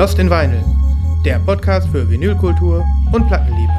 [0.00, 0.64] Lost in Vinyl,
[1.26, 3.70] der Podcast für Vinylkultur und Plattenliebe.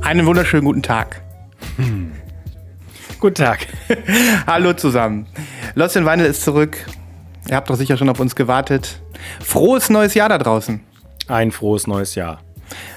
[0.00, 1.20] Einen wunderschönen guten Tag.
[3.20, 3.66] Guten Tag.
[4.46, 5.26] Hallo zusammen.
[5.74, 6.78] Lost in Vinyl ist zurück.
[7.50, 9.01] Ihr habt doch sicher schon auf uns gewartet.
[9.42, 10.80] Frohes neues Jahr da draußen.
[11.28, 12.40] Ein frohes neues Jahr.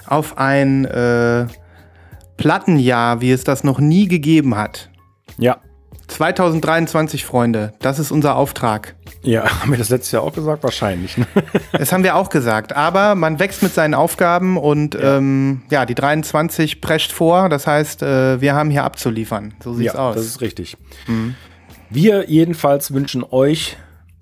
[0.08, 1.48] Auf ein äh,
[2.38, 4.90] Plattenjahr, wie es das noch nie gegeben hat.
[5.38, 5.58] Ja.
[6.08, 8.96] 2023, Freunde, das ist unser Auftrag.
[9.24, 10.64] Ja, haben wir das letztes Jahr auch gesagt?
[10.64, 11.18] Wahrscheinlich.
[11.18, 11.26] Ne?
[11.72, 12.74] Das haben wir auch gesagt.
[12.74, 17.50] Aber man wächst mit seinen Aufgaben und ja, ähm, ja die 23 prescht vor.
[17.50, 19.54] Das heißt, äh, wir haben hier abzuliefern.
[19.64, 20.16] So sieht's ja, aus.
[20.16, 20.78] Das ist richtig.
[21.08, 21.36] Mhm.
[21.90, 23.78] Wir jedenfalls wünschen euch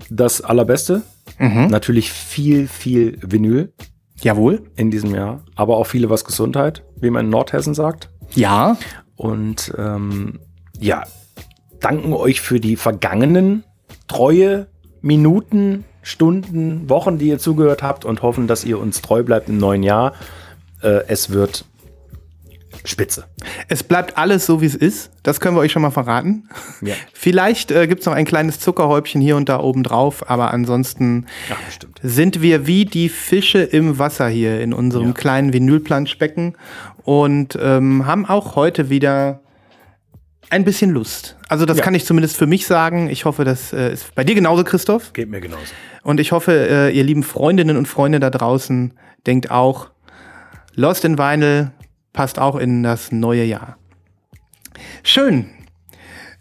[0.09, 1.03] das Allerbeste.
[1.43, 1.67] Mhm.
[1.67, 3.73] Natürlich viel, viel Vinyl.
[4.21, 4.63] Jawohl.
[4.75, 5.43] In diesem Jahr.
[5.55, 8.09] Aber auch viele was Gesundheit, wie man in Nordhessen sagt.
[8.33, 8.77] Ja.
[9.17, 10.39] Und ähm,
[10.79, 11.03] ja,
[11.81, 13.63] danken euch für die vergangenen
[14.07, 14.67] treue
[15.01, 19.57] Minuten, Stunden, Wochen, die ihr zugehört habt und hoffen, dass ihr uns treu bleibt im
[19.57, 20.13] neuen Jahr.
[20.81, 21.65] Äh, es wird
[22.85, 23.25] spitze.
[23.67, 25.11] Es bleibt alles so, wie es ist.
[25.23, 26.49] Das können wir euch schon mal verraten.
[26.81, 26.95] Ja.
[27.13, 31.27] Vielleicht äh, gibt es noch ein kleines Zuckerhäubchen hier und da oben drauf, aber ansonsten
[31.49, 31.55] ja,
[32.01, 35.13] sind wir wie die Fische im Wasser hier in unserem ja.
[35.13, 36.55] kleinen Vinylplanschbecken
[37.03, 39.41] und ähm, haben auch heute wieder
[40.49, 41.37] ein bisschen Lust.
[41.49, 41.83] Also das ja.
[41.83, 43.09] kann ich zumindest für mich sagen.
[43.09, 45.13] Ich hoffe, das äh, ist bei dir genauso, Christoph.
[45.13, 45.73] Geht mir genauso.
[46.03, 48.93] Und ich hoffe, äh, ihr lieben Freundinnen und Freunde da draußen
[49.25, 49.89] denkt auch,
[50.75, 51.71] Lost in Vinyl
[52.13, 53.77] passt auch in das neue Jahr.
[55.03, 55.49] Schön.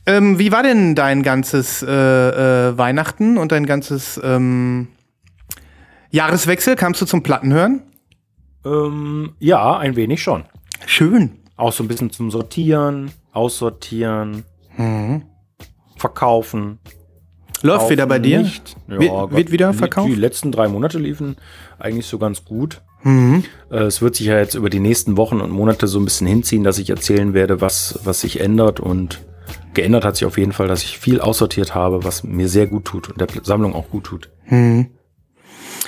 [0.06, 4.88] Ähm, wie war denn dein ganzes äh, äh, Weihnachten und dein ganzes ähm,
[6.10, 6.76] Jahreswechsel?
[6.76, 7.82] Kamst du zum Plattenhören?
[8.64, 10.44] Ähm, ja, ein wenig schon.
[10.86, 11.38] Schön.
[11.56, 14.44] Auch so ein bisschen zum Sortieren, aussortieren,
[14.76, 15.22] mhm.
[15.96, 16.78] verkaufen.
[17.62, 18.40] Läuft wieder bei dir?
[18.42, 18.76] Nicht.
[18.88, 20.08] Ja, wird, Gott, wird wieder verkauft?
[20.08, 21.36] Die letzten drei Monate liefen
[21.78, 22.82] eigentlich so ganz gut.
[23.02, 23.44] Mhm.
[23.70, 26.26] Äh, es wird sich ja jetzt über die nächsten Wochen und Monate so ein bisschen
[26.26, 28.80] hinziehen, dass ich erzählen werde, was, was sich ändert.
[28.80, 29.20] Und
[29.74, 32.84] geändert hat sich auf jeden Fall, dass ich viel aussortiert habe, was mir sehr gut
[32.84, 34.30] tut und der Sammlung auch gut tut.
[34.46, 34.88] Mhm.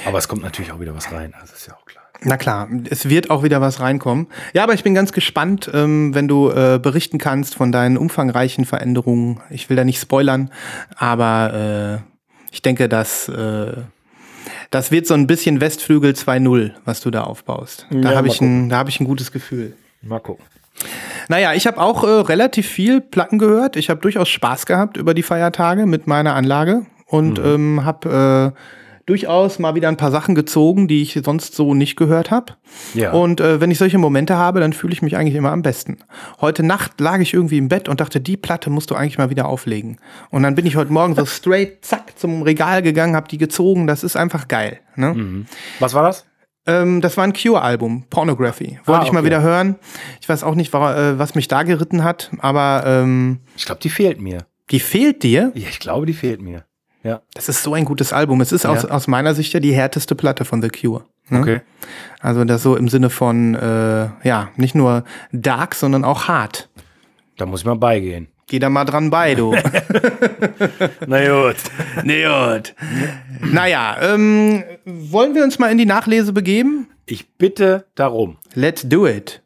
[0.07, 2.05] Aber es kommt natürlich auch wieder was rein, das ist ja auch klar.
[2.23, 4.29] Na klar, es wird auch wieder was reinkommen.
[4.55, 8.65] Ja, aber ich bin ganz gespannt, ähm, wenn du äh, berichten kannst von deinen umfangreichen
[8.65, 9.41] Veränderungen.
[9.51, 10.51] Ich will da nicht spoilern,
[10.97, 12.15] aber äh,
[12.51, 13.83] ich denke, dass äh,
[14.75, 17.87] das wird so ein bisschen Westflügel 2.0, was du da aufbaust.
[17.91, 19.75] Da ja, habe ich, ein, hab ich ein gutes Gefühl.
[20.03, 20.45] Mal gucken.
[21.29, 23.77] Naja, ich habe auch äh, relativ viel Platten gehört.
[23.77, 27.45] Ich habe durchaus Spaß gehabt über die Feiertage mit meiner Anlage und mhm.
[27.45, 28.59] ähm, habe äh,
[29.07, 32.55] durchaus mal wieder ein paar Sachen gezogen, die ich sonst so nicht gehört habe.
[32.95, 33.13] Ja.
[33.13, 35.99] Und äh, wenn ich solche Momente habe, dann fühle ich mich eigentlich immer am besten.
[36.41, 39.31] Heute Nacht lag ich irgendwie im Bett und dachte, die Platte musst du eigentlich mal
[39.31, 39.99] wieder auflegen.
[40.31, 43.87] Und dann bin ich heute Morgen so straight, zack, zum Regal gegangen, habe die gezogen.
[43.87, 44.81] Das ist einfach geil.
[44.97, 45.15] Ne?
[45.15, 45.47] Mhm.
[45.81, 46.25] Was war das?
[46.67, 48.79] Ähm, das war ein Cure-Album, Pornography.
[48.85, 49.07] Wollte ah, okay.
[49.07, 49.77] ich mal wieder hören.
[50.21, 53.91] Ich weiß auch nicht, äh, was mich da geritten hat, aber ähm, ich glaube, die
[53.91, 54.47] fehlt mir.
[54.71, 55.53] Die fehlt dir?
[55.55, 56.65] Ja, ich glaube, die fehlt mir.
[57.05, 57.21] Ja.
[57.35, 58.41] Das ist so ein gutes Album.
[58.41, 58.71] Es ist ja.
[58.71, 61.05] aus, aus meiner Sicht ja die härteste Platte von The Cure.
[61.29, 61.41] Ne?
[61.41, 61.61] Okay.
[62.21, 66.71] Also das so im Sinne von, äh, ja, nicht nur dark, sondern auch hart.
[67.37, 68.29] Da muss ich mal beigehen.
[68.47, 69.55] Geh da mal dran bei, du.
[71.07, 71.57] Na gut.
[72.05, 72.75] Na gut.
[73.41, 76.89] Naja, ähm, wollen wir uns mal in die Nachlese begeben?
[77.07, 78.39] Ich bitte darum.
[78.55, 79.43] Let's do it.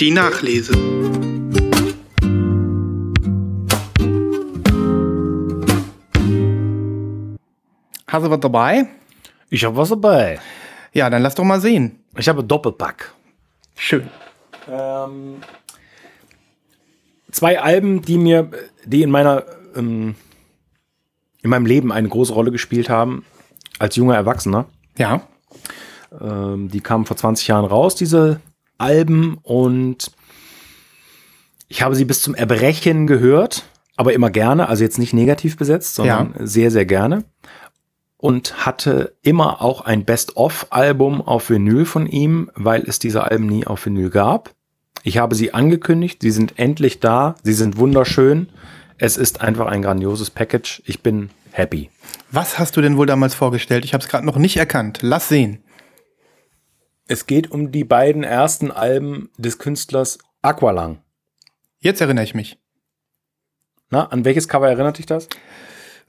[0.00, 0.72] Die Nachlese.
[8.08, 8.86] Hast du was dabei?
[9.50, 10.40] Ich habe was dabei.
[10.94, 12.02] Ja, dann lass doch mal sehen.
[12.16, 13.12] Ich habe Doppelpack.
[13.76, 14.08] Schön.
[14.66, 15.36] Ähm,
[17.30, 18.50] zwei Alben, die mir,
[18.86, 19.44] die in meiner,
[19.76, 20.14] ähm,
[21.42, 23.26] in meinem Leben eine große Rolle gespielt haben,
[23.78, 24.64] als junger Erwachsener.
[24.96, 25.20] Ja.
[26.18, 28.40] Ähm, die kamen vor 20 Jahren raus, diese
[28.78, 30.12] Alben, und
[31.68, 33.64] ich habe sie bis zum Erbrechen gehört,
[33.96, 36.46] aber immer gerne, also jetzt nicht negativ besetzt, sondern ja.
[36.46, 37.24] sehr, sehr gerne
[38.18, 43.66] und hatte immer auch ein Best-of-Album auf Vinyl von ihm, weil es diese Alben nie
[43.66, 44.54] auf Vinyl gab.
[45.04, 48.48] Ich habe sie angekündigt, sie sind endlich da, sie sind wunderschön.
[48.98, 50.82] Es ist einfach ein grandioses Package.
[50.84, 51.90] Ich bin happy.
[52.32, 53.84] Was hast du denn wohl damals vorgestellt?
[53.84, 54.98] Ich habe es gerade noch nicht erkannt.
[55.02, 55.62] Lass sehen.
[57.06, 60.98] Es geht um die beiden ersten Alben des Künstlers Aqualung.
[61.78, 62.58] Jetzt erinnere ich mich.
[63.90, 65.28] Na, an welches Cover erinnert dich das?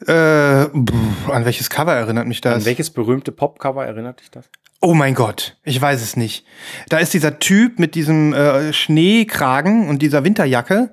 [0.01, 2.55] Äh, pff, an welches Cover erinnert mich das?
[2.55, 4.49] An welches berühmte Popcover erinnert dich das?
[4.81, 6.45] Oh mein Gott, ich weiß es nicht.
[6.87, 10.91] Da ist dieser Typ mit diesem äh, Schneekragen und dieser Winterjacke.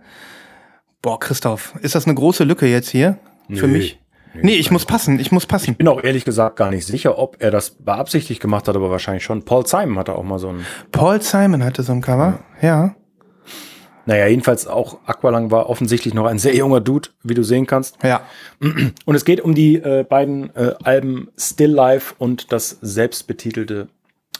[1.03, 3.19] Boah, Christoph, ist das eine große Lücke jetzt hier
[3.49, 3.79] für Nö.
[3.79, 4.00] mich?
[4.43, 5.76] Nee, ich muss passen, ich muss passen.
[5.76, 9.25] Bin auch ehrlich gesagt gar nicht sicher, ob er das beabsichtigt gemacht hat, aber wahrscheinlich
[9.25, 9.44] schon.
[9.44, 10.67] Paul Simon hatte auch mal so ein.
[10.93, 12.94] Paul Simon hatte so ein Cover, ja.
[14.06, 17.99] Naja, jedenfalls auch Aqualung war offensichtlich noch ein sehr junger Dude, wie du sehen kannst.
[18.05, 18.23] Ja.
[19.05, 23.88] Und es geht um die äh, beiden äh, Alben Still Life und das selbstbetitelte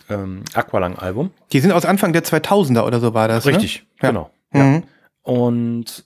[0.09, 1.33] ähm, Aqualung-Album.
[1.53, 3.59] Die sind aus Anfang der 2000er oder so war das, Ne?
[4.03, 4.09] Ja.
[4.11, 4.31] genau.
[4.53, 4.85] Mhm.
[5.23, 6.05] Und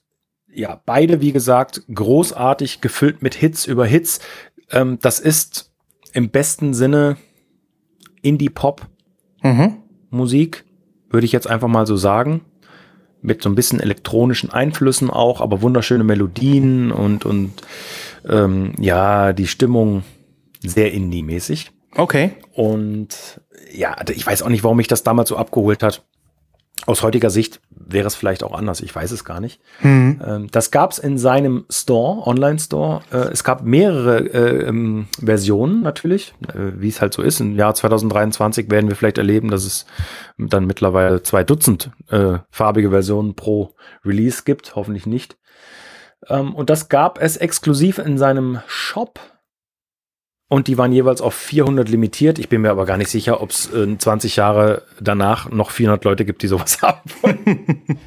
[0.53, 4.21] ja, beide, wie gesagt, großartig gefüllt mit Hits über Hits.
[4.71, 5.71] Ähm, das ist
[6.15, 7.19] im besten Sinne
[8.23, 11.13] Indie-Pop-Musik, Mhm.
[11.13, 12.43] würde ich jetzt einfach mal so sagen.
[13.22, 17.52] Mit so ein bisschen elektronischen Einflüssen auch, aber wunderschöne Melodien und, und
[18.28, 20.05] ähm, ja, die Stimmung
[20.62, 21.70] sehr Indie-mäßig.
[21.96, 22.32] Okay.
[22.55, 23.40] Und
[23.72, 26.05] ja, ich weiß auch nicht, warum mich das damals so abgeholt hat.
[26.87, 29.61] Aus heutiger Sicht wäre es vielleicht auch anders, ich weiß es gar nicht.
[29.82, 30.49] Mhm.
[30.50, 33.03] Das gab es in seinem Store, Online-Store.
[33.12, 37.41] Äh, es gab mehrere äh, ähm, Versionen natürlich, äh, wie es halt so ist.
[37.41, 39.87] Im Jahr 2023 werden wir vielleicht erleben, dass es
[40.38, 43.75] dann mittlerweile zwei Dutzend äh, farbige Versionen pro
[44.05, 45.37] Release gibt, hoffentlich nicht.
[46.29, 49.21] Ähm, und das gab es exklusiv in seinem Shop.
[50.52, 52.38] Und die waren jeweils auf 400 limitiert.
[52.41, 56.05] Ich bin mir aber gar nicht sicher, ob es äh, 20 Jahre danach noch 400
[56.05, 57.99] Leute gibt, die sowas haben wollen.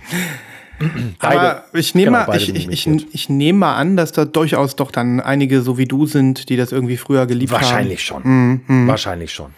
[1.19, 4.25] Aber ich nehme genau, mal, beide ich, ich, ich, ich nehme mal an, dass da
[4.25, 8.23] durchaus doch dann einige so wie du sind, die das irgendwie früher geliebt Wahrscheinlich schon.
[8.23, 8.63] haben.
[8.67, 8.87] Mhm.
[8.87, 9.51] Wahrscheinlich schon.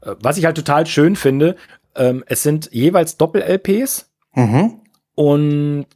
[0.00, 1.56] Äh, Was ich halt total schön finde,
[1.94, 4.74] ähm, es sind jeweils Doppel-LPs Mhm.
[5.16, 5.86] und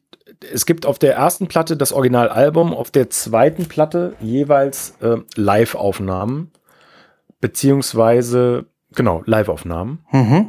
[0.53, 6.51] es gibt auf der ersten Platte das Originalalbum, auf der zweiten Platte jeweils äh, Live-Aufnahmen,
[7.41, 10.01] beziehungsweise, genau, Live-Aufnahmen.
[10.11, 10.47] Mhm.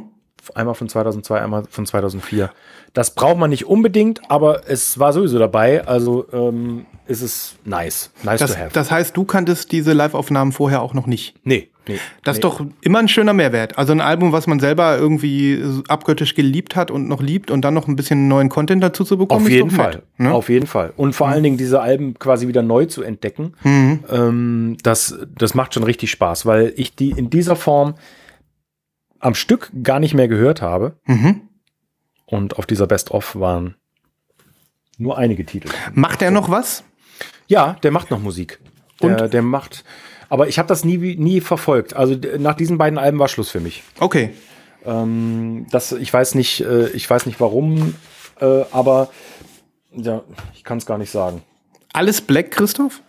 [0.54, 2.50] Einmal von 2002, einmal von 2004.
[2.92, 8.12] Das braucht man nicht unbedingt, aber es war sowieso dabei, also ähm, ist es nice.
[8.22, 8.70] Nice Das, to have.
[8.72, 11.34] das heißt, du kanntest diese Live-Aufnahmen vorher auch noch nicht.
[11.44, 11.98] nee, nee.
[12.24, 12.38] Das nee.
[12.38, 13.78] ist doch immer ein schöner Mehrwert.
[13.78, 17.74] Also ein Album, was man selber irgendwie abgöttisch geliebt hat und noch liebt und dann
[17.74, 19.44] noch ein bisschen neuen Content dazu zu bekommen.
[19.44, 19.90] Auf jeden Fall.
[19.96, 20.32] nett, ne?
[20.32, 20.92] Auf jeden Fall.
[20.96, 24.04] Und vor allen Dingen diese Alben quasi wieder neu zu entdecken, Mhm.
[24.10, 27.94] ähm, das, das macht schon richtig Spaß, weil ich die in dieser Form
[29.18, 30.96] am Stück gar nicht mehr gehört habe.
[31.06, 31.42] Mhm.
[32.26, 33.76] Und auf dieser Best-of waren
[34.98, 35.68] nur einige Titel.
[35.94, 36.84] Macht er noch was?
[37.46, 38.58] Ja, der macht noch Musik.
[39.02, 39.84] Der, der macht.
[40.28, 41.94] Aber ich habe das nie, nie verfolgt.
[41.94, 43.82] Also nach diesen beiden Alben war Schluss für mich.
[44.00, 44.30] Okay.
[44.84, 47.94] Ähm, das, ich weiß nicht, äh, ich weiß nicht warum,
[48.40, 49.08] äh, aber
[49.92, 50.22] ja,
[50.54, 51.42] ich kann es gar nicht sagen.
[51.92, 53.02] Alles Black, Christoph?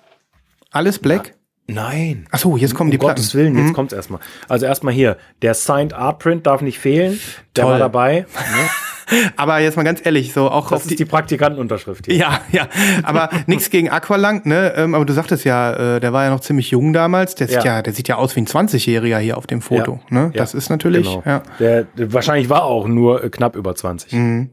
[0.71, 1.33] Alles Black?
[1.67, 2.27] Nein.
[2.31, 3.55] Achso, jetzt kommen die um Gottes Platten.
[3.55, 4.21] Willen, jetzt kommt's erstmal.
[4.47, 7.19] Also erstmal hier, der Signed Art Print darf nicht fehlen.
[7.55, 7.73] Der Toll.
[7.73, 8.25] war dabei.
[9.35, 10.95] Aber jetzt mal ganz ehrlich, so auch Das auf ist die.
[10.95, 12.15] die Praktikantenunterschrift hier.
[12.15, 12.67] ja, ja,
[13.03, 14.73] aber nichts gegen Aqualang, ne?
[14.75, 17.35] Ähm, aber du sagtest ja, äh, der war ja noch ziemlich jung damals.
[17.35, 17.77] Der sieht Ja.
[17.77, 19.99] ja, der sieht ja aus wie ein 20-Jähriger hier auf dem Foto.
[20.09, 20.23] Ja.
[20.25, 20.31] Ne?
[20.35, 21.07] Das Ja, ist natürlich.
[21.07, 21.23] Genau.
[21.25, 21.41] Ja.
[21.59, 24.11] Der, der wahrscheinlich war auch nur äh, knapp über 20.
[24.13, 24.49] Mhm.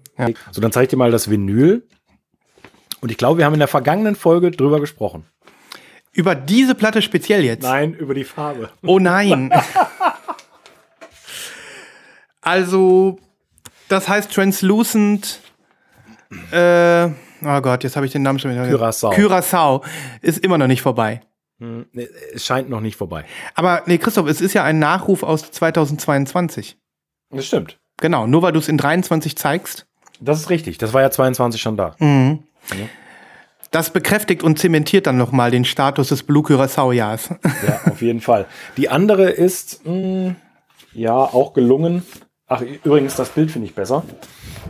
[0.53, 1.87] So, dann zeig ich dir mal das Vinyl.
[3.01, 5.25] Und ich glaube, wir haben in der vergangenen Folge drüber gesprochen.
[6.13, 7.65] Über diese Platte speziell jetzt.
[7.65, 8.71] Nein, über die Farbe.
[8.87, 9.53] Oh nein.
[12.41, 13.19] also,
[13.89, 15.41] das heißt Translucent.
[16.51, 18.65] Äh, oh Gott, jetzt habe ich den Namen schon wieder.
[18.65, 19.13] Curaçao.
[19.15, 19.83] Curaçao
[20.21, 21.21] ist immer noch nicht vorbei.
[21.61, 21.87] Hm,
[22.35, 23.25] Es scheint noch nicht vorbei.
[23.55, 26.77] Aber nee, Christoph, es ist ja ein Nachruf aus 2022.
[27.31, 27.79] Das stimmt.
[27.99, 29.87] Genau, nur weil du es in 23 zeigst.
[30.21, 30.79] Das ist richtig.
[30.79, 31.95] Das war ja 22 schon da.
[31.99, 32.41] Mhm.
[33.71, 37.31] Das bekräftigt und zementiert dann nochmal den Status des Blue Curaçao-Jahres.
[37.67, 38.47] Ja, auf jeden Fall.
[38.77, 40.37] Die andere ist, mh,
[40.93, 42.05] ja, auch gelungen.
[42.47, 44.05] Ach, übrigens, das Bild finde ich besser.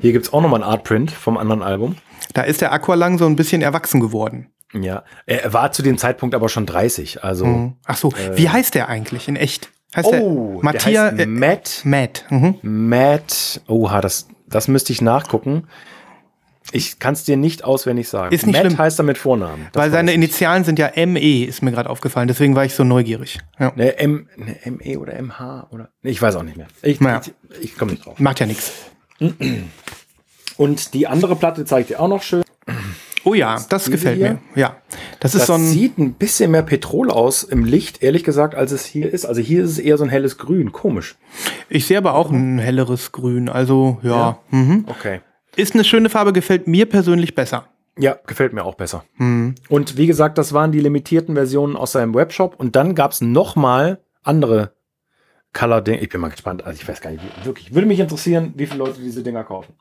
[0.00, 1.96] Hier gibt es auch nochmal ein Artprint vom anderen Album.
[2.32, 4.50] Da ist der Aqualang so ein bisschen erwachsen geworden.
[4.72, 7.22] Ja, er war zu dem Zeitpunkt aber schon 30.
[7.22, 9.70] Also, Ach so, wie heißt der eigentlich in echt?
[9.94, 11.80] Heißt oh, der Matthias der heißt Matt.
[11.84, 12.24] Matt.
[12.30, 12.58] Mhm.
[12.62, 13.60] Matt.
[13.68, 15.68] Oha, das, das müsste ich nachgucken.
[16.72, 18.34] Ich kann es dir nicht auswendig sagen.
[18.34, 18.78] Ist nicht Matt schlimm.
[18.78, 19.68] heißt er mit Vornamen.
[19.72, 20.12] Das Weil seine.
[20.12, 22.26] Initialen sind ja ME, ist mir gerade aufgefallen.
[22.26, 23.38] Deswegen war ich so neugierig.
[23.58, 23.72] Ja.
[23.76, 25.90] Ne, M, ne, ME oder MH oder.
[26.02, 26.66] Ne, ich weiß auch nicht mehr.
[26.82, 27.20] Ich, Naja.
[27.60, 28.18] ich, ich komme nicht drauf.
[28.18, 28.72] Macht ja nichts.
[30.56, 32.42] Und die andere Platte zeigt dir auch noch schön.
[33.24, 34.30] Oh ja, das diese gefällt hier?
[34.32, 34.38] mir.
[34.54, 34.76] Ja.
[35.20, 35.64] Das ist Das so ein.
[35.64, 39.24] sieht ein bisschen mehr Petrol aus im Licht, ehrlich gesagt, als es hier ist.
[39.24, 40.72] Also hier ist es eher so ein helles Grün.
[40.72, 41.16] Komisch.
[41.68, 43.48] Ich sehe aber auch ein helleres Grün.
[43.48, 44.38] Also ja.
[44.50, 44.84] Mhm.
[44.88, 45.20] Okay.
[45.56, 47.68] Ist eine schöne Farbe, gefällt mir persönlich besser.
[47.96, 49.04] Ja, gefällt mir auch besser.
[49.16, 49.54] Mhm.
[49.68, 52.58] Und wie gesagt, das waren die limitierten Versionen aus seinem Webshop.
[52.58, 54.72] Und dann gab es nochmal andere
[55.52, 56.00] Color-Dinge.
[56.00, 56.64] Ich bin mal gespannt.
[56.64, 57.72] Also ich weiß gar nicht, wirklich.
[57.72, 59.74] Würde mich interessieren, wie viele Leute diese Dinger kaufen.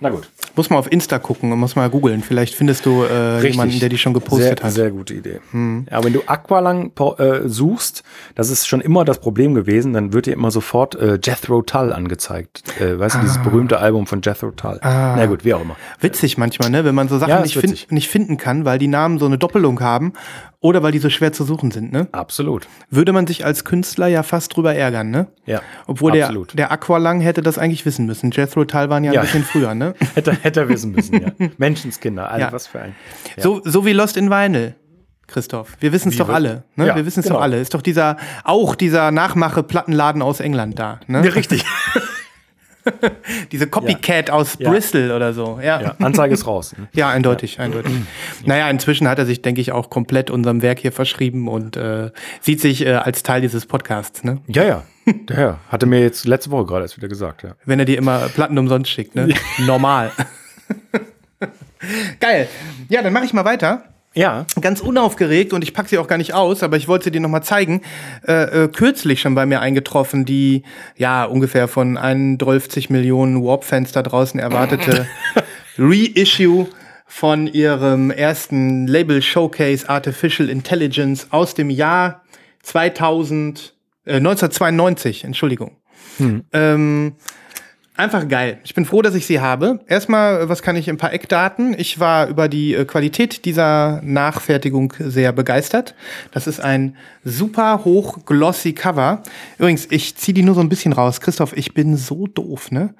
[0.00, 0.28] Na gut.
[0.54, 2.22] Muss mal auf Insta gucken und muss mal googeln.
[2.22, 4.72] Vielleicht findest du äh, jemanden, der die schon gepostet sehr, hat.
[4.72, 5.40] Sehr gute Idee.
[5.50, 5.86] Hm.
[5.90, 8.02] Ja, wenn du Aqualang äh, suchst,
[8.34, 11.92] das ist schon immer das Problem gewesen, dann wird dir immer sofort äh, Jethro Tull
[11.92, 12.62] angezeigt.
[12.80, 13.18] Äh, weißt ah.
[13.18, 13.42] du, dieses ah.
[13.42, 14.78] berühmte Album von Jethro Tull.
[14.82, 15.14] Ah.
[15.16, 15.76] Na gut, wie auch immer.
[16.00, 16.84] Witzig manchmal, ne?
[16.84, 19.38] Wenn man so Sachen ja, nicht, find, nicht finden kann, weil die Namen so eine
[19.38, 20.12] Doppelung haben
[20.60, 22.08] oder weil die so schwer zu suchen sind, ne?
[22.10, 22.66] Absolut.
[22.90, 25.28] Würde man sich als Künstler ja fast drüber ärgern, ne?
[25.46, 25.62] Ja.
[25.86, 26.50] Obwohl absolut.
[26.50, 28.32] der, der Aqualang hätte das eigentlich wissen müssen.
[28.32, 29.20] Jethro Tull waren ja, ja.
[29.20, 29.94] ein bisschen früher, ne?
[30.14, 31.32] hätte, hätte er wissen müssen, ja.
[31.58, 32.52] Menschenskinder, also ja.
[32.52, 32.94] was für ein.
[33.36, 33.42] Ja.
[33.42, 34.74] So, so wie Lost in Vinyl.
[35.28, 36.86] Christoph, wir wissen es doch alle, ne?
[36.86, 37.36] Ja, wir wissen es genau.
[37.36, 37.60] doch alle.
[37.60, 41.22] Ist doch dieser, auch dieser Nachmache-Plattenladen aus England da, ne?
[41.24, 41.66] Ja, richtig.
[43.52, 44.34] Diese Copycat ja.
[44.34, 44.70] aus ja.
[44.70, 45.58] Bristol oder so.
[45.62, 45.80] Ja.
[45.80, 45.94] ja.
[45.98, 46.74] Anzeige ist raus.
[46.76, 46.88] Ne?
[46.92, 47.92] Ja, eindeutig, eindeutig.
[48.44, 52.10] Naja, inzwischen hat er sich, denke ich, auch komplett unserem Werk hier verschrieben und äh,
[52.40, 54.24] sieht sich äh, als Teil dieses Podcasts.
[54.24, 54.40] Ne?
[54.46, 54.84] Ja, ja.
[55.30, 57.42] Ja, hatte mir jetzt letzte Woche gerade erst wieder gesagt.
[57.42, 57.54] Ja.
[57.64, 59.34] Wenn er dir immer Platten umsonst schickt, ne?
[59.66, 60.12] Normal.
[62.20, 62.48] Geil.
[62.88, 63.84] Ja, dann mache ich mal weiter.
[64.18, 64.46] Ja.
[64.60, 67.20] Ganz unaufgeregt und ich packe sie auch gar nicht aus, aber ich wollte sie dir
[67.20, 67.82] nochmal zeigen.
[68.26, 70.64] Äh, äh, kürzlich schon bei mir eingetroffen, die
[70.96, 75.06] ja ungefähr von 31 Millionen Warp-Fans da draußen erwartete
[75.78, 76.66] Reissue
[77.06, 82.24] von ihrem ersten Label Showcase Artificial Intelligence aus dem Jahr
[82.64, 85.76] 2000, äh, 1992, Entschuldigung.
[86.16, 86.44] Hm.
[86.52, 87.12] Ähm,
[87.98, 88.60] Einfach geil.
[88.62, 89.80] Ich bin froh, dass ich sie habe.
[89.88, 91.74] Erstmal, was kann ich ein paar Eckdaten?
[91.76, 95.96] Ich war über die äh, Qualität dieser Nachfertigung sehr begeistert.
[96.30, 99.24] Das ist ein super hoch glossy Cover.
[99.58, 101.20] Übrigens, ich ziehe die nur so ein bisschen raus.
[101.20, 102.94] Christoph, ich bin so doof, ne?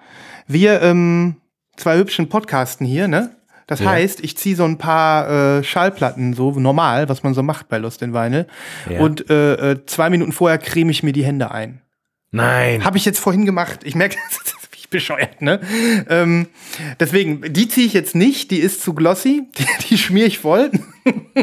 [0.49, 1.37] Wir ähm,
[1.77, 3.31] zwei hübschen Podcasten hier, ne?
[3.69, 3.91] Das ja.
[3.91, 7.79] heißt, ich ziehe so ein paar äh, Schallplatten, so normal, was man so macht bei
[7.79, 8.49] Lost in Vinyl.
[8.91, 8.99] Ja.
[8.99, 11.83] Und äh, äh zwei Minuten vorher creme ich mir die Hände ein.
[12.33, 12.85] Nein.
[12.85, 13.81] Habe ich jetzt vorhin gemacht.
[13.85, 14.17] Ich merke,
[14.91, 15.61] bescheuert, ne?
[16.09, 16.49] Ähm,
[16.99, 20.71] deswegen, die ziehe ich jetzt nicht, die ist zu glossy, die, die schmier ich voll.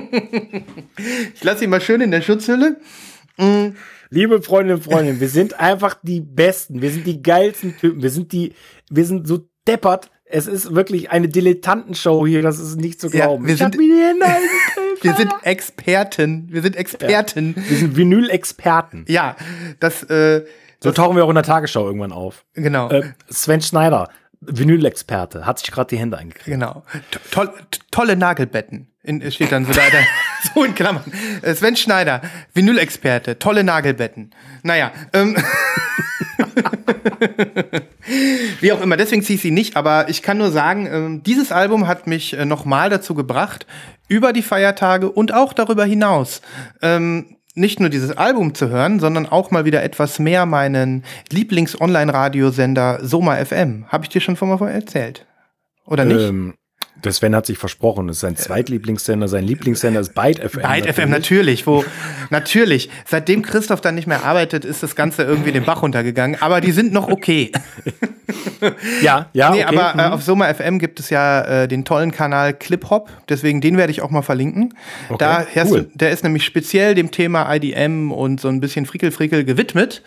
[1.34, 2.80] ich lasse sie mal schön in der Schutzhülle.
[3.38, 3.76] Mhm.
[4.10, 8.12] Liebe Freundinnen und Freunde, wir sind einfach die Besten, wir sind die geilsten Typen, wir
[8.12, 8.54] sind die,
[8.90, 10.12] wir sind so deppert.
[10.26, 13.44] Es ist wirklich eine Dilettantenshow hier, das ist nicht zu glauben.
[13.44, 17.56] Ja, wir, sind, wir sind Experten, wir sind Experten.
[17.58, 19.06] Ja, wir sind Vinyl-Experten.
[19.08, 19.36] Ja,
[19.80, 20.46] das, äh,
[20.80, 22.46] so tauchen wir auch in der Tagesschau irgendwann auf.
[22.54, 22.90] Genau.
[22.90, 24.10] Äh, Sven Schneider,
[24.42, 26.46] Vinylexperte, hat sich gerade die Hände eingekriegt.
[26.46, 26.84] Genau.
[27.32, 27.52] Toll,
[27.92, 28.92] tolle Nagelbetten.
[29.04, 30.00] In, steht dann so da, da
[30.54, 31.04] so in Klammern.
[31.42, 32.22] Äh, Sven Schneider,
[32.54, 34.32] Vinylexperte, tolle Nagelbetten.
[34.64, 35.36] Naja, ähm.
[38.62, 41.52] Wie auch immer, deswegen ziehe ich sie nicht, aber ich kann nur sagen, ähm, dieses
[41.52, 43.68] Album hat mich äh, nochmal dazu gebracht,
[44.08, 46.42] über die Feiertage und auch darüber hinaus
[46.82, 53.00] ähm, nicht nur dieses Album zu hören, sondern auch mal wieder etwas mehr meinen Lieblings-Online-Radiosender
[53.02, 53.86] Soma FM.
[53.88, 55.26] Habe ich dir schon vorher erzählt?
[55.86, 56.22] Oder nicht?
[56.22, 56.54] Ähm,
[57.04, 60.62] der Sven hat sich versprochen, das ist sein Zweitlieblingssender, sein Lieblingssender ist Byte FM.
[60.62, 61.84] Byte FM, natürlich, wo,
[62.30, 62.90] natürlich.
[63.06, 66.72] Seitdem Christoph dann nicht mehr arbeitet, ist das Ganze irgendwie den Bach runtergegangen, aber die
[66.72, 67.52] sind noch okay.
[69.02, 69.52] ja, ja.
[69.52, 69.78] Nee, okay.
[69.78, 70.14] aber äh, mhm.
[70.14, 73.92] auf Soma FM gibt es ja äh, den tollen Kanal Clip Hop, deswegen den werde
[73.92, 74.74] ich auch mal verlinken.
[75.10, 75.90] Okay, da cool.
[75.94, 80.02] der ist nämlich speziell dem Thema IDM und so ein bisschen Frickel-Frickel gewidmet.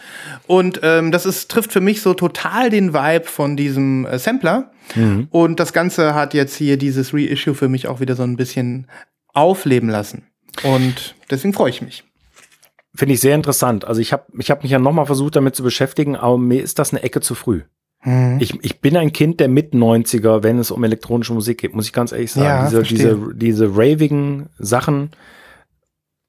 [0.46, 4.70] Und ähm, das ist, trifft für mich so total den Vibe von diesem äh, Sampler.
[4.94, 5.28] Mhm.
[5.30, 8.86] Und das Ganze hat jetzt hier dieses Reissue für mich auch wieder so ein bisschen
[9.32, 10.22] aufleben lassen.
[10.62, 12.04] Und deswegen freue ich mich.
[12.94, 13.84] Finde ich sehr interessant.
[13.84, 16.78] Also ich habe ich hab mich ja nochmal versucht, damit zu beschäftigen, aber mir ist
[16.78, 17.62] das eine Ecke zu früh.
[18.02, 18.38] Mhm.
[18.40, 21.92] Ich, ich bin ein Kind der Mit-90er, wenn es um elektronische Musik geht, muss ich
[21.92, 22.46] ganz ehrlich sagen.
[22.46, 25.10] Ja, diese, diese, diese ravigen Sachen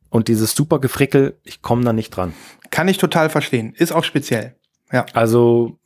[0.09, 2.33] und dieses super Gefrickel, ich komme da nicht dran.
[2.71, 3.73] Kann ich total verstehen.
[3.75, 4.55] Ist auch speziell.
[4.91, 5.05] Ja.
[5.13, 5.78] Also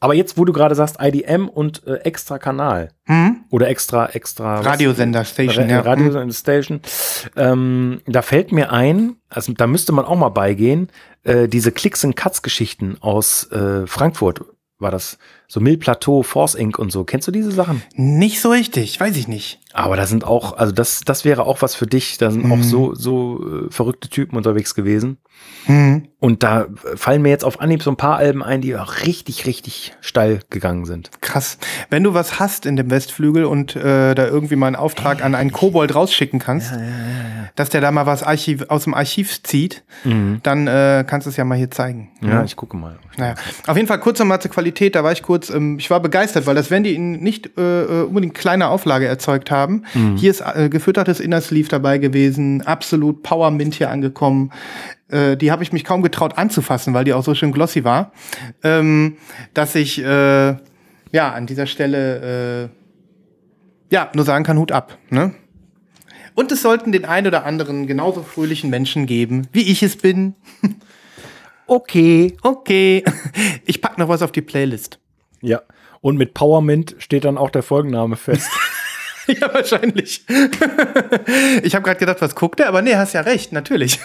[0.00, 3.44] aber jetzt, wo du gerade sagst, IDM und äh, extra Kanal mhm.
[3.50, 5.80] oder extra, extra Radiosender Station, Ra ja.
[5.80, 6.34] Radiosender.
[6.34, 6.80] Station,
[7.36, 10.88] ähm, da fällt mir ein, also da müsste man auch mal beigehen,
[11.24, 14.42] äh, diese Klicks and Cuts Geschichten aus äh, Frankfurt
[14.78, 15.18] war das
[15.50, 16.78] so Mill Plateau, Force Inc.
[16.78, 17.04] und so.
[17.04, 17.82] Kennst du diese Sachen?
[17.94, 19.60] Nicht so richtig, weiß ich nicht.
[19.72, 22.18] Aber da sind auch, also das, das wäre auch was für dich.
[22.18, 22.52] Da sind mhm.
[22.52, 25.18] auch so, so äh, verrückte Typen unterwegs gewesen.
[25.66, 26.08] Mhm.
[26.20, 29.46] Und da fallen mir jetzt auf Anhieb so ein paar Alben ein, die auch richtig,
[29.46, 31.10] richtig steil gegangen sind.
[31.20, 31.58] Krass.
[31.90, 35.34] Wenn du was hast in dem Westflügel und äh, da irgendwie mal einen Auftrag an
[35.34, 38.94] einen Kobold rausschicken kannst, ja, ja, ja, dass der da mal was Archiv, aus dem
[38.94, 40.40] Archiv zieht, mhm.
[40.42, 42.10] dann äh, kannst du es ja mal hier zeigen.
[42.20, 42.44] Ja, ja.
[42.44, 42.98] ich gucke mal.
[43.16, 43.34] Naja.
[43.66, 46.46] Auf jeden Fall kurz nochmal zur Qualität, da war ich kurz, ähm, ich war begeistert,
[46.46, 49.84] weil das werden die in nicht äh, äh unbedingt kleiner Auflage erzeugt haben.
[49.94, 50.16] Mhm.
[50.16, 54.52] Hier ist äh, gefüttertes Inner Sleeve dabei gewesen, absolut Power Mint hier angekommen.
[55.08, 58.12] Äh, die habe ich mich kaum getraut anzufassen, weil die auch so schön glossy war,
[58.62, 59.16] ähm,
[59.54, 60.56] dass ich äh,
[61.12, 62.68] ja an dieser Stelle
[63.90, 64.98] äh, ja nur sagen kann, Hut ab.
[65.10, 65.32] Ne?
[66.34, 70.34] Und es sollten den ein oder anderen genauso fröhlichen Menschen geben, wie ich es bin.
[71.66, 73.02] okay, okay.
[73.64, 75.00] Ich pack noch was auf die Playlist.
[75.40, 75.62] Ja.
[76.00, 78.50] Und mit Powermint steht dann auch der Folgenname fest.
[79.26, 80.24] ja, wahrscheinlich.
[81.62, 82.68] ich habe gerade gedacht, was guckt er?
[82.68, 83.98] Aber nee, hast ja recht, natürlich.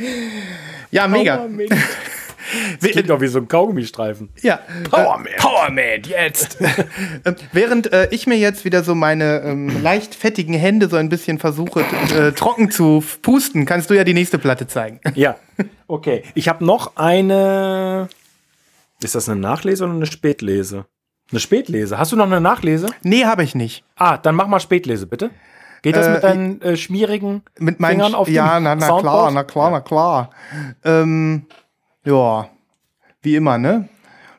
[0.90, 1.46] ja, mega.
[2.80, 4.30] Das klingt doch wie so ein Kaugummistreifen.
[4.40, 4.60] Ja.
[4.90, 5.26] Powerman.
[5.26, 6.58] Äh, Powerman, jetzt.
[7.24, 11.10] Ähm, während äh, ich mir jetzt wieder so meine ähm, leicht fettigen Hände so ein
[11.10, 11.84] bisschen versuche,
[12.16, 15.00] äh, trocken zu pusten, kannst du ja die nächste Platte zeigen.
[15.14, 15.36] Ja.
[15.88, 16.22] Okay.
[16.34, 18.08] Ich habe noch eine.
[19.02, 20.86] Ist das eine Nachlese oder eine Spätlese?
[21.30, 21.98] Eine Spätlese.
[21.98, 22.88] Hast du noch eine Nachlese?
[23.02, 23.84] Nee, habe ich nicht.
[23.96, 25.30] Ah, dann mach mal Spätlese, bitte.
[25.82, 29.30] Geht das äh, mit deinen äh, schmierigen mit meinen Fingern auf Ja, na, na klar,
[29.30, 30.30] na klar, na klar.
[30.84, 31.46] Ähm,
[32.04, 32.48] ja,
[33.22, 33.88] wie immer, ne?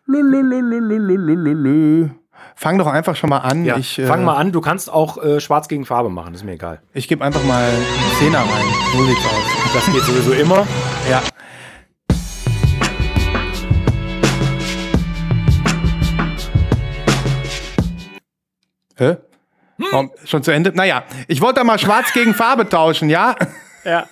[0.08, 2.10] Lü,
[2.56, 3.64] Fang doch einfach schon mal an.
[3.64, 4.52] Ja, ich, fang äh, mal an.
[4.52, 6.82] Du kannst auch äh, Schwarz gegen Farbe machen, ist mir egal.
[6.94, 7.86] Ich gebe einfach mal einen
[8.20, 8.66] Zehner rein.
[8.92, 9.74] So sieht's aus.
[9.74, 10.68] Das geht sowieso immer.
[11.10, 11.22] Ja.
[19.00, 19.18] Hä?
[19.78, 20.12] Hm.
[20.26, 20.74] schon zu Ende?
[20.76, 23.36] Naja, ich wollte mal Schwarz gegen Farbe tauschen, ja?
[23.86, 24.08] Ja.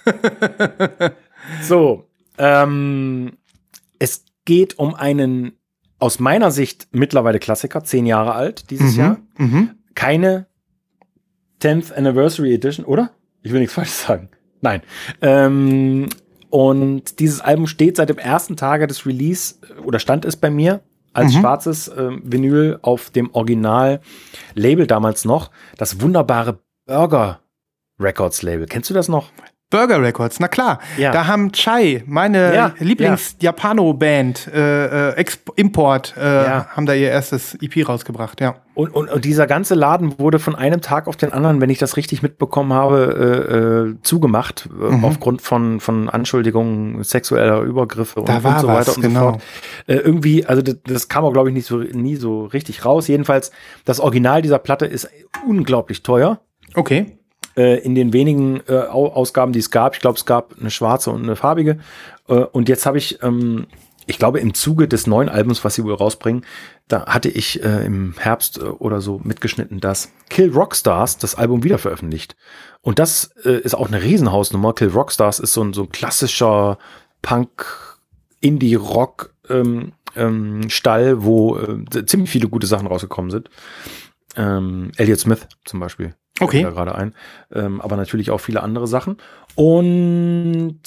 [1.62, 3.34] so, ähm,
[4.00, 5.58] es geht um einen
[6.00, 9.18] aus meiner Sicht mittlerweile Klassiker, zehn Jahre alt dieses mhm, Jahr.
[9.38, 9.72] Mhm.
[9.94, 10.48] Keine
[11.62, 13.12] 10th Anniversary Edition, oder?
[13.42, 14.30] Ich will nichts falsch sagen.
[14.62, 14.82] Nein.
[15.22, 16.08] Ähm,
[16.50, 20.82] und dieses Album steht seit dem ersten Tage des Release oder stand es bei mir
[21.18, 21.40] als mhm.
[21.40, 25.50] schwarzes äh, Vinyl auf dem Original-Label damals noch.
[25.78, 27.40] Das wunderbare Burger
[28.00, 28.68] Records Label.
[28.68, 29.32] Kennst du das noch?
[29.70, 30.80] Burger Records, na klar.
[30.98, 31.12] Ja.
[31.12, 35.26] Da haben Chai, meine ja, Lieblings-Japano-Band, äh, äh,
[35.58, 36.68] Import, äh, ja.
[36.70, 38.56] haben da ihr erstes EP rausgebracht, ja.
[38.76, 41.80] Und, und, und, dieser ganze Laden wurde von einem Tag auf den anderen, wenn ich
[41.80, 45.04] das richtig mitbekommen habe, äh, äh, zugemacht, äh, mhm.
[45.04, 49.20] aufgrund von, von Anschuldigungen sexueller Übergriffe und, und so weiter was, und genau.
[49.20, 49.42] so fort.
[49.88, 53.10] irgendwie, also das, das kam auch, glaube ich, nicht so, nie so richtig raus.
[53.10, 53.52] Jedenfalls,
[53.84, 55.10] das Original dieser Platte ist
[55.46, 56.40] unglaublich teuer.
[56.74, 57.18] Okay
[57.58, 59.96] äh, in den wenigen äh, Ausgaben, die es gab.
[59.96, 61.80] Ich glaube, es gab eine schwarze und eine farbige.
[62.28, 63.66] Äh, und jetzt habe ich, ähm,
[64.06, 66.46] ich glaube, im Zuge des neuen Albums, was sie wohl rausbringen,
[66.88, 71.64] da hatte ich äh, im Herbst äh, oder so mitgeschnitten, dass Kill Rockstars das Album
[71.64, 72.36] wieder veröffentlicht.
[72.82, 74.74] Und das äh, ist auch eine Riesenhausnummer.
[74.74, 76.78] Kill Rockstars ist so ein, so ein klassischer
[77.22, 77.66] Punk,
[78.40, 83.50] Indie-Rock ähm, ähm, Stall, wo äh, ziemlich viele gute Sachen rausgekommen sind.
[84.36, 86.64] Ähm, Elliot Smith zum Beispiel Okay.
[86.64, 87.14] Da gerade ein.
[87.52, 89.18] Ähm, aber natürlich auch viele andere Sachen.
[89.56, 90.80] Und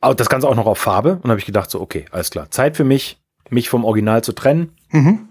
[0.00, 1.20] das Ganze auch noch auf Farbe.
[1.22, 2.50] Und habe ich gedacht, so, okay, alles klar.
[2.50, 4.72] Zeit für mich, mich vom Original zu trennen.
[4.90, 5.28] Mhm.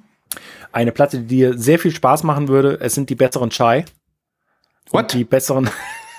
[0.72, 2.80] Eine Platte, die dir sehr viel Spaß machen würde.
[2.80, 3.86] Es sind die besseren Chai.
[4.90, 5.04] What?
[5.04, 5.70] Und die besseren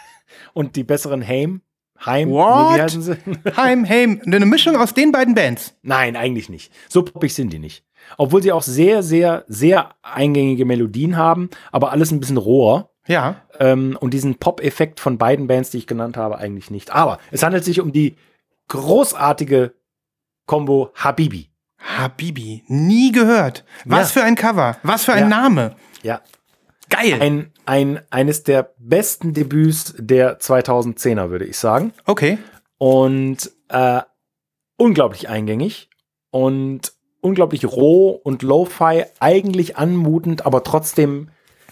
[0.52, 1.60] und die besseren Haim.
[2.04, 2.76] Heim, What?
[2.76, 3.16] wie heißen sie?
[3.56, 4.20] Heim, Heim.
[4.26, 5.74] Eine Mischung aus den beiden Bands.
[5.82, 6.72] Nein, eigentlich nicht.
[6.88, 7.84] So poppig sind die nicht.
[8.18, 12.90] Obwohl sie auch sehr, sehr, sehr eingängige Melodien haben, aber alles ein bisschen roher.
[13.06, 13.42] Ja.
[13.58, 16.90] Ähm, und diesen Pop-Effekt von beiden Bands, die ich genannt habe, eigentlich nicht.
[16.90, 18.16] Aber es handelt sich um die
[18.68, 19.74] großartige
[20.46, 21.50] Combo Habibi.
[21.78, 22.64] Habibi.
[22.66, 23.64] Nie gehört.
[23.84, 24.20] Was ja.
[24.20, 24.78] für ein Cover.
[24.82, 25.28] Was für ein ja.
[25.28, 25.76] Name.
[26.02, 26.20] Ja.
[26.88, 27.18] Geil.
[27.20, 31.92] Ein, ein, eines der besten Debüts der 2010er, würde ich sagen.
[32.06, 32.38] Okay.
[32.78, 34.00] Und äh,
[34.76, 35.88] unglaublich eingängig
[36.30, 41.30] und unglaublich roh und lo-fi, eigentlich anmutend, aber trotzdem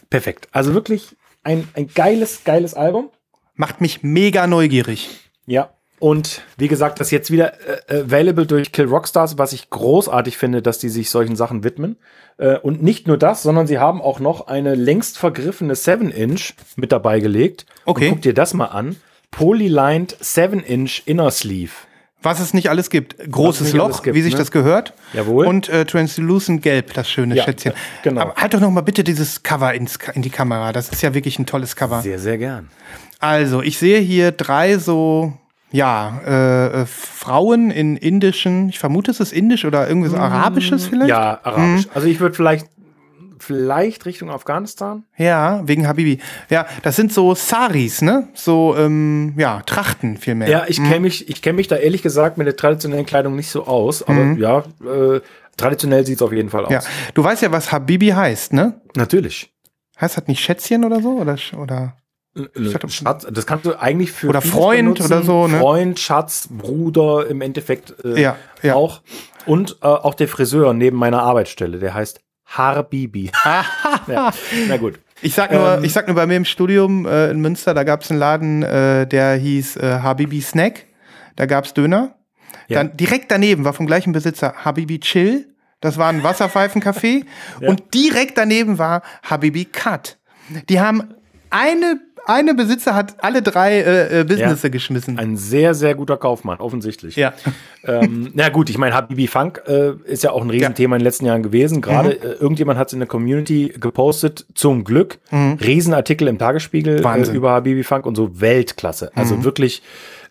[0.08, 0.48] perfekt.
[0.52, 3.10] Also wirklich ein, ein geiles, geiles Album.
[3.54, 5.10] Macht mich mega neugierig.
[5.46, 5.70] Ja.
[5.98, 7.52] Und wie gesagt, das jetzt wieder
[7.88, 11.96] äh, available durch Kill Rockstars, was ich großartig finde, dass die sich solchen Sachen widmen.
[12.38, 16.90] Äh, und nicht nur das, sondern sie haben auch noch eine längst vergriffene 7-Inch mit
[16.90, 17.66] dabei gelegt.
[17.84, 18.08] Okay.
[18.08, 18.96] Und guck dir das mal an.
[19.30, 21.72] Polylined 7-Inch Inner Sleeve.
[22.22, 23.16] Was es nicht alles gibt.
[23.30, 24.38] Großes Loch, gibt, wie sich ne?
[24.38, 24.94] das gehört.
[25.12, 25.46] Jawohl.
[25.46, 27.72] Und äh, Translucent Gelb, das schöne ja, Schätzchen.
[28.02, 28.20] Genau.
[28.20, 30.72] Aber halt doch noch mal bitte dieses Cover ins, in die Kamera.
[30.72, 32.02] Das ist ja wirklich ein tolles Cover.
[32.02, 32.68] Sehr, sehr gern.
[33.18, 35.32] Also, ich sehe hier drei so,
[35.70, 40.20] ja, äh, äh, Frauen in indischen, ich vermute, es ist indisch oder irgendwie so mm,
[40.20, 41.08] arabisches vielleicht?
[41.08, 41.86] Ja, arabisch.
[41.86, 41.90] Mm.
[41.94, 42.66] Also ich würde vielleicht
[43.42, 45.04] vielleicht Richtung Afghanistan.
[45.16, 46.18] Ja, wegen Habibi.
[46.48, 48.28] Ja, das sind so Saris, ne?
[48.34, 50.48] So, ähm, ja, Trachten vielmehr.
[50.48, 53.50] Ja, ich kenne mich, ich kenne mich da ehrlich gesagt mit der traditionellen Kleidung nicht
[53.50, 55.20] so aus, aber ja, äh,
[55.56, 56.72] traditionell sieht es auf jeden Fall aus.
[56.72, 56.80] Ja,
[57.14, 58.80] du weißt ja, was Habibi heißt, ne?
[58.96, 59.52] Natürlich.
[60.00, 61.18] Heißt das nicht Schätzchen oder so?
[61.18, 61.96] Oder, oder?
[62.88, 65.58] Schatz, das kannst du eigentlich für Oder Freund oder so, ne?
[65.58, 68.74] Freund, Schatz, Bruder im Endeffekt äh, Ja, ja.
[68.74, 69.02] auch.
[69.44, 72.20] Und äh, auch der Friseur neben meiner Arbeitsstelle, der heißt
[72.56, 73.30] Harbibi.
[74.06, 74.32] ja,
[74.68, 74.98] na gut.
[75.22, 75.84] Ich sag nur, Ähm.
[75.84, 78.62] ich sag nur bei mir im Studium äh, in Münster, da gab es einen Laden,
[78.62, 80.86] äh, der hieß äh, Habibi Snack.
[81.36, 82.16] Da gab es Döner.
[82.68, 82.78] Ja.
[82.78, 85.48] Dann direkt daneben war vom gleichen Besitzer Habibi Chill.
[85.80, 87.24] Das war ein Wasserpfeifencafé.
[87.60, 90.18] Und direkt daneben war Habibi Cut.
[90.68, 91.14] Die haben
[91.50, 94.70] eine, eine Besitzer hat alle drei äh, äh, Businesse Ja.
[94.70, 95.18] geschmissen.
[95.18, 97.16] Ein sehr, sehr guter Kaufmann, offensichtlich.
[97.16, 97.32] ja.
[97.84, 101.04] ähm, na gut, ich meine, Habibi Funk äh, ist ja auch ein Riesenthema in den
[101.04, 101.80] letzten Jahren gewesen.
[101.80, 102.14] Gerade Mhm.
[102.22, 105.18] äh, irgendjemand hat es in der Community gepostet, zum Glück.
[105.32, 107.32] Riesenartikel im Tagesspiegel äh, Wahnsinn.
[107.34, 107.38] Mhm.
[107.38, 109.10] über Habibi Funk und so Weltklasse.
[109.14, 109.82] Also wirklich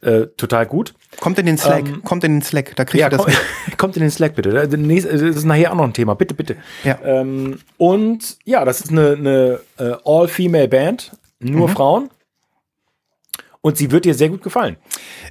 [0.02, 0.94] äh, total gut.
[1.20, 1.84] Kommt in den Slack.
[2.04, 2.76] kommt in den Slack.
[2.76, 3.24] Da kriegt Ähm, Ja, ihr das.
[3.26, 3.34] komm,
[3.78, 4.50] kommt in den Slack bitte.
[4.52, 6.16] Das ist nachher auch noch ein Thema.
[6.16, 6.56] Bitte, bitte.
[6.84, 6.98] Ja.
[7.04, 11.12] Ähm, und ja, das ist eine, eine äh, All-Female-Band,
[11.44, 11.74] nur Mhm.
[11.74, 12.10] Frauen.
[13.64, 14.78] Und sie wird dir sehr gut gefallen.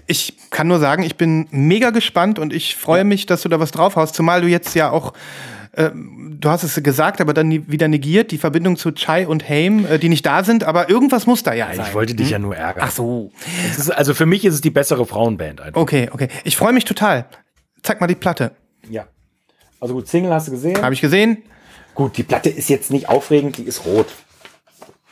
[0.06, 3.58] Ich kann nur sagen, ich bin mega gespannt und ich freue mich, dass du da
[3.58, 4.14] was drauf hast.
[4.14, 5.14] Zumal du jetzt ja auch,
[5.76, 9.84] ähm, du hast es gesagt, aber dann wieder negiert, die Verbindung zu Chai und Haim,
[9.84, 11.86] äh, die nicht da sind, aber irgendwas muss da ja sein.
[11.88, 12.84] Ich wollte dich ja nur ärgern.
[12.86, 13.32] Ach so.
[13.76, 15.80] Ist, also für mich ist es die bessere Frauenband einfach.
[15.80, 16.28] Okay, okay.
[16.44, 17.26] Ich freue mich total.
[17.82, 18.52] Zeig mal die Platte.
[18.88, 19.08] Ja.
[19.80, 20.80] Also gut, Single hast du gesehen.
[20.80, 21.42] Habe ich gesehen.
[21.96, 24.06] Gut, die Platte ist jetzt nicht aufregend, die ist rot.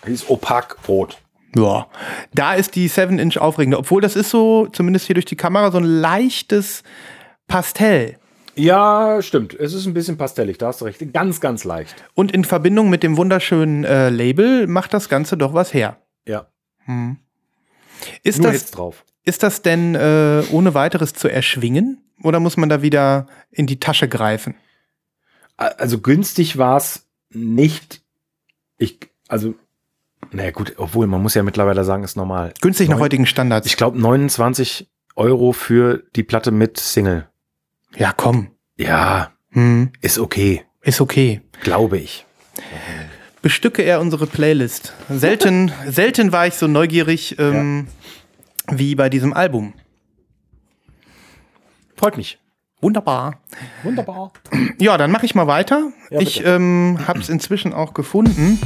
[0.08, 1.18] Die ist opak rot.
[1.56, 1.86] Ja.
[2.34, 5.78] Da ist die 7-Inch aufregender, obwohl das ist so, zumindest hier durch die Kamera, so
[5.78, 6.82] ein leichtes
[7.46, 8.18] Pastell.
[8.54, 9.54] Ja, stimmt.
[9.54, 11.12] Es ist ein bisschen pastellig, da hast du recht.
[11.12, 11.94] Ganz, ganz leicht.
[12.14, 15.98] Und in Verbindung mit dem wunderschönen äh, Label macht das Ganze doch was her.
[16.26, 16.48] Ja.
[18.22, 19.04] Ist Nur das, drauf.
[19.24, 22.02] Ist das denn äh, ohne weiteres zu erschwingen?
[22.22, 24.56] Oder muss man da wieder in die Tasche greifen?
[25.56, 28.02] Also günstig war es nicht.
[28.76, 29.54] Ich, also,
[30.30, 32.52] naja gut, obwohl man muss ja mittlerweile sagen, ist normal.
[32.60, 33.66] Günstig nach Neun- heutigen Standards.
[33.66, 37.28] Ich glaube 29 Euro für die Platte mit Single.
[37.96, 38.48] ja, komm.
[38.76, 41.40] Ja, Hm, ist okay, ist okay.
[41.62, 42.26] glaube ich.
[43.42, 44.92] Bestücke er unsere Playlist.
[45.08, 47.88] Selten, selten war ich so neugierig ähm,
[48.70, 49.72] wie bei diesem Album.
[51.96, 52.38] Freut mich.
[52.80, 53.40] Wunderbar.
[53.82, 54.32] Wunderbar.
[54.78, 55.90] Ja, dann mache ich mal weiter.
[56.10, 58.60] Ja, ich ähm, habe es inzwischen auch gefunden.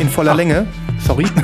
[0.00, 0.66] In voller Länge.
[1.06, 1.26] Sorry.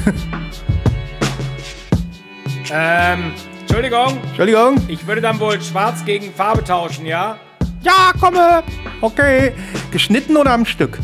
[2.68, 4.80] Ähm, Entschuldigung, Entschuldigung.
[4.88, 7.38] ich würde dann wohl schwarz gegen Farbe tauschen, ja?
[7.80, 8.64] Ja, komme.
[9.00, 9.52] Okay.
[9.92, 10.98] Geschnitten oder am Stück?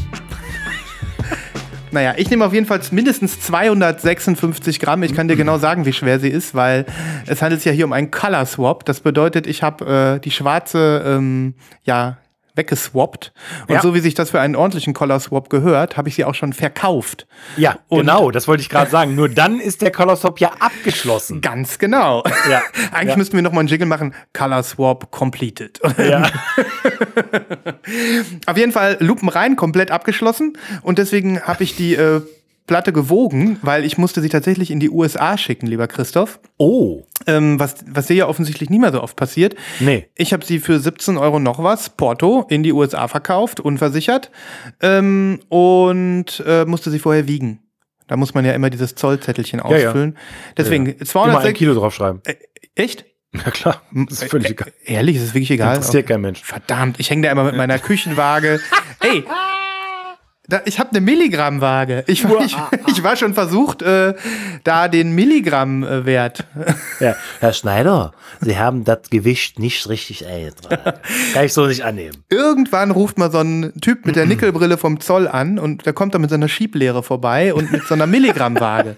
[1.92, 5.04] naja, ich nehme auf jeden Fall mindestens 256 Gramm.
[5.04, 6.84] Ich kann dir genau sagen, wie schwer sie ist, weil
[7.26, 8.84] es handelt sich ja hier um einen Color Swap.
[8.84, 12.18] Das bedeutet, ich habe äh, die schwarze, ähm, ja,
[12.54, 13.32] weggeswappt.
[13.68, 13.80] Und Ja.
[13.80, 16.52] so wie sich das für einen ordentlichen Color Swap gehört, habe ich sie auch schon
[16.52, 17.26] verkauft.
[17.56, 19.14] Ja, Und- genau, das wollte ich gerade sagen.
[19.14, 21.40] Nur dann ist der Color Stop ja abgeschlossen.
[21.40, 22.22] Ganz genau.
[22.50, 22.62] Ja.
[22.92, 23.16] Eigentlich Ja.
[23.16, 24.14] müssten wir noch mal einen Jingle machen.
[24.32, 25.80] Color Swap completed.
[25.98, 26.30] Ja.
[28.46, 30.58] Auf jeden Fall Lupen rein, komplett abgeschlossen.
[30.82, 32.20] Und deswegen habe ich die äh,
[32.72, 36.40] Platte gewogen, weil ich musste sie tatsächlich in die USA schicken, lieber Christoph.
[36.56, 39.56] Oh, Ähm, was, was dir ja offensichtlich nie mehr so oft passiert.
[39.78, 40.08] nee.
[40.16, 44.30] Ich habe sie für 17 Euro noch was, Porto, in die USA verkauft, unversichert.
[44.80, 47.58] Ähm, und äh, musste sie vorher wiegen.
[48.06, 49.66] Da muss man ja immer dieses Zollzettelchen ja.
[49.66, 50.16] ausfüllen.
[50.56, 51.58] Deswegen ein 206.
[51.58, 52.22] Kilo draufschreiben.
[52.74, 53.04] Echt?
[53.32, 54.72] Na klar, das ist völlig egal.
[54.86, 55.76] Ehrlich, ist es wirklich egal.
[55.76, 56.42] Interessiert kein Mensch.
[56.42, 58.60] Verdammt, ich hänge da immer mit meiner Küchenwaage.
[59.00, 59.24] Ey,
[60.52, 62.04] da, ich habe eine Milligrammwaage.
[62.06, 64.14] Ich, war- ich, ich war schon versucht, äh,
[64.64, 66.44] da den Milligrammwert.
[67.00, 67.16] Ja.
[67.40, 70.98] Herr Schneider, Sie haben das Gewicht nicht richtig eingetragen.
[71.34, 72.18] Kann ich so nicht annehmen.
[72.28, 76.14] Irgendwann ruft mal so ein Typ mit der Nickelbrille vom Zoll an und der kommt
[76.14, 78.96] da mit seiner Schieblehre vorbei und mit so einer Milligrammwaage.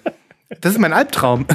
[0.61, 1.47] Das ist mein Albtraum.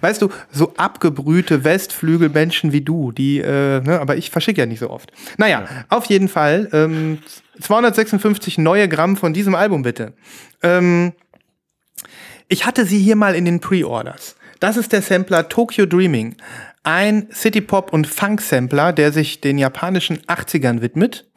[0.00, 4.80] Weißt du, so abgebrühte Westflügelmenschen wie du, die, äh, ne, aber ich verschicke ja nicht
[4.80, 5.12] so oft.
[5.36, 7.18] Naja, auf jeden Fall, ähm,
[7.60, 10.14] 256 neue Gramm von diesem Album bitte.
[10.62, 11.12] Ähm,
[12.48, 14.36] ich hatte sie hier mal in den Pre-Orders.
[14.58, 16.36] Das ist der Sampler Tokyo Dreaming.
[16.82, 21.29] Ein City-Pop- und Funk-Sampler, der sich den japanischen 80ern widmet.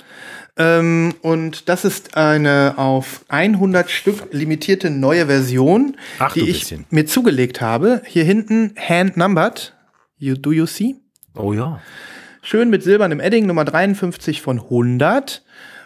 [0.56, 6.86] Ähm, und das ist eine auf 100 Stück limitierte neue Version, Ach, die ich bisschen.
[6.92, 8.02] mir zugelegt habe.
[8.06, 9.74] Hier hinten hand numbered.
[10.18, 10.96] You, do you see?
[11.36, 11.82] Oh ja.
[12.44, 15.44] schön mit silbernem Edding, Nummer 53 von 100.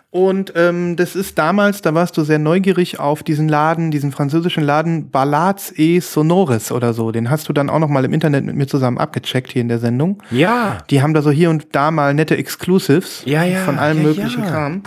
[0.10, 4.64] Und ähm, das ist damals, da warst du sehr neugierig auf diesen Laden, diesen französischen
[4.64, 7.12] Laden Ballades et Sonores oder so.
[7.12, 9.68] Den hast du dann auch noch mal im Internet mit mir zusammen abgecheckt hier in
[9.68, 10.24] der Sendung.
[10.32, 10.78] Ja.
[10.90, 14.04] Die haben da so hier und da mal nette Exclusives Ja, ja, von allem ja,
[14.04, 14.50] möglichen ja.
[14.50, 14.84] Kram.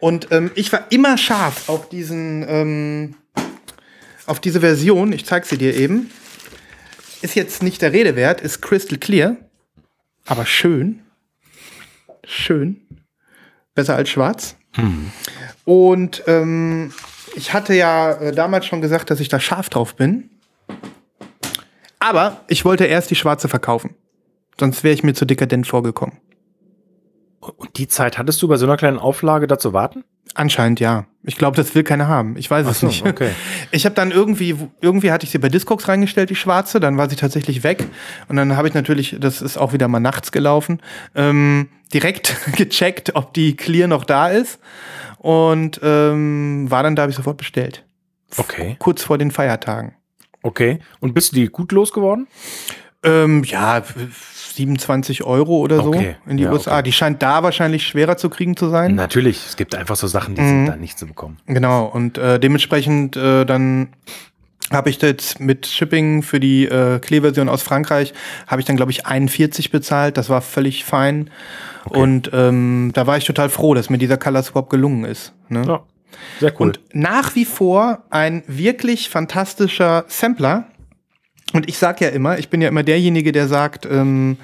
[0.00, 3.14] Und ähm, ich war immer scharf auf diesen, ähm,
[4.26, 5.12] auf diese Version.
[5.12, 6.10] Ich zeig sie dir eben.
[7.22, 9.36] Ist jetzt nicht der Rede wert, ist crystal clear,
[10.26, 11.00] aber schön.
[12.24, 12.80] Schön.
[13.80, 14.56] Besser als schwarz.
[15.64, 16.92] Und ähm,
[17.34, 20.28] ich hatte ja äh, damals schon gesagt, dass ich da scharf drauf bin.
[21.98, 23.94] Aber ich wollte erst die schwarze verkaufen.
[24.58, 26.18] Sonst wäre ich mir zu dekadent vorgekommen.
[27.40, 30.04] Und die Zeit hattest du bei so einer kleinen Auflage da zu warten?
[30.34, 31.06] Anscheinend ja.
[31.22, 32.36] Ich glaube, das will keiner haben.
[32.36, 33.04] Ich weiß Ach es so, nicht.
[33.04, 33.30] okay.
[33.72, 37.10] Ich habe dann irgendwie, irgendwie hatte ich sie bei Discogs reingestellt, die schwarze, dann war
[37.10, 37.84] sie tatsächlich weg.
[38.28, 40.80] Und dann habe ich natürlich, das ist auch wieder mal nachts gelaufen,
[41.14, 44.60] ähm, direkt gecheckt, ob die Clear noch da ist.
[45.18, 47.84] Und ähm, war dann da, habe ich sofort bestellt.
[48.38, 48.76] Okay.
[48.78, 49.94] Kurz vor den Feiertagen.
[50.42, 50.78] Okay.
[51.00, 52.26] Und bist du die gut losgeworden?
[53.02, 53.82] Ähm, ja,
[54.54, 56.16] 27 Euro oder so Okay.
[56.26, 56.74] in die Ja, USA.
[56.74, 56.82] okay.
[56.84, 58.94] Die scheint da wahrscheinlich schwerer zu kriegen zu sein.
[58.94, 59.46] Natürlich.
[59.48, 61.38] Es gibt einfach so Sachen, die sind da nicht zu bekommen.
[61.46, 63.88] Genau, und äh, dementsprechend äh, dann
[64.70, 68.12] habe ich jetzt mit Shipping für die äh, Klee-Version aus Frankreich,
[68.46, 70.16] habe ich dann, glaube ich, 41 bezahlt.
[70.16, 71.30] Das war völlig fein.
[71.86, 75.32] Und ähm, da war ich total froh, dass mir dieser Color Swap gelungen ist.
[75.48, 75.64] Ne?
[75.66, 75.80] Ja.
[76.38, 76.68] Sehr cool.
[76.68, 80.66] Und nach wie vor ein wirklich fantastischer Sampler.
[81.52, 84.36] Und ich sag ja immer, ich bin ja immer derjenige, der sagt, ähm,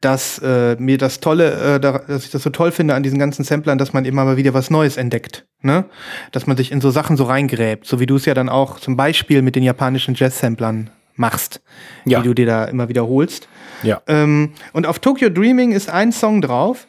[0.00, 3.18] dass äh, mir das Tolle, äh, da, dass ich das so toll finde an diesen
[3.18, 5.46] ganzen Samplern, dass man immer mal wieder was Neues entdeckt.
[5.60, 5.84] Ne?
[6.32, 8.80] Dass man sich in so Sachen so reingräbt, so wie du es ja dann auch
[8.80, 11.60] zum Beispiel mit den japanischen Jazz-Samplern machst,
[12.06, 12.20] Ja.
[12.20, 13.46] die du dir da immer wiederholst.
[13.82, 14.00] ja.
[14.06, 16.86] Ähm, und auf Tokyo Dreaming ist ein Song drauf,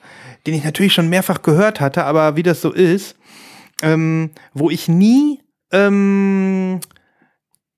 [0.48, 3.18] den ich natürlich schon mehrfach gehört hatte, aber wie das so ist,
[3.84, 5.42] ähm, wo ich nie
[5.74, 6.80] ähm,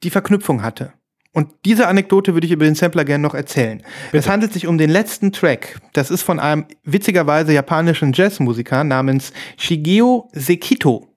[0.03, 0.93] die Verknüpfung hatte.
[1.33, 3.81] Und diese Anekdote würde ich über den Sampler gerne noch erzählen.
[4.11, 5.79] Es handelt sich um den letzten Track.
[5.93, 11.09] Das ist von einem witzigerweise japanischen Jazzmusiker namens Shigeo Sekito.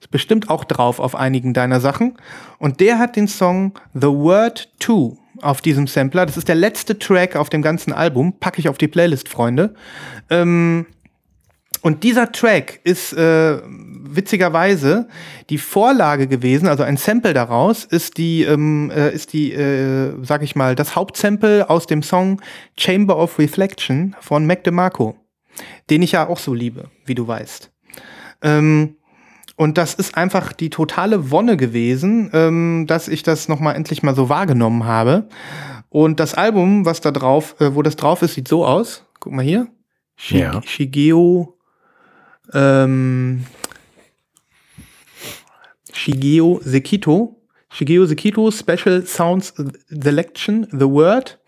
[0.00, 2.16] Ist bestimmt auch drauf auf einigen deiner Sachen.
[2.58, 6.24] Und der hat den Song The Word 2 auf diesem Sampler.
[6.24, 8.38] Das ist der letzte Track auf dem ganzen Album.
[8.40, 9.74] Packe ich auf die Playlist, Freunde.
[10.30, 10.86] Ähm,
[11.82, 15.08] und dieser Track ist äh, witzigerweise
[15.48, 20.42] die Vorlage gewesen, also ein Sample daraus ist die, ähm, äh, ist die, äh, sag
[20.42, 22.40] ich mal, das Hauptsample aus dem Song
[22.76, 25.16] Chamber of Reflection von Mac DeMarco,
[25.88, 27.70] den ich ja auch so liebe, wie du weißt.
[28.42, 28.96] Ähm,
[29.56, 34.02] und das ist einfach die totale Wonne gewesen, ähm, dass ich das noch mal endlich
[34.02, 35.28] mal so wahrgenommen habe.
[35.90, 39.04] Und das Album, was da drauf, äh, wo das drauf ist, sieht so aus.
[39.18, 39.68] Guck mal hier.
[40.28, 40.62] Ja.
[40.62, 41.58] Shigeo,
[42.54, 43.44] ähm,
[45.92, 47.36] Shigeo Sekito.
[47.72, 49.54] Shigeo Sekito Special Sounds
[49.88, 51.38] Selection, The Word.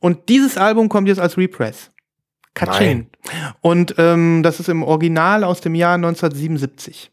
[0.00, 1.90] Und dieses Album kommt jetzt als Repress.
[2.54, 3.06] Katsching.
[3.60, 7.10] Und ähm, das ist im Original aus dem Jahr 1977.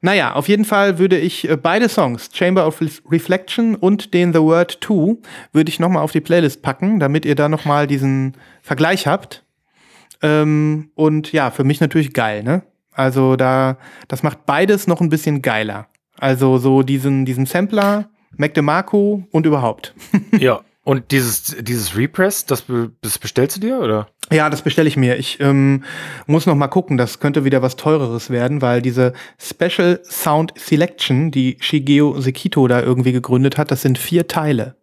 [0.00, 4.32] Naja, auf jeden Fall würde ich äh, beide Songs, Chamber of Ref- Reflection und den
[4.32, 5.18] The Word 2,
[5.52, 9.44] würde ich nochmal auf die Playlist packen, damit ihr da nochmal diesen Vergleich habt.
[10.22, 12.62] Ähm, und ja, für mich natürlich geil, ne?
[12.92, 15.88] Also da, das macht beides noch ein bisschen geiler.
[16.18, 19.94] Also so diesen, diesen Sampler, Mac DeMarco und überhaupt.
[20.38, 20.60] ja.
[20.84, 22.64] Und dieses, dieses Repress, das,
[23.02, 24.08] das bestellst du dir, oder?
[24.32, 25.16] Ja, das bestelle ich mir.
[25.16, 25.84] Ich ähm,
[26.26, 31.30] muss noch mal gucken, das könnte wieder was teureres werden, weil diese Special Sound Selection,
[31.30, 34.74] die Shigeo Sekito da irgendwie gegründet hat, das sind vier Teile.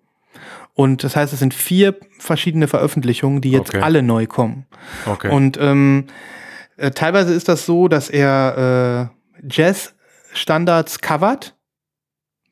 [0.79, 3.81] Und das heißt, es sind vier verschiedene Veröffentlichungen, die jetzt Okay.
[3.81, 4.65] alle neu kommen.
[5.05, 5.29] Okay.
[5.29, 6.05] Und ähm,
[6.77, 9.09] äh, teilweise ist das so, dass er
[9.41, 11.55] äh, Jazz-Standards covert,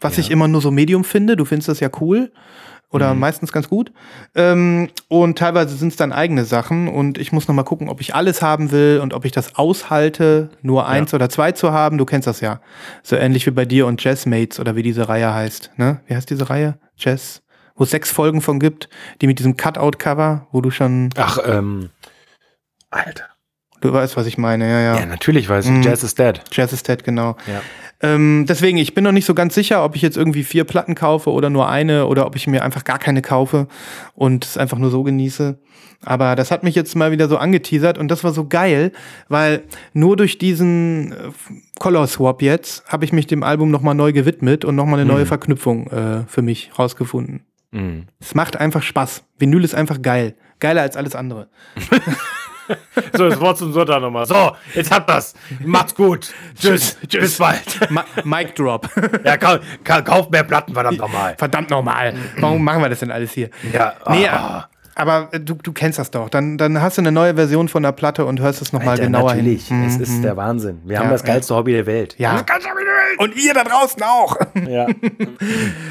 [0.01, 0.21] was Ja.
[0.21, 1.37] ich immer nur so Medium finde.
[1.37, 2.31] Du findest das ja cool
[2.91, 3.19] oder Mhm.
[3.21, 3.91] meistens ganz gut.
[4.35, 8.01] Ähm, und teilweise sind es dann eigene Sachen und ich muss noch mal gucken, ob
[8.01, 11.97] ich alles haben will und ob ich das aushalte, nur eins oder zwei zu haben.
[11.97, 12.59] Du kennst das ja.
[13.03, 15.71] So ähnlich wie bei dir und Jazzmates oder wie diese Reihe heißt.
[15.77, 16.01] Ne?
[16.07, 16.77] Wie heißt diese Reihe?
[16.97, 17.41] Jazz?
[17.77, 18.89] Wo es sechs Folgen von gibt,
[19.21, 21.89] die mit diesem Cutout-Cover, wo du schon, Ach, ähm.
[22.89, 23.25] Alter.
[23.81, 24.99] du weißt, was ich meine, ja, ja.
[24.99, 25.71] Ja, natürlich weiß ich.
[25.71, 25.81] Mhm.
[25.83, 26.41] Jazz is dead.
[26.51, 27.37] Jazz is Dead, genau.
[27.47, 27.61] Ja.
[27.99, 30.93] Ähm, deswegen, ich bin noch nicht so ganz sicher, ob ich jetzt irgendwie vier Platten
[30.93, 33.67] kaufe oder nur eine oder ob ich mir einfach gar keine kaufe
[34.13, 35.59] und es einfach nur so genieße.
[36.05, 38.91] Aber das hat mich jetzt mal wieder so angeteasert und das war so geil,
[39.29, 39.63] weil
[39.93, 41.15] nur durch diesen äh,
[41.79, 45.25] Color Swap jetzt habe ich mich dem Album nochmal neu gewidmet und nochmal eine neue
[45.25, 47.46] Verknüpfung äh, für mich rausgefunden.
[47.71, 48.07] Mhm.
[48.19, 49.23] Es macht einfach Spaß.
[49.37, 50.35] Vinyl ist einfach geil.
[50.59, 51.49] Geiler als alles andere.
[53.15, 54.25] So, das Wort zum Sonntag nochmal.
[54.25, 55.33] So, jetzt habt das.
[55.63, 56.33] Macht's gut.
[56.59, 56.97] Tschüss.
[57.09, 57.61] Bis bald.
[57.89, 58.89] Ma Mic Drop.
[59.23, 61.35] Ja, kau kau kauf mehr Platten, verdammt nochmal.
[61.37, 62.13] Verdammt nochmal.
[62.39, 63.49] Warum machen wir das denn alles hier?
[63.71, 64.67] Ja, Nee, ah.
[64.97, 66.27] Aber äh, du, du kennst das doch.
[66.29, 69.35] Dann, dann hast du eine neue Version von der Platte und hörst es nochmal genauer
[69.35, 69.67] natürlich.
[69.67, 69.81] hin.
[69.81, 69.85] Mhm.
[69.85, 70.79] Es ist der Wahnsinn.
[70.85, 72.15] Wir haben Ja, das geilste Hobby der Welt.
[72.17, 72.43] Ja.
[73.19, 74.35] Und ihr da draußen auch.
[74.67, 74.87] Ja.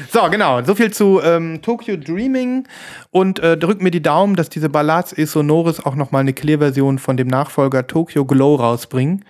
[0.09, 0.63] So, genau.
[0.63, 2.65] So viel zu ähm, Tokyo Dreaming.
[3.11, 6.97] Und äh, drückt mir die Daumen, dass diese Ballads e Sonoris auch nochmal eine Clear-Version
[6.97, 9.25] von dem Nachfolger Tokyo Glow rausbringen.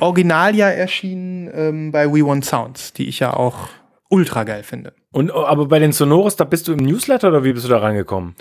[0.00, 3.68] Original ja erschienen ähm, bei We Want Sounds, die ich ja auch
[4.08, 4.94] ultra geil finde.
[5.12, 7.70] Und, oh, aber bei den Sonoris, da bist du im Newsletter oder wie bist du
[7.70, 8.34] da rangekommen?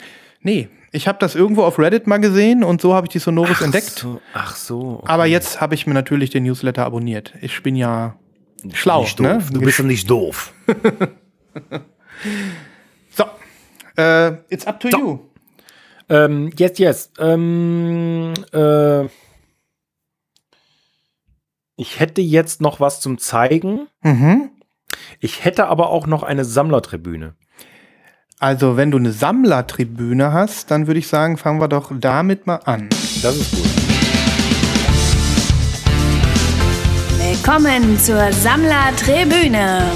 [0.44, 3.62] Nee, ich habe das irgendwo auf Reddit mal gesehen und so habe ich die Sonoris
[3.62, 3.90] entdeckt.
[3.90, 5.00] So, ach so.
[5.00, 5.06] okay.
[5.08, 7.34] Aber jetzt habe ich mir natürlich den Newsletter abonniert.
[7.42, 8.16] Ich bin ja
[8.74, 9.36] schlau, Nicht ne?
[9.36, 9.50] doof.
[9.52, 10.54] Du bist doch nicht doof.
[13.10, 13.26] So,
[13.98, 15.20] äh, it's up to you.
[16.10, 17.12] Ähm, yes, yes.
[17.20, 19.06] Ähm, äh,
[21.76, 23.88] ich hätte jetzt noch was zum Zeigen.
[24.02, 24.50] Mhm.
[25.20, 27.36] Ich hätte aber auch noch eine Sammlertribüne.
[28.44, 32.58] Also, wenn du eine Sammlertribüne hast, dann würde ich sagen, fangen wir doch damit mal
[32.66, 32.90] an.
[33.22, 33.64] Das ist gut.
[37.22, 39.90] Willkommen zur Sammlertribüne.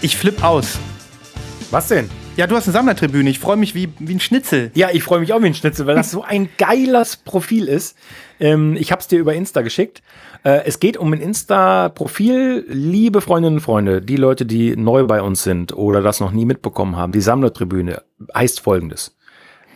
[0.00, 0.76] Ich flipp aus.
[1.70, 2.10] Was denn?
[2.40, 3.28] Ja, du hast eine Sammlertribüne.
[3.28, 4.70] Ich freue mich wie, wie ein Schnitzel.
[4.74, 7.98] Ja, ich freue mich auch wie ein Schnitzel, weil das so ein geiles Profil ist.
[8.38, 10.00] Ähm, ich habe es dir über Insta geschickt.
[10.42, 12.64] Äh, es geht um ein Insta-Profil.
[12.66, 16.46] Liebe Freundinnen und Freunde, die Leute, die neu bei uns sind oder das noch nie
[16.46, 19.18] mitbekommen haben, die Sammlertribüne heißt folgendes.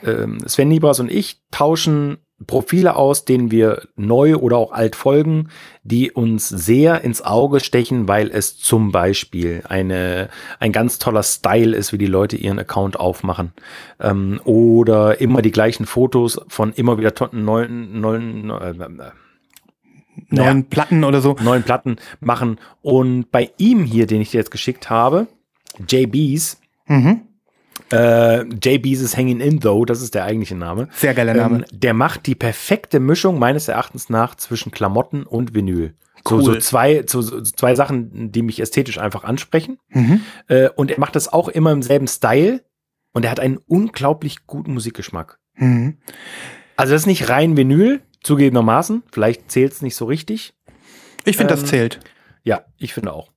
[0.03, 2.17] Ähm, Sven Nibras und ich tauschen
[2.47, 5.49] Profile aus, denen wir neu oder auch alt folgen,
[5.83, 11.75] die uns sehr ins Auge stechen, weil es zum Beispiel eine, ein ganz toller Style
[11.77, 13.53] ist, wie die Leute ihren Account aufmachen.
[14.01, 19.11] Ähm, oder immer die gleichen Fotos von immer wieder to- neuen, neuen, äh, äh,
[20.31, 21.37] Neuen Platten oder so.
[21.43, 22.59] neuen Platten machen.
[22.83, 25.27] Und bei ihm hier, den ich dir jetzt geschickt habe,
[25.89, 27.23] JBs, Mhm.
[27.93, 30.89] Äh, JBs is Hanging In Though, das ist der eigentliche Name.
[30.93, 31.59] Sehr geiler Name.
[31.59, 35.95] Ähm, der macht die perfekte Mischung meines Erachtens nach zwischen Klamotten und Vinyl.
[36.27, 36.61] So, so Cool.
[36.61, 39.79] zwei, so, so zwei Sachen, die mich ästhetisch einfach ansprechen.
[39.91, 40.21] Mhm.
[40.49, 42.63] Äh, und er macht das auch immer im selben Style.
[43.13, 45.39] Und er hat einen unglaublich guten Musikgeschmack.
[45.57, 45.99] Mhm.
[46.77, 49.03] Also das ist nicht rein Vinyl, zugegebenermaßen.
[49.13, 50.55] Vielleicht zählt es nicht so richtig.
[51.25, 52.01] Ich finde, das Ähm, zählt.
[52.43, 53.31] Ja, ich finde auch.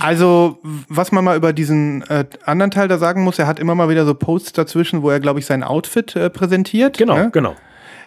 [0.00, 3.74] Also, was man mal über diesen äh, anderen Teil da sagen muss, er hat immer
[3.74, 6.98] mal wieder so Posts dazwischen, wo er, glaube ich, sein Outfit äh, präsentiert.
[6.98, 7.30] Genau, ne?
[7.32, 7.54] genau.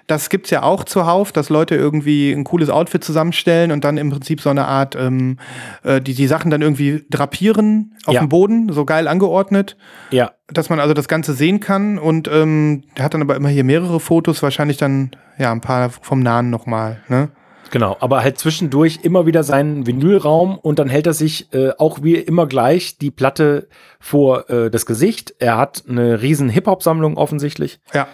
[0.08, 4.10] Das gibt's ja auch zuhauf, dass Leute irgendwie ein cooles Outfit zusammenstellen und dann im
[4.10, 5.38] Prinzip so eine Art, ähm,
[5.84, 8.22] äh, die die Sachen dann irgendwie drapieren auf Ja.
[8.22, 9.78] dem Boden, so geil angeordnet,
[10.10, 11.98] Ja, dass man also das Ganze sehen kann.
[12.00, 15.90] Und ähm, der hat dann aber immer hier mehrere Fotos, wahrscheinlich dann ja ein paar
[15.92, 16.98] vom Nahen nochmal.
[17.08, 17.30] Ne?
[17.72, 22.04] Genau, aber halt zwischendurch immer wieder seinen Vinylraum und dann hält er sich äh, auch
[22.04, 23.68] wie immer gleich die Platte
[24.00, 25.34] vor äh, das Gesicht.
[25.40, 28.08] Er hat eine riesen Hip-Hop-Sammlung offensichtlich Ja.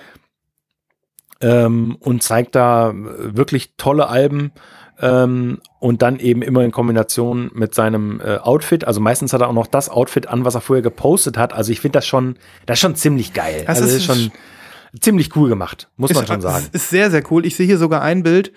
[1.42, 2.94] ähm, und zeigt da äh,
[3.36, 4.52] wirklich tolle Alben
[5.00, 8.86] ähm, und dann eben immer in Kombination mit seinem äh, Outfit.
[8.86, 11.54] Also meistens hat er auch noch das Outfit an, was er vorher gepostet hat.
[11.54, 13.64] Also ich finde das schon, das ist schon ziemlich geil.
[13.68, 14.32] Das also ist- ist schon
[15.00, 16.66] ziemlich cool gemacht, muss man ist, schon sagen.
[16.66, 17.46] Ist, ist sehr, sehr cool.
[17.46, 18.52] Ich sehe hier sogar ein Bild,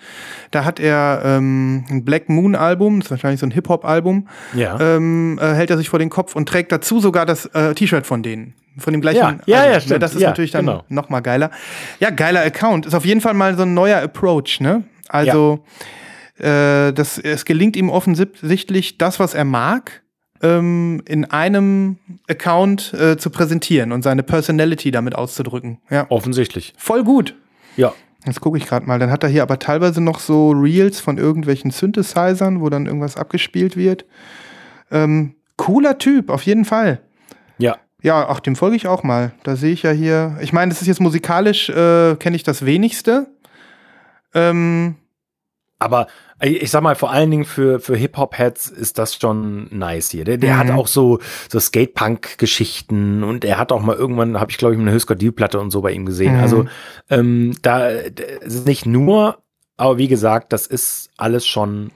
[0.51, 4.79] da hat er ähm, ein Black Moon Album, das ist wahrscheinlich so ein Hip-Hop-Album, Ja.
[4.79, 8.05] ähm, äh, hält er sich vor den Kopf und trägt dazu sogar das äh, T-Shirt
[8.05, 8.53] von denen.
[8.77, 9.41] Von dem gleichen.
[9.45, 10.01] Ja, ja, ja, stimmt.
[10.01, 10.85] Das ist Ja, natürlich dann genau.
[10.87, 11.51] noch mal geiler.
[11.99, 12.85] Ja, geiler Account.
[12.85, 14.83] Ist auf jeden Fall mal so ein neuer Approach, ne?
[15.09, 15.65] Also,
[16.37, 20.00] äh, das, es gelingt ihm offensichtlich, das, was er mag,
[20.41, 25.79] ähm, in einem Account äh, zu präsentieren und seine Personality damit auszudrücken.
[25.89, 26.73] Ja, Offensichtlich.
[26.77, 27.35] voll gut.
[27.77, 27.93] Ja.
[28.25, 28.99] Jetzt gucke ich gerade mal.
[28.99, 33.17] Dann hat er hier aber teilweise noch so Reels von irgendwelchen Synthesizern, wo dann irgendwas
[33.17, 34.05] abgespielt wird.
[34.91, 37.01] Ähm, cooler Typ, auf jeden Fall.
[37.57, 37.77] Ja.
[38.03, 39.31] Ja, ach, dem folge ich auch mal.
[39.43, 40.37] Da sehe ich ja hier.
[40.41, 43.27] Ich meine, das ist jetzt musikalisch, äh, kenne ich das wenigste.
[44.33, 44.95] Ähm,
[45.79, 46.07] Aber
[46.41, 50.23] ich sag mal, vor allen Dingen für, für Hip-Hop-Heads ist das schon nice hier.
[50.23, 50.57] Der, der Mhm.
[50.59, 51.19] hat auch so,
[51.49, 55.59] so Skate-Punk-Geschichten und er hat auch mal irgendwann, habe ich glaube ich, eine Husker D-Platte
[55.59, 56.35] und so bei ihm gesehen.
[56.37, 56.41] Mhm.
[56.41, 56.65] Also
[57.09, 59.37] ähm, da es ist nicht nur,
[59.77, 61.91] aber wie gesagt, das ist alles schon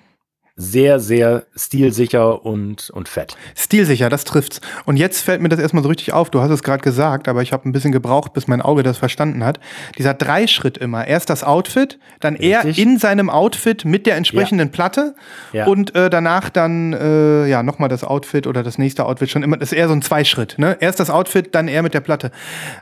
[0.57, 3.35] sehr, sehr stilsicher und, und fett.
[3.55, 4.61] Stilsicher, das trifft's.
[4.85, 6.29] Und jetzt fällt mir das erstmal so richtig auf.
[6.29, 8.97] Du hast es gerade gesagt, aber ich habe ein bisschen gebraucht, bis mein Auge das
[8.97, 9.59] verstanden hat.
[9.97, 11.05] Dieser Dreischritt immer.
[11.07, 12.81] Erst das Outfit, dann er Richtig.
[12.85, 15.15] in seinem Outfit mit der entsprechenden Platte
[15.51, 15.65] Ja.
[15.65, 19.57] und äh, danach dann äh, ja nochmal das Outfit oder das nächste Outfit schon immer.
[19.57, 20.55] Das ist eher so ein Zweischritt.
[20.57, 20.77] Ne?
[20.79, 22.31] Erst das Outfit, dann er mit der Platte.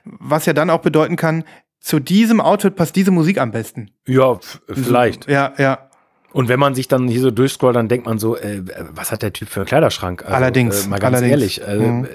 [0.06, 1.44] Was ja dann auch bedeuten kann,
[1.80, 3.90] zu diesem Outfit passt diese Musik am besten.
[4.06, 4.38] Ja,
[4.72, 5.28] vielleicht.
[5.28, 5.90] Ja, ja.
[6.34, 9.22] Und wenn man sich dann hier so durchscrollt, dann denkt man so, äh, was hat
[9.22, 10.24] der Typ für einen Kleiderschrank?
[10.24, 11.32] Also, Allerdings, Äh, mal ganz allerdings.
[11.32, 11.66] ehrlich.
[11.68, 12.06] Also, Mhm.
[12.06, 12.08] äh,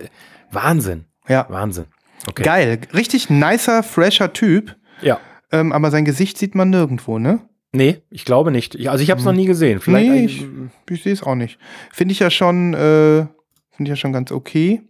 [0.50, 1.04] Wahnsinn.
[1.28, 1.46] Ja.
[1.48, 1.86] Wahnsinn.
[2.28, 2.42] Okay.
[2.42, 2.80] Geil.
[2.94, 4.76] Richtig nicer, fresher Typ.
[5.02, 5.20] Ja.
[5.52, 7.40] Ähm, aber sein Gesicht sieht man nirgendwo, ne?
[7.72, 8.74] Nee, ich glaube nicht.
[8.74, 9.80] Ich, also ich habe es noch nie gesehen.
[9.80, 10.46] Vielleicht nee, ich,
[10.90, 11.58] ich sehe es auch nicht.
[11.92, 13.26] Finde ich ja schon, äh,
[13.70, 14.82] finde ich ja schon ganz okay.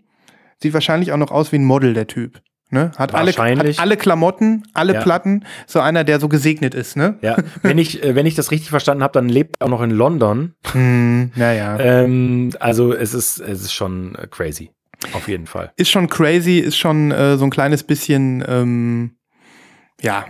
[0.62, 2.40] Sieht wahrscheinlich auch noch aus wie ein Model, der Typ.
[2.70, 2.92] Ne?
[2.98, 5.00] Hat, alle, hat alle Klamotten, alle Ja.
[5.00, 5.44] Platten.
[5.66, 7.18] So einer, der so gesegnet ist, ne?
[7.22, 9.80] Ja, wenn ich, äh, wenn ich das richtig verstanden habe, dann lebt er auch noch
[9.82, 10.54] in London.
[10.72, 11.78] Hm, naja.
[11.80, 14.70] Ähm, also es ist, es ist schon äh, crazy.
[15.14, 15.72] Auf jeden Fall.
[15.76, 19.12] Ist schon crazy, ist schon äh, so ein kleines bisschen, ähm,
[20.02, 20.26] ja,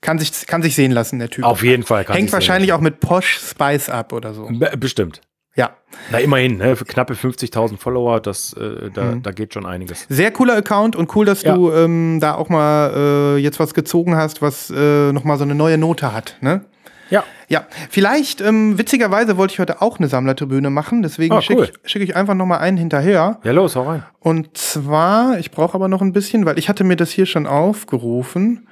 [0.00, 1.44] kann sich, kann sich sehen lassen, der Typ.
[1.44, 2.04] Auf jeden Fall.
[2.04, 4.48] kann Hängt ich wahrscheinlich auch mit Posh Spice ab oder so.
[4.50, 5.20] Be bestimmt.
[5.56, 5.70] Ja.
[6.10, 6.76] Na, immerhin, ne?
[6.76, 9.22] für knappe 50.000 Follower, das, äh, da, Mhm.
[9.22, 10.06] da geht schon einiges.
[10.08, 11.54] Sehr cooler Account und cool, dass Ja.
[11.54, 15.54] du ähm, da auch mal äh, jetzt was gezogen hast, was äh, nochmal so eine
[15.54, 16.36] neue Note hat.
[16.42, 16.60] Ne?
[17.08, 17.24] Ja.
[17.48, 21.70] Ja, vielleicht, ähm, witzigerweise wollte ich heute auch eine Sammlertribüne machen, deswegen Ah, schicke cool.
[21.84, 23.38] ich, schick ich einfach nochmal einen hinterher.
[23.44, 24.02] Ja, los, hau rein.
[24.18, 27.46] Und zwar, ich brauche aber noch ein bisschen, weil ich hatte mir das hier schon
[27.46, 28.66] aufgerufen,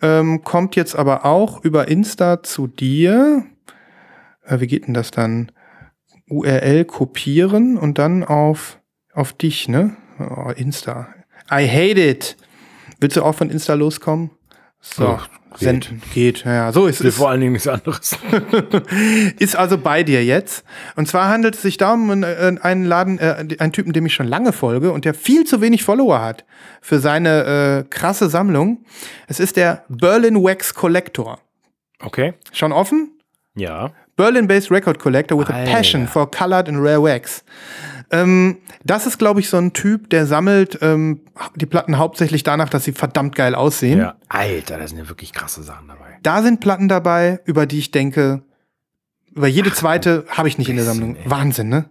[0.00, 3.42] ähm, kommt jetzt aber auch über Insta zu dir.
[4.46, 5.50] Äh, wie geht denn das dann?
[6.28, 8.78] URL kopieren und dann auf,
[9.12, 9.96] auf dich, ne?
[10.18, 11.08] Oh, Insta.
[11.50, 12.36] I hate it.
[13.00, 14.30] Willst du auch von Insta loskommen?
[14.80, 15.18] So,
[15.50, 15.58] geht.
[15.58, 16.02] senden.
[16.12, 16.70] Geht, ja.
[16.72, 17.16] So ist es.
[17.16, 18.16] vor allen Dingen nichts anderes.
[19.38, 20.64] Ist also bei dir jetzt.
[20.94, 24.14] Und zwar handelt es sich da um einen, einen Laden, äh, einen Typen, dem ich
[24.14, 26.44] schon lange folge und der viel zu wenig Follower hat
[26.82, 28.84] für seine äh, krasse Sammlung.
[29.26, 31.40] Es ist der Berlin Wax Collector.
[32.00, 32.34] Okay.
[32.52, 33.18] Schon offen?
[33.54, 33.92] Ja.
[34.16, 35.70] Berlin-based Record Collector with a Alter.
[35.72, 37.44] passion for colored and rare wax.
[38.10, 41.20] Ähm, das ist, glaube ich, so ein Typ, der sammelt ähm,
[41.56, 43.98] die Platten hauptsächlich danach, dass sie verdammt geil aussehen.
[43.98, 44.16] Ja.
[44.28, 46.18] Alter, da sind ja wirklich krasse Sachen dabei.
[46.22, 48.42] Da sind Platten dabei, über die ich denke,
[49.34, 51.16] über jede zweite habe ich nicht in der Sammlung.
[51.16, 51.22] ey.
[51.28, 51.86] Wahnsinn, ne?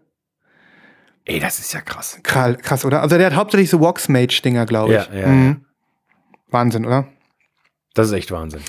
[1.26, 2.20] Ey, das ist ja krass.
[2.24, 3.02] Krass, krass, oder?
[3.02, 5.08] Also der hat hauptsächlich so Waxmage-Dinger, glaube ich.
[5.14, 5.66] Ja, ja, Mhm.
[6.50, 7.08] Wahnsinn, oder?
[7.96, 8.62] Das ist echt Wahnsinn.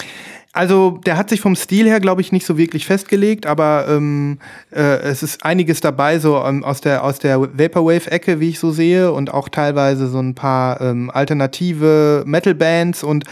[0.55, 4.39] Also der hat sich vom Stil her, glaube ich, nicht so wirklich festgelegt, aber ähm,
[4.71, 8.71] äh, es ist einiges dabei, so ähm, aus der, aus der Vaporwave-Ecke, wie ich so
[8.71, 13.03] sehe, und auch teilweise so ein paar ähm, alternative Metal-Bands.
[13.03, 13.25] Und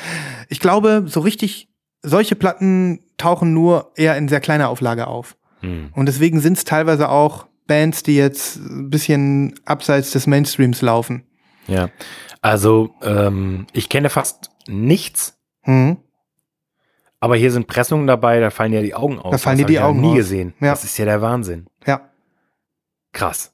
[0.48, 1.68] ich glaube, so richtig,
[2.02, 5.36] solche Platten tauchen nur eher in sehr kleiner Auflage auf.
[5.60, 5.90] Hm.
[5.94, 11.22] Und deswegen sind es teilweise auch Bands, die jetzt ein bisschen abseits des Mainstreams laufen.
[11.68, 11.88] Ja.
[12.40, 15.98] Also, ähm, ich kenne fast nichts, Mhm.
[17.22, 19.30] Aber hier sind Pressungen dabei, da fallen ja die Augen aus.
[19.30, 20.16] Da fallen dir die ich ja Augen nie aus.
[20.16, 20.54] gesehen.
[20.60, 20.70] Ja.
[20.70, 21.66] Das ist ja der Wahnsinn.
[21.86, 22.10] Ja.
[23.12, 23.52] Krass.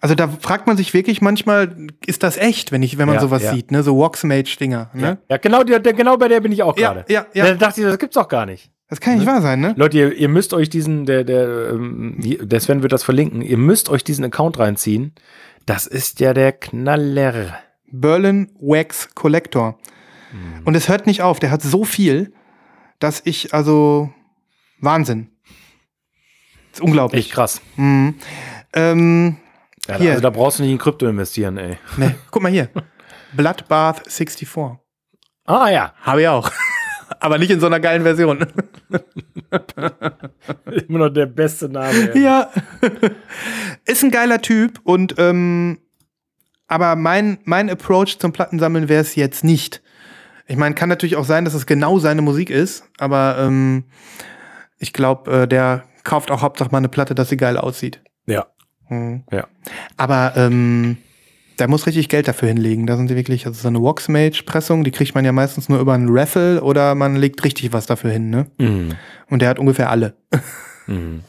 [0.00, 3.20] Also da fragt man sich wirklich manchmal, ist das echt, wenn ich, wenn man Ja,
[3.20, 3.52] sowas ja.
[3.52, 3.82] sieht, ne?
[3.82, 5.18] So Waxmage-Dinger, Ja, ne?
[5.28, 7.12] ja genau, der, genau bei der bin ich auch Ja, gerade.
[7.12, 7.44] ja, ja.
[7.46, 8.70] Da dachte ich, das gibt's doch gar nicht.
[8.88, 9.74] Das kann nicht wahr sein, ne?
[9.76, 13.58] Leute, ihr, ihr müsst euch diesen, der, der, ähm, der Sven wird das verlinken, ihr
[13.58, 15.14] müsst euch diesen Account reinziehen.
[15.66, 17.58] Das ist ja der Knaller.
[17.92, 19.78] Berlin Wax Collector.
[20.30, 20.62] Hm.
[20.64, 22.32] Und es hört nicht auf, der hat so viel,
[23.00, 24.12] dass ich, also,
[24.80, 25.30] Wahnsinn.
[26.72, 27.26] ist unglaublich.
[27.26, 27.60] Echt krass.
[27.76, 28.14] Mhm.
[28.72, 29.36] Ähm,
[29.88, 30.10] Ja, Hier.
[30.10, 31.78] Also da brauchst du nicht in Krypto investieren, ey.
[31.96, 32.68] ne, guck mal hier.
[33.32, 34.48] Bloodbath 64.
[35.46, 36.50] Ah ja, Habe ich auch.
[37.20, 38.46] Aber nicht in so einer geilen Version.
[40.88, 42.12] immer noch der beste Name.
[42.14, 42.22] ey.
[42.22, 42.50] Ja.
[43.84, 45.80] Ist ein geiler Typ und ähm,
[46.68, 49.82] aber mein, mein Approach zum Plattensammeln wäre es jetzt nicht.
[50.50, 53.84] Ich meine, kann natürlich auch sein, dass es genau seine Musik ist, aber ähm,
[54.78, 58.02] ich glaube, äh, der kauft auch hauptsächlich mal eine Platte, dass sie geil aussieht.
[58.26, 58.46] Ja.
[58.88, 59.22] Mhm.
[59.30, 59.46] Ja.
[59.96, 60.96] Aber ähm,
[61.60, 62.88] der muss richtig Geld dafür hinlegen.
[62.88, 65.94] Da sind sie wirklich, also so eine Waxmage-Pressung, die kriegt man ja meistens nur über
[65.94, 68.46] einen Raffle oder man legt richtig was dafür hin, ne?
[68.58, 68.96] Mhm.
[69.28, 70.14] Und der hat ungefähr alle.
[70.86, 71.22] Mhm.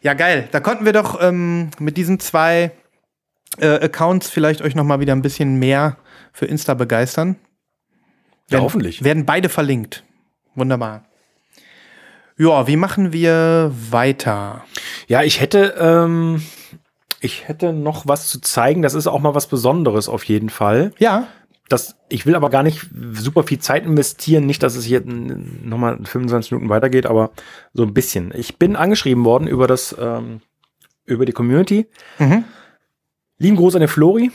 [0.00, 0.48] Ja, geil.
[0.52, 2.70] Da konnten wir doch ähm, mit diesen zwei
[3.58, 5.98] äh, Accounts vielleicht euch noch mal wieder ein bisschen mehr
[6.32, 7.36] für Insta begeistern.
[8.50, 9.02] Ja, Werden- hoffentlich.
[9.04, 10.04] Werden beide verlinkt.
[10.54, 11.04] Wunderbar.
[12.36, 14.64] Ja, wie machen wir weiter?
[15.08, 16.42] Ja, ich hätte, ähm,
[17.20, 18.82] ich hätte noch was zu zeigen.
[18.82, 20.92] Das ist auch mal was Besonderes auf jeden Fall.
[20.98, 21.28] Ja,
[21.68, 25.98] das, ich will aber gar nicht super viel Zeit investieren, nicht, dass es hier nochmal
[26.02, 27.30] 25 Minuten weitergeht, aber
[27.74, 28.32] so ein bisschen.
[28.34, 30.40] Ich bin angeschrieben worden über das, ähm,
[31.04, 31.86] über die Community.
[32.18, 32.44] Mhm.
[33.38, 34.32] Lieben Gruß an den Flori.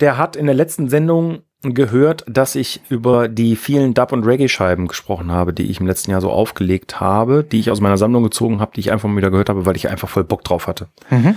[0.00, 4.88] Der hat in der letzten Sendung gehört, dass ich über die vielen Dub- und Reggae-Scheiben
[4.88, 8.22] gesprochen habe, die ich im letzten Jahr so aufgelegt habe, die ich aus meiner Sammlung
[8.22, 10.66] gezogen habe, die ich einfach mal wieder gehört habe, weil ich einfach voll Bock drauf
[10.66, 10.88] hatte.
[11.10, 11.34] Mhm.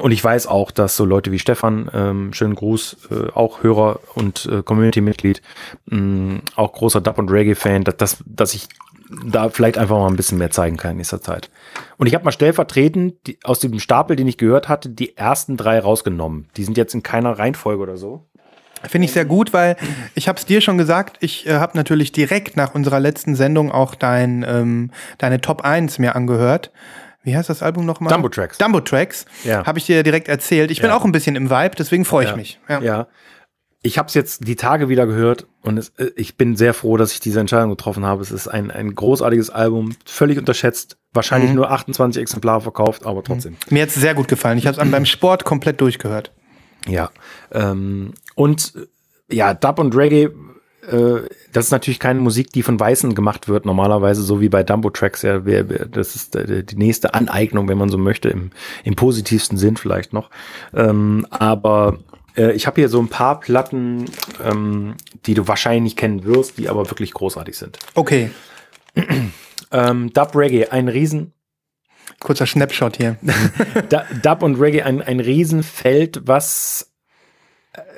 [0.00, 3.98] Und ich weiß auch, dass so Leute wie Stefan, ähm, schönen Gruß, äh, auch Hörer
[4.14, 5.42] und äh, Community-Mitglied,
[5.86, 8.68] mh, auch großer Dub- und Reggae-Fan, dass, dass, dass ich
[9.26, 11.50] da vielleicht einfach mal ein bisschen mehr zeigen kann in nächster Zeit.
[11.96, 15.56] Und ich habe mal stellvertretend die, aus dem Stapel, den ich gehört hatte, die ersten
[15.56, 16.48] drei rausgenommen.
[16.56, 18.26] Die sind jetzt in keiner Reihenfolge oder so.
[18.88, 19.76] Finde ich sehr gut, weil
[20.14, 23.72] ich habe es dir schon gesagt, ich äh, habe natürlich direkt nach unserer letzten Sendung
[23.72, 26.70] auch dein, ähm, deine Top 1 mir angehört.
[27.24, 28.12] Wie heißt das Album nochmal?
[28.12, 28.58] Dumbo Tracks.
[28.58, 29.26] Dumbo Tracks.
[29.44, 29.66] Ja.
[29.66, 30.70] Habe ich dir direkt erzählt.
[30.70, 30.96] Ich bin Ja.
[30.96, 32.36] auch ein bisschen im Vibe, deswegen freue ich Ja.
[32.36, 32.60] mich.
[32.68, 33.08] Ja.
[33.80, 36.96] Ich habe es jetzt die Tage wieder gehört und es, äh, ich bin sehr froh,
[36.96, 38.22] dass ich diese Entscheidung getroffen habe.
[38.22, 40.96] Es ist ein, ein großartiges Album, völlig unterschätzt.
[41.12, 41.56] Wahrscheinlich Mhm.
[41.56, 43.56] nur 28 Exemplare verkauft, aber trotzdem.
[43.70, 44.58] Mir hat es sehr gut gefallen.
[44.58, 46.32] Ich habe es beim Sport komplett durchgehört.
[46.86, 47.10] Ja.
[47.52, 50.30] Ähm, und äh, ja, Dub und Reggae,
[50.90, 54.62] äh, das ist natürlich keine Musik, die von Weißen gemacht wird, normalerweise, so wie bei
[54.62, 55.22] Dumbo Tracks.
[55.22, 58.50] Ja, wer- wer- das ist äh, die nächste Aneignung, wenn man so möchte, im,
[58.84, 60.30] im positivsten Sinn vielleicht noch.
[60.72, 61.98] Ähm, aber
[62.36, 64.06] äh, ich habe hier so ein paar Platten,
[64.42, 64.94] ähm,
[65.26, 67.78] die du wahrscheinlich kennen wirst, die aber wirklich großartig sind.
[67.94, 68.30] Okay,
[69.70, 71.32] Ähm, Dub Reggae, ein Riesen,
[72.20, 73.16] kurzer Snapshot hier.
[74.22, 76.90] Dub und Reggae ein, ein Riesenfeld, was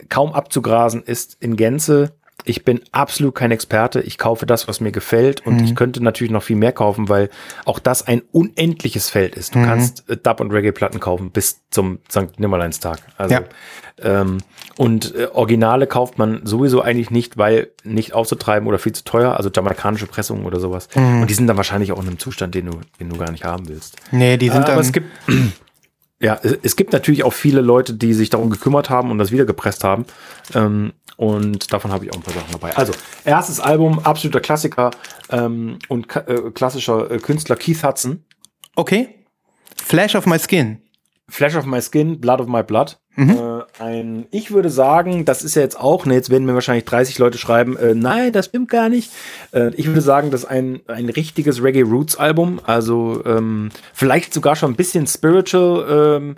[0.09, 2.13] kaum abzugrasen ist in Gänze.
[2.47, 4.01] Ich bin absolut kein Experte.
[4.01, 5.45] Ich kaufe das, was mir gefällt.
[5.47, 7.29] Und ich könnte natürlich noch viel mehr kaufen, weil
[7.67, 9.55] auch das ein unendliches Feld ist.
[9.55, 12.39] Du kannst äh, Dub- und Reggae-Platten kaufen bis zum St.
[12.41, 12.99] Nimmerleinstag.
[13.19, 13.43] Also, Ja.
[14.01, 14.39] ähm,
[14.79, 19.37] und äh, Originale kauft man sowieso eigentlich nicht, weil nicht aufzutreiben oder viel zu teuer.
[19.37, 20.89] Also jamaikanische Pressungen oder sowas.
[20.95, 23.45] Und die sind dann wahrscheinlich auch in einem Zustand, den du, den du gar nicht
[23.45, 23.99] haben willst.
[24.13, 24.81] Nee, die sind Aber dann.
[24.81, 25.09] es gibt,
[26.23, 29.45] ja, es, gibt natürlich auch viele Leute, die sich darum gekümmert haben und das wieder
[29.47, 30.05] gepresst haben.
[30.55, 32.77] Ähm, und davon habe ich auch ein paar Sachen dabei.
[32.77, 32.93] Also,
[33.25, 34.91] erstes Album, absoluter Klassiker
[35.31, 38.25] ähm, und ka- äh, klassischer äh, Künstler Keith Hudson.
[38.77, 39.17] okay.
[39.77, 40.83] Flash of my skin.
[41.29, 42.99] Flash of My Skin, Blood of My Blood.
[43.17, 43.31] Mhm.
[43.31, 46.85] Äh, ein, ich würde sagen, das ist ja jetzt auch, ne, jetzt werden mir wahrscheinlich
[46.85, 49.11] 30 Leute schreiben, äh, nein, das stimmt gar nicht.
[49.53, 54.33] Äh, ich würde sagen, das ist ein, ein richtiges Reggae Roots Album, also ähm, vielleicht
[54.33, 56.37] sogar schon ein bisschen spiritual ähm,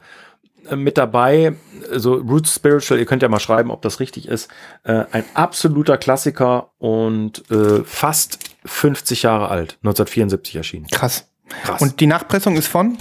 [0.70, 1.54] äh, mit dabei.
[1.90, 4.50] Also Roots Spiritual, ihr könnt ja mal schreiben, ob das richtig ist.
[4.84, 10.86] Äh, ein absoluter Klassiker und äh, fast 50 Jahre alt, 1974 erschienen.
[10.90, 11.28] Krass.
[11.64, 11.82] Krass.
[11.82, 12.96] Und die Nachpressung ist von?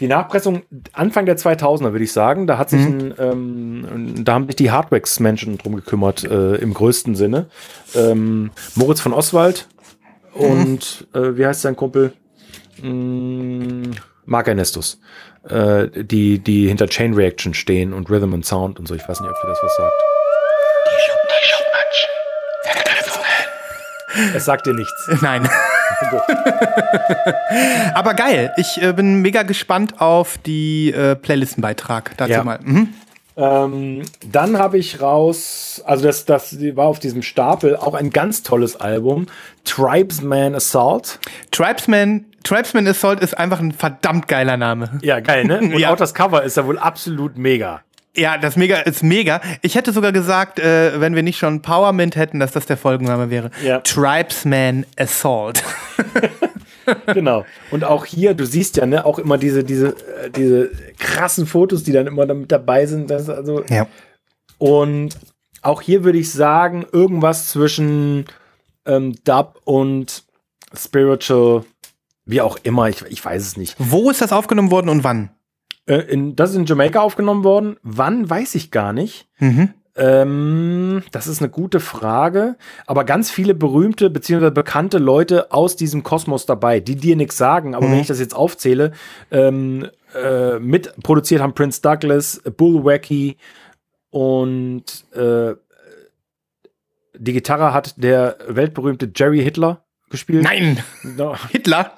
[0.00, 2.46] Die Nachpressung Anfang der 2000er, würde ich sagen.
[2.46, 7.14] Da hat sich ein, ähm, da haben sich die Hardwax-Menschen drum gekümmert, äh, im größten
[7.14, 7.46] Sinne.
[7.94, 9.68] Ähm, Moritz von Oswald
[10.34, 12.12] und äh, wie heißt sein Kumpel?
[12.82, 13.92] Mm,
[14.26, 15.00] Mark Ernestus.
[15.48, 18.94] Äh, die, die hinter Chain Reaction stehen und Rhythm and Sound und so.
[18.94, 20.02] Ich weiß nicht, ob ihr das was sagt.
[24.34, 25.08] Es sagt dir nichts.
[25.20, 25.48] Nein.
[27.94, 28.52] Aber geil.
[28.56, 32.44] Ich äh, bin mega gespannt auf die äh, Playlistenbeitrag dazu Ja.
[32.44, 32.58] mal.
[32.62, 32.94] Mhm.
[33.38, 34.02] Ähm,
[34.32, 38.76] dann habe ich raus, also das, das war auf diesem Stapel auch ein ganz tolles
[38.80, 39.26] Album,
[39.64, 41.18] Tribesman Assault.
[41.50, 44.88] Tribesman, Tribesman Assault ist einfach ein verdammt geiler Name.
[45.02, 45.58] Ja, geil, ne?
[45.60, 45.92] Und Ja.
[45.92, 47.82] auch das Cover ist ja wohl absolut mega.
[48.16, 49.40] Ja, das mega ist mega.
[49.62, 53.30] Ich hätte sogar gesagt, äh, wenn wir nicht schon Powermint hätten, dass das der Folgenname
[53.30, 53.50] wäre.
[53.62, 53.80] Ja.
[53.80, 55.62] Tribesman Assault.
[57.12, 57.44] Genau.
[57.72, 61.82] Und auch hier, du siehst ja, ne, auch immer diese, diese, äh, diese krassen Fotos,
[61.82, 63.10] die dann immer damit dabei sind.
[63.10, 63.88] Das also, Ja.
[64.58, 65.18] und
[65.62, 68.26] auch hier würde ich sagen, irgendwas zwischen
[68.86, 70.22] ähm, Dub und
[70.76, 71.64] Spiritual,
[72.24, 73.74] wie auch immer, ich, ich weiß es nicht.
[73.78, 75.30] Wo ist das aufgenommen worden und wann?
[75.86, 77.76] Äh, in, das ist in Jamaika aufgenommen worden.
[77.82, 79.28] Wann, weiß ich gar nicht.
[79.38, 79.70] Mhm.
[79.98, 82.56] Ähm, das ist eine gute Frage.
[82.86, 84.50] Aber ganz viele berühmte bzw.
[84.50, 87.74] bekannte Leute aus diesem Kosmos dabei, die dir nichts sagen.
[87.74, 88.92] Aber wenn ich das jetzt aufzähle,
[89.30, 93.36] ähm, äh, mitproduziert haben Prince Douglas, Bullwacky
[94.10, 94.84] und
[95.14, 95.54] äh,
[97.18, 100.44] die Gitarre hat der weltberühmte Jerry Hitler gespielt.
[100.44, 101.34] Nein, No.
[101.50, 101.92] Hitler.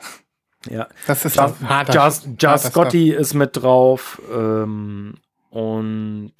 [0.70, 0.86] Ja.
[1.06, 4.20] Das ist Just, ein harter- Just, Just Scotty ist mit drauf.
[4.34, 5.14] Ähm,
[5.50, 6.32] und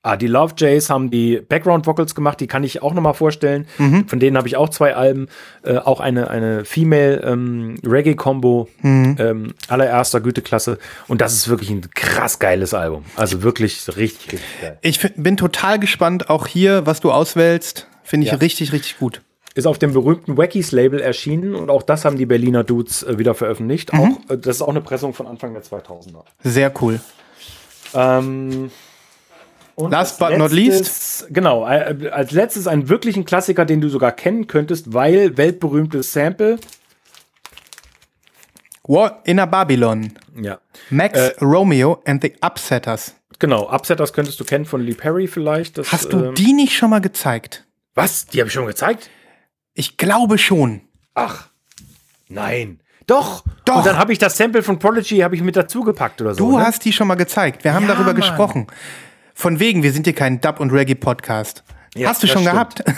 [0.00, 3.66] Ah, die Love Jays haben die Background Vocals gemacht, die kann ich auch nochmal vorstellen.
[3.78, 4.06] Mhm.
[4.08, 5.26] Von denen habe ich auch zwei Alben.
[5.64, 9.16] Äh, auch eine, eine Female ähm, Reggae-Combo Mhm.
[9.18, 10.78] ähm, allererster Güteklasse.
[11.08, 13.04] Und das ist wirklich ein krass geiles Album.
[13.16, 14.78] Also wirklich richtig, richtig geil.
[14.82, 17.88] Ich bin total gespannt, auch hier, was du auswählst.
[18.04, 18.38] Finde ich Ja.
[18.38, 19.20] richtig, richtig gut.
[19.58, 23.18] Ist auf dem berühmten Wackies Label erschienen und auch das haben die Berliner Dudes äh,
[23.18, 23.92] wieder veröffentlicht.
[23.92, 23.98] Mhm.
[24.28, 26.22] Auch, äh, das ist auch eine Pressung von Anfang der 2000er.
[26.44, 27.00] Sehr cool.
[27.92, 28.70] Ähm,
[29.76, 34.46] Last but not letztes- Genau, äh, als letztes einen wirklichen Klassiker, den du sogar kennen
[34.46, 36.60] könntest, weil weltberühmtes Sample.
[38.84, 40.12] War in a Babylon.
[40.40, 40.60] Ja.
[40.90, 43.16] Max Äh, Romeo and the Upsetters.
[43.40, 45.78] Genau, Upsetters könntest du kennen von Lee Perry vielleicht.
[45.78, 47.64] Das, Hast du ähm, die nicht schon mal gezeigt?
[47.96, 48.26] Was?
[48.26, 49.10] Die habe ich schon gezeigt?
[49.78, 50.80] Ich glaube schon.
[51.14, 51.50] Ach,
[52.28, 52.80] nein.
[53.06, 53.44] Doch.
[53.64, 53.76] Doch.
[53.76, 56.50] Und dann habe ich das Sample von Prodigy habe ich mit dazu gepackt oder so.
[56.50, 56.66] Du ne?
[56.66, 57.62] hast die schon mal gezeigt.
[57.62, 58.16] Wir haben Ja, darüber Mann.
[58.16, 58.66] gesprochen.
[59.34, 61.62] Von wegen, wir sind hier kein Dub- und Reggae-Podcast.
[61.94, 62.54] Ja, Hast du schon stimmt.
[62.54, 62.82] gehabt?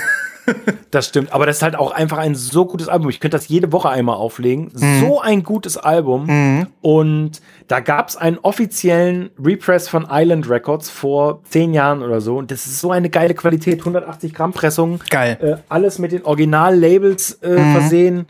[0.91, 3.09] Das stimmt, aber das ist halt auch einfach ein so gutes Album.
[3.09, 4.73] Ich könnte das jede Woche einmal auflegen.
[4.75, 5.01] Mhm.
[5.01, 6.67] So ein gutes Album.
[6.81, 7.41] Und
[7.71, 12.37] da gab es einen offiziellen Repress von Island Records vor zehn Jahren oder so.
[12.37, 13.79] Und das ist so eine geile Qualität.
[13.79, 14.99] 180 Gramm Pressung.
[15.09, 15.39] Geil.
[15.41, 15.47] Mhm.
[15.49, 18.27] Äh, alles mit den Original-Labels äh, versehen.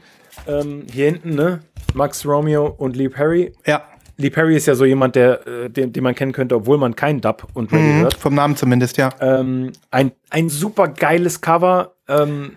[0.46, 1.60] Ähm, hier hinten, ne?
[1.94, 3.54] Max Romeo und Lee Perry.
[3.66, 3.82] Ja.
[4.18, 6.94] Lee Perry ist ja so jemand, der, äh, den, den man kennen könnte, obwohl man
[6.94, 8.00] keinen Dub und Reggae Mhm.
[8.02, 8.14] hört.
[8.14, 9.08] Vom Namen zumindest, ja.
[9.20, 12.56] Ähm, ein, ein super geiles Cover, ähm,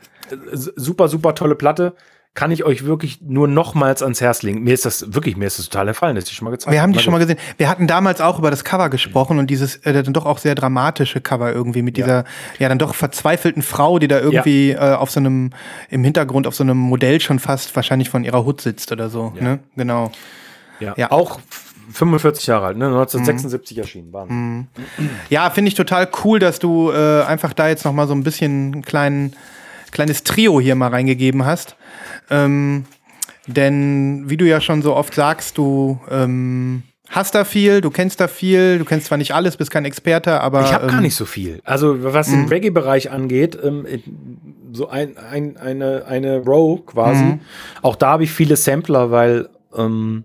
[0.76, 1.94] super, super tolle Platte.
[2.36, 4.64] Kann ich euch wirklich nur nochmals ans Herz legen.
[4.64, 6.82] Mir ist das wirklich, mir ist das total gefallen, dass ich schon mal gezeigt Wir
[6.82, 7.38] haben die schon mal gesehen.
[7.58, 10.56] Wir hatten damals auch über das Cover gesprochen und dieses äh, dann doch auch sehr
[10.56, 12.24] dramatische Cover irgendwie mit dieser
[12.58, 15.52] ja dann doch verzweifelten Frau, die da irgendwie äh, auf so einem
[15.92, 19.32] im Hintergrund auf so einem Modell schon fast wahrscheinlich von ihrer Hut sitzt oder so.
[19.40, 19.60] Ne?
[19.76, 20.12] Genau.
[20.80, 20.96] Ja.
[20.98, 21.12] Ja.
[21.12, 22.86] Auch f- 45 Jahre alt, ne?
[22.88, 24.12] 1976 erschienen.
[24.12, 24.68] Wahnsinn.
[25.30, 28.24] Ja, finde ich total cool, dass du äh, einfach da jetzt noch mal so ein
[28.24, 29.34] bisschen ein kleinen,
[29.92, 31.76] kleines Trio hier mal reingegeben hast.
[32.30, 32.86] Ähm,
[33.48, 38.20] denn wie du ja schon so oft sagst, du ähm, hast da viel, du kennst
[38.20, 41.04] da viel, du kennst zwar nicht alles, bist kein Experte, aber Ich habe gar ähm,
[41.04, 41.60] nicht so viel.
[41.64, 43.86] Also was den Reggae-Bereich angeht, ähm,
[44.72, 47.40] so ein, ein, eine, eine Row quasi.
[47.82, 50.24] Auch da habe ich viele Sampler, weil ähm,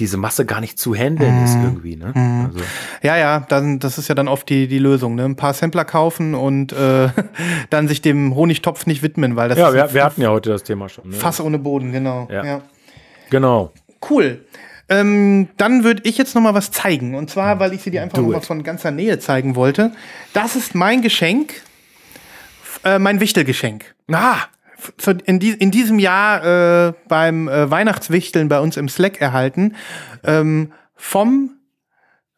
[0.00, 1.96] diese Masse gar nicht zu handeln ist irgendwie.
[1.96, 2.12] Ne?
[2.14, 2.64] Also,
[3.02, 5.14] Ja, ja, dann, das ist ja dann oft die, die Lösung.
[5.14, 5.24] Ne?
[5.24, 7.08] Ein paar Sampler kaufen und äh,
[7.70, 10.50] dann sich dem Honigtopf nicht widmen, weil das ja, ist wir, wir hatten ja heute
[10.50, 11.10] das Thema schon.
[11.10, 11.16] Ne?
[11.16, 12.28] Fass ohne Boden, genau.
[12.30, 12.44] Ja.
[12.44, 12.60] ja.
[13.30, 13.72] Genau.
[14.08, 14.44] Cool.
[14.88, 17.14] Ähm, dann würde ich jetzt noch mal was zeigen.
[17.14, 19.92] Und zwar, weil ich sie dir einfach Do noch mal von ganzer Nähe zeigen wollte.
[20.32, 21.52] Das ist mein Geschenk,
[22.84, 23.94] äh, mein Wichtelgeschenk.
[24.10, 24.38] Ah,
[25.24, 29.74] In, die, in diesem Jahr äh, beim äh, Weihnachtswichteln bei uns im Slack erhalten.
[30.24, 31.50] Ähm, vom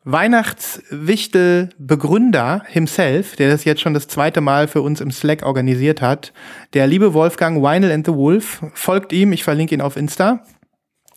[0.05, 6.33] Weihnachtswichtel-Begründer himself, der das jetzt schon das zweite Mal für uns im Slack organisiert hat.
[6.75, 8.63] Der liebe Wolfgang Weinel and the Wolf.
[8.75, 10.45] Folgt ihm, ich verlinke ihn auf Insta.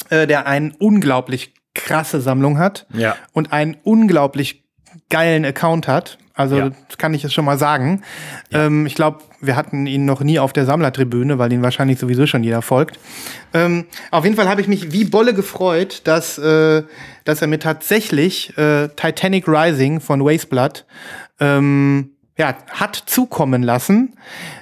[0.10, 3.16] Äh, der eine unglaublich krasse Sammlung hat Ja.
[3.34, 4.64] und einen unglaublich
[5.10, 6.18] geilen Account hat.
[6.36, 6.72] Also Ja.
[6.98, 8.02] kann ich jetzt schon mal sagen.
[8.52, 12.26] Ähm, ich glaube, wir hatten ihn noch nie auf der Sammlertribüne, weil ihn wahrscheinlich sowieso
[12.28, 13.00] schon jeder folgt.
[13.54, 16.84] Ähm, auf jeden Fall habe ich mich wie Bolle gefreut, dass, äh,
[17.24, 20.86] dass er mir tatsächlich äh, Titanic Rising von Wasteblood
[21.40, 24.14] ähm, ja, hat zukommen lassen.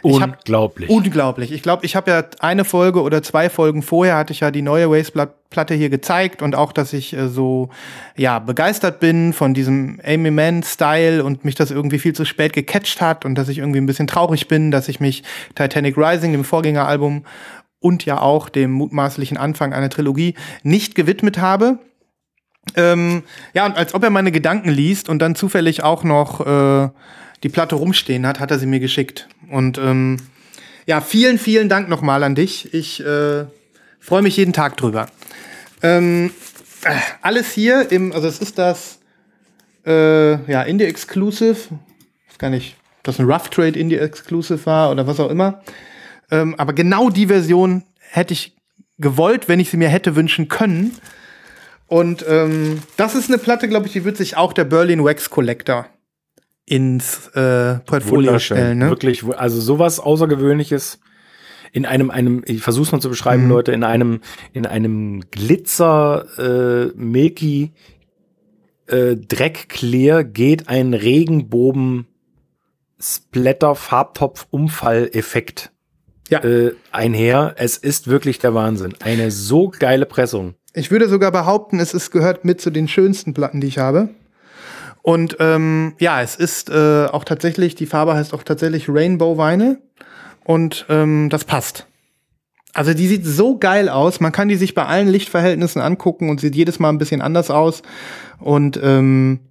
[0.03, 0.89] Ich hab- unglaublich.
[0.89, 1.51] Unglaublich.
[1.51, 4.61] Ich glaube, ich habe ja eine Folge oder zwei Folgen vorher hatte ich ja die
[4.61, 7.69] neue Wasteblood-Platte hier gezeigt und auch, dass ich äh, so
[8.15, 13.01] ja begeistert bin von diesem Amy Man-Style und mich das irgendwie viel zu spät gecatcht
[13.01, 15.23] hat und dass ich irgendwie ein bisschen traurig bin, dass ich mich
[15.55, 17.25] Titanic Rising, dem Vorgängeralbum
[17.79, 21.79] und ja auch dem mutmaßlichen Anfang einer Trilogie nicht gewidmet habe.
[22.75, 26.89] Ähm, ja, und als ob er meine Gedanken liest und dann zufällig auch noch äh,
[27.43, 29.27] die Platte rumstehen hat, hat er sie mir geschickt.
[29.49, 30.17] Und ähm,
[30.85, 32.73] ja, vielen, vielen Dank nochmal an dich.
[32.73, 33.45] Ich äh,
[33.99, 35.07] freue mich jeden Tag drüber.
[35.81, 36.31] Ähm,
[36.83, 38.99] äh, alles hier im, also es ist das
[39.85, 41.57] äh, ja, Indie Exclusive.
[42.31, 45.61] Ich gar nicht, ob das ein Rough Trade Indie Exclusive war oder was auch immer.
[46.31, 48.55] Ähm, aber genau die Version hätte ich
[48.97, 50.97] gewollt, wenn ich sie mir hätte wünschen können.
[51.87, 55.29] Und ähm, das ist eine Platte, glaube ich, die wird sich auch der Berlin Wax
[55.29, 55.87] Collector
[56.65, 58.79] ins äh, Portfolio stellen.
[58.79, 58.89] Ne?
[58.89, 60.99] Wirklich, also sowas Außergewöhnliches
[61.73, 63.11] in einem, einem, ich versuch's mal zu Mhm.
[63.11, 64.21] beschreiben, Leute, in einem,
[64.53, 67.73] in einem Glitzer, äh, Milky,
[68.87, 72.05] äh, Dreckclear geht ein Regenbogen
[73.01, 75.71] Splatter Farbtopf Umfall-Effekt
[76.29, 76.43] Ja.
[76.43, 77.55] äh, einher.
[77.57, 78.93] Es ist wirklich der Wahnsinn.
[79.01, 80.53] Eine so geile Pressung.
[80.73, 84.09] Ich würde sogar behaupten, es ist, gehört mit zu den schönsten Platten, die ich habe.
[85.03, 89.77] Und ähm, ja, es ist äh, auch tatsächlich, die Farbe heißt auch tatsächlich Rainbow Vinyl
[90.45, 91.87] und ähm, das passt.
[92.73, 96.39] Also die sieht so geil aus, man kann die sich bei allen Lichtverhältnissen angucken und
[96.39, 97.83] sieht jedes Mal ein bisschen anders aus.
[98.39, 99.41] Und ähm,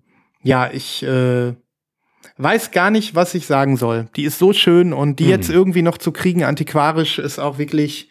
[0.43, 1.53] ja, ich äh,
[2.39, 4.09] weiß gar nicht, was ich sagen soll.
[4.17, 8.09] Die ist so schön und die jetzt irgendwie noch zu kriegen, antiquarisch, ist auch wirklich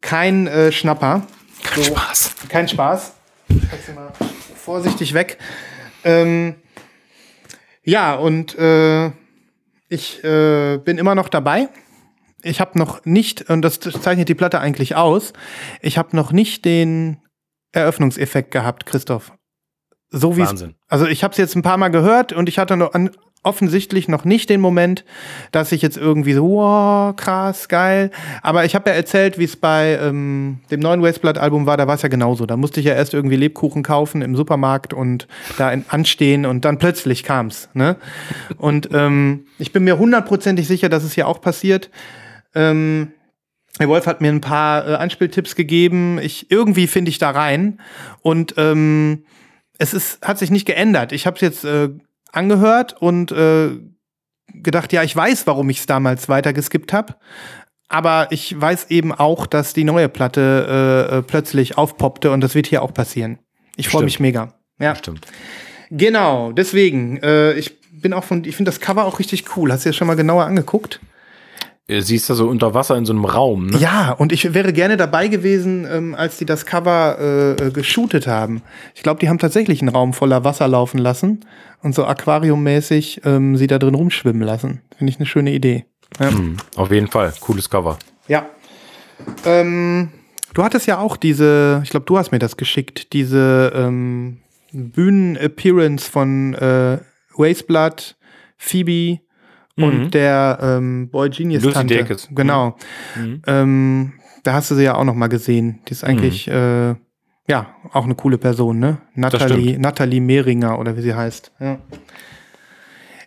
[0.00, 1.26] kein äh, Schnapper.
[1.64, 2.34] Kein Spaß.
[2.48, 3.14] Kein Spaß.
[3.48, 4.12] Ich mal
[4.54, 5.38] vorsichtig weg.
[6.04, 6.54] Ähm,
[7.84, 9.10] ja, und äh,
[9.88, 11.68] ich äh, bin immer noch dabei.
[12.42, 15.32] Ich habe noch nicht, und das zeichnet die Platte eigentlich aus,
[15.80, 17.18] ich habe noch nicht den
[17.72, 19.32] Eröffnungseffekt gehabt, Christoph.
[20.10, 20.74] So wie Wahnsinn.
[20.88, 23.10] Also ich habe es jetzt ein paar Mal gehört und ich hatte noch an,
[23.44, 25.04] offensichtlich noch nicht den Moment,
[25.50, 28.10] dass ich jetzt irgendwie so, wow, krass, geil.
[28.40, 31.96] Aber ich habe ja erzählt, wie es bei ähm, dem neuen Wasteblood-Album war, da war
[31.96, 32.46] es ja genauso.
[32.46, 35.26] Da musste ich ja erst irgendwie Lebkuchen kaufen im Supermarkt und
[35.58, 37.68] da in, anstehen und dann plötzlich kam's.
[37.74, 37.96] Ne?
[38.58, 41.90] Und ähm, ich bin mir hundertprozentig sicher, dass es hier auch passiert.
[42.54, 43.12] Ähm,
[43.80, 46.18] der Wolf hat mir ein paar äh, Anspieltipps gegeben.
[46.22, 47.80] Ich irgendwie finde ich da rein
[48.20, 49.24] und ähm,
[49.78, 51.10] es ist hat sich nicht geändert.
[51.10, 51.88] Ich habe es jetzt äh,
[52.32, 53.78] angehört und äh,
[54.52, 57.14] gedacht, ja, ich weiß, warum ich es damals weitergeskippt habe.
[57.88, 62.54] Aber ich weiß eben auch, dass die neue Platte äh, äh, plötzlich aufpoppte und das
[62.54, 63.38] wird hier auch passieren.
[63.76, 64.54] Ich freue mich mega.
[64.78, 65.26] Ja, Stimmt.
[65.90, 66.52] genau.
[66.52, 69.70] Deswegen, äh, ich bin auch von, ich finde das Cover auch richtig cool.
[69.70, 71.00] Hast du dir das schon mal genauer angeguckt?
[71.88, 73.78] Äh, Sie ist da so unter Wasser in so einem Raum, ne?
[73.78, 78.26] Ja, und ich wäre gerne dabei gewesen, ähm, als die das Cover äh, äh, geshootet
[78.26, 78.62] haben.
[78.94, 81.44] Ich glaube, die haben tatsächlich einen Raum voller Wasser laufen lassen
[81.82, 84.80] und so aquariummäßig ähm, sie da drin rumschwimmen lassen.
[84.96, 85.86] Finde ich eine schöne Idee.
[86.20, 86.30] Ja.
[86.30, 87.32] Hm, auf jeden Fall.
[87.40, 87.98] Cooles Cover.
[88.28, 88.46] ja.
[89.44, 90.08] Ähm,
[90.52, 94.38] du hattest ja auch diese, ich glaube, du hast mir das geschickt, diese ähm,
[94.72, 96.98] Bühnen-Appearance von äh,
[97.36, 98.16] Wasteblood,
[98.58, 99.20] Phoebe
[99.76, 101.96] und der ähm, Boy Genius Lucy Tante.
[101.96, 102.28] Dacus.
[102.30, 102.76] Genau.
[103.46, 104.12] Ähm,
[104.42, 105.80] da hast du sie ja auch noch mal gesehen.
[105.88, 106.94] Die ist eigentlich äh,
[107.48, 108.98] ja auch eine coole Person, ne?
[109.14, 109.78] Natalie.
[109.78, 111.52] Natalie Mehringer oder wie sie heißt.
[111.60, 111.78] Ja.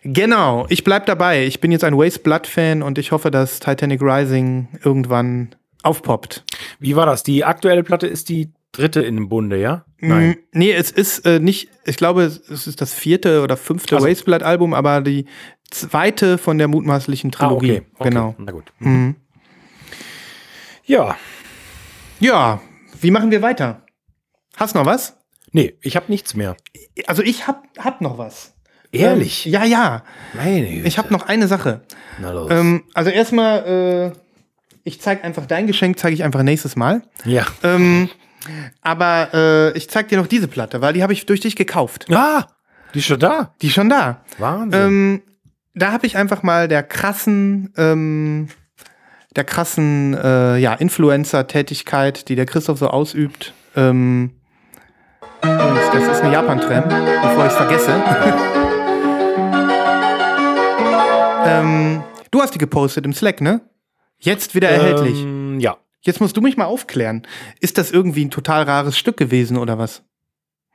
[0.02, 1.46] Genau, ich bleib dabei.
[1.46, 6.44] Ich bin jetzt ein Waste Blood Fan und ich hoffe, dass Titanic Rising irgendwann aufpoppt.
[6.78, 7.24] Wie war das?
[7.24, 9.84] Die aktuelle Platte ist die dritte in dem Bunde, ja?
[10.00, 14.08] Mm, Nee, es ist äh, nicht, ich glaube, es ist das vierte oder fünfte Also-
[14.08, 15.26] Waste Blood Album, aber die
[15.70, 17.72] zweite von der mutmaßlichen Trilogie.
[17.72, 17.86] Ah, okay.
[17.98, 18.08] okay.
[18.10, 18.34] Genau.
[18.38, 18.72] Na gut.
[18.78, 19.16] Mhm.
[20.84, 21.16] Ja.
[22.20, 22.60] Ja,
[23.00, 23.82] wie machen wir weiter?
[24.56, 25.16] Hast noch was?
[25.52, 26.56] Nee, ich habe nichts mehr.
[27.06, 28.54] Also ich hab, hab noch was.
[28.92, 29.46] Ehrlich?
[29.46, 30.04] Ähm, ja, ja.
[30.34, 30.88] Meine Güte.
[30.88, 31.82] Ich habe noch eine Sache.
[32.20, 32.50] Na los.
[32.50, 34.18] Ähm, also erstmal, äh,
[34.84, 37.02] ich zeige einfach dein Geschenk, zeige ich einfach nächstes Mal.
[37.24, 37.46] ja.
[37.62, 38.08] Ähm,
[38.80, 42.06] aber äh, ich zeig dir noch diese Platte, weil die habe ich durch dich gekauft.
[42.12, 42.46] Ah,
[42.94, 43.54] die ist schon da.
[43.60, 44.22] Die ist schon da.
[44.38, 44.80] Wahnsinn.
[44.80, 45.22] Ähm,
[45.74, 48.48] da habe ich einfach mal der krassen, ähm,
[49.36, 53.52] der krassen äh, ja, Influencer-Tätigkeit, die der Christoph so ausübt.
[53.76, 54.30] Ähm,
[55.42, 57.92] übrigens, das ist eine Japan-Tram, bevor ich es vergesse.
[61.44, 63.60] ähm, du hast die gepostet im Slack, ne?
[64.18, 65.20] Jetzt wieder erhältlich.
[65.20, 65.76] Ähm, ja.
[66.06, 67.26] Jetzt musst du mich mal aufklären.
[67.60, 70.02] Ist das irgendwie ein total rares Stück gewesen oder was?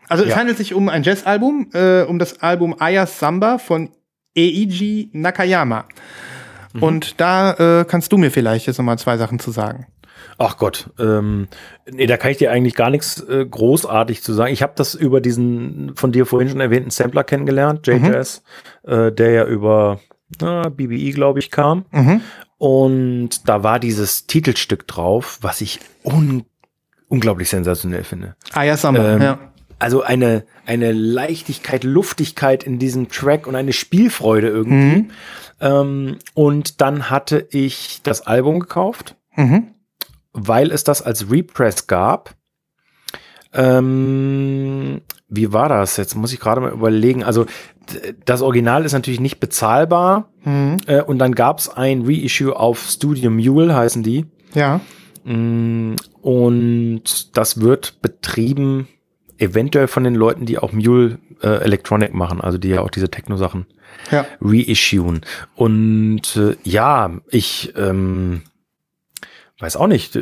[0.08, 0.36] Also es Ja.
[0.36, 3.90] handelt sich um ein Jazzalbum, äh, um das Album Aya Samba von
[4.38, 5.86] Eiji Nakayama.
[6.74, 6.84] Mhm.
[6.84, 9.88] Und da äh, kannst du mir vielleicht jetzt nochmal zwei Sachen zu sagen.
[10.38, 11.48] Ach Gott, ähm,
[11.92, 14.54] nee, da kann ich dir eigentlich gar nichts äh, großartig zu sagen.
[14.54, 18.44] Ich habe das über diesen von dir vorhin schon erwähnten Sampler kennengelernt, JJS,
[18.84, 20.00] äh, der ja über
[20.40, 21.86] na, BBI, glaube ich, kam.
[21.92, 22.22] Mhm.
[22.62, 26.46] Und da war dieses Titelstück drauf, was ich un
[27.08, 28.36] unglaublich sensationell finde.
[28.54, 29.40] Aya Samba, Ähm, ja.
[29.80, 35.10] Also eine, eine Leichtigkeit, Luftigkeit in diesem Track und eine Spielfreude irgendwie.
[35.60, 39.74] Ähm, und dann hatte ich das Album gekauft Mhm.
[40.34, 42.36] weil es das als Repress gab.
[43.54, 45.98] Ähm, wie war das?
[45.98, 47.24] Jetzt muss ich gerade mal überlegen.
[47.24, 47.46] Also
[48.26, 50.30] das Original ist natürlich nicht bezahlbar.
[50.44, 50.78] Mhm.
[50.88, 54.26] Äh, und dann gab es ein Reissue auf Studio Mule, heißen die.
[54.54, 54.82] Ja.
[55.24, 58.88] Mm, Und das wird betrieben
[59.38, 63.10] eventuell von den Leuten, die auch Mule äh, Electronic machen, also die ja auch diese
[63.10, 63.66] Techno-Sachen
[64.12, 64.26] Ja.
[64.42, 65.22] reissuen.
[65.56, 68.42] Und äh, ja, ich ähm,
[69.60, 70.16] weiß auch nicht,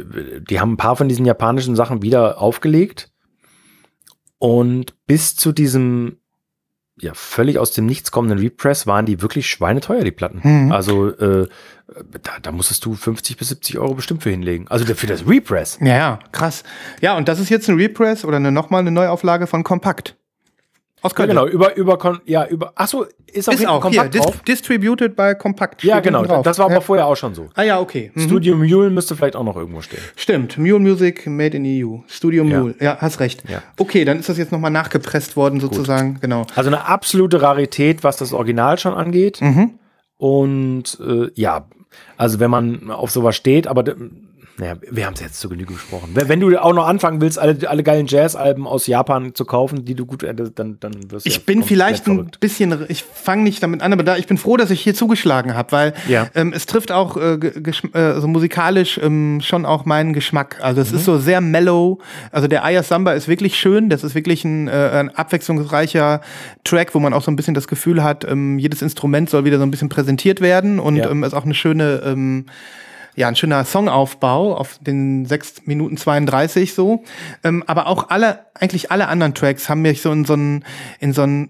[0.49, 3.09] die haben ein paar von diesen japanischen Sachen wieder aufgelegt.
[4.39, 6.17] Und bis zu diesem
[7.01, 10.41] ja völlig aus dem Nichts kommenden Repress waren die wirklich schweineteuer, die Platten.
[10.43, 10.71] Mhm.
[10.71, 11.47] Also äh,
[12.23, 14.67] da, da musstest du 50 bis 70 Euro bestimmt für hinlegen.
[14.67, 15.79] Also für das Repress.
[15.81, 16.63] Ja, ja, krass.
[17.01, 20.15] Ja, und das ist jetzt ein Repress oder eine, nochmal eine Neuauflage von Kompakt.
[21.03, 24.21] Ja, genau, über, über, ja, über, ach so, ist auch, Ist auch hier, kompakt dis
[24.21, 24.41] drauf.
[24.43, 25.83] distributed by Compact.
[25.83, 26.43] Ja, genau, drauf.
[26.43, 26.81] das war aber ja.
[26.81, 27.49] vorher auch schon so.
[27.53, 28.11] Ah ja, okay.
[28.13, 28.21] Mhm.
[28.21, 30.01] Studio Mule müsste vielleicht auch noch irgendwo stehen.
[30.15, 31.99] Stimmt, Mule Music made in EU.
[32.07, 32.59] Studio Ja.
[32.59, 32.75] Mule.
[32.79, 33.43] Ja, hast recht.
[33.49, 33.61] Ja.
[33.77, 36.17] Okay, dann ist das jetzt nochmal nachgepresst worden, sozusagen.
[36.21, 36.45] Genau.
[36.55, 39.41] Also eine absolute Rarität, was das Original schon angeht.
[39.41, 39.75] Mhm.
[40.17, 41.67] Und äh, ja,
[42.17, 43.83] also wenn man auf sowas steht, aber
[44.59, 46.09] naja, wir haben es jetzt zu Genüge besprochen.
[46.13, 49.95] Wenn, du auch noch anfangen willst, alle, alle geilen Jazz-Alben aus Japan zu kaufen, die
[49.95, 53.43] du gut, äh, dann, dann wirst du Ich ja bin vielleicht ein bisschen, ich fange
[53.43, 56.27] nicht damit an, aber da, ich bin froh, dass ich hier zugeschlagen habe, weil Ja.
[56.35, 60.57] ähm, es trifft auch äh, äh, so musikalisch ähm, schon auch meinen Geschmack.
[60.61, 60.87] Also Mhm.
[60.87, 61.99] es ist so sehr mellow.
[62.31, 63.89] Also der Aya Samba ist wirklich schön.
[63.89, 66.21] Das ist wirklich ein, äh, ein abwechslungsreicher
[66.63, 69.57] Track, wo man auch so ein bisschen das Gefühl hat, ähm, jedes Instrument soll wieder
[69.57, 71.09] so ein bisschen präsentiert werden und Ja.
[71.09, 72.45] ähm, ist auch eine schöne ähm,
[73.19, 77.03] ja, ein schöner Songaufbau auf den 6 Minuten 32 so.
[77.43, 80.63] Ähm, aber auch alle, eigentlich alle anderen Tracks haben mich so in so einen,
[81.01, 81.49] in so einen,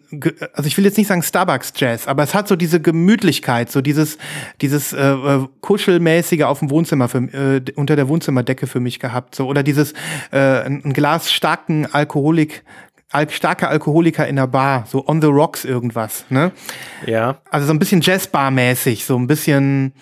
[0.53, 3.81] also ich will jetzt nicht sagen Starbucks Jazz, aber es hat so diese Gemütlichkeit, so
[3.81, 4.17] dieses,
[4.61, 9.35] dieses äh, äh, kuschelmäßige auf dem Wohnzimmer für, äh, unter der Wohnzimmerdecke für mich gehabt,
[9.35, 9.93] so oder dieses
[10.31, 12.63] äh, ein, ein Glas starken Alkoholik,
[13.11, 16.51] al Alkoholiker in der Bar, so on the rocks irgendwas, ne?
[17.05, 19.93] Ja, Also so ein bisschen Jazzbar-mäßig, so ein bisschen,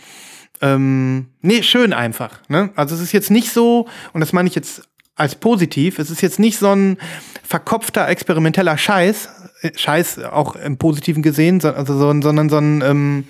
[0.62, 2.39] ähm, nee, schön einfach.
[2.49, 2.72] Ne?
[2.76, 6.22] Also es ist jetzt nicht so, und das meine ich jetzt als positiv, es ist
[6.22, 6.97] jetzt nicht so ein
[7.43, 9.30] verkopfter, experimenteller Scheiß,
[9.62, 13.28] äh, Scheiß auch im Positiven gesehen, so, also so, sondern so ein, ähm,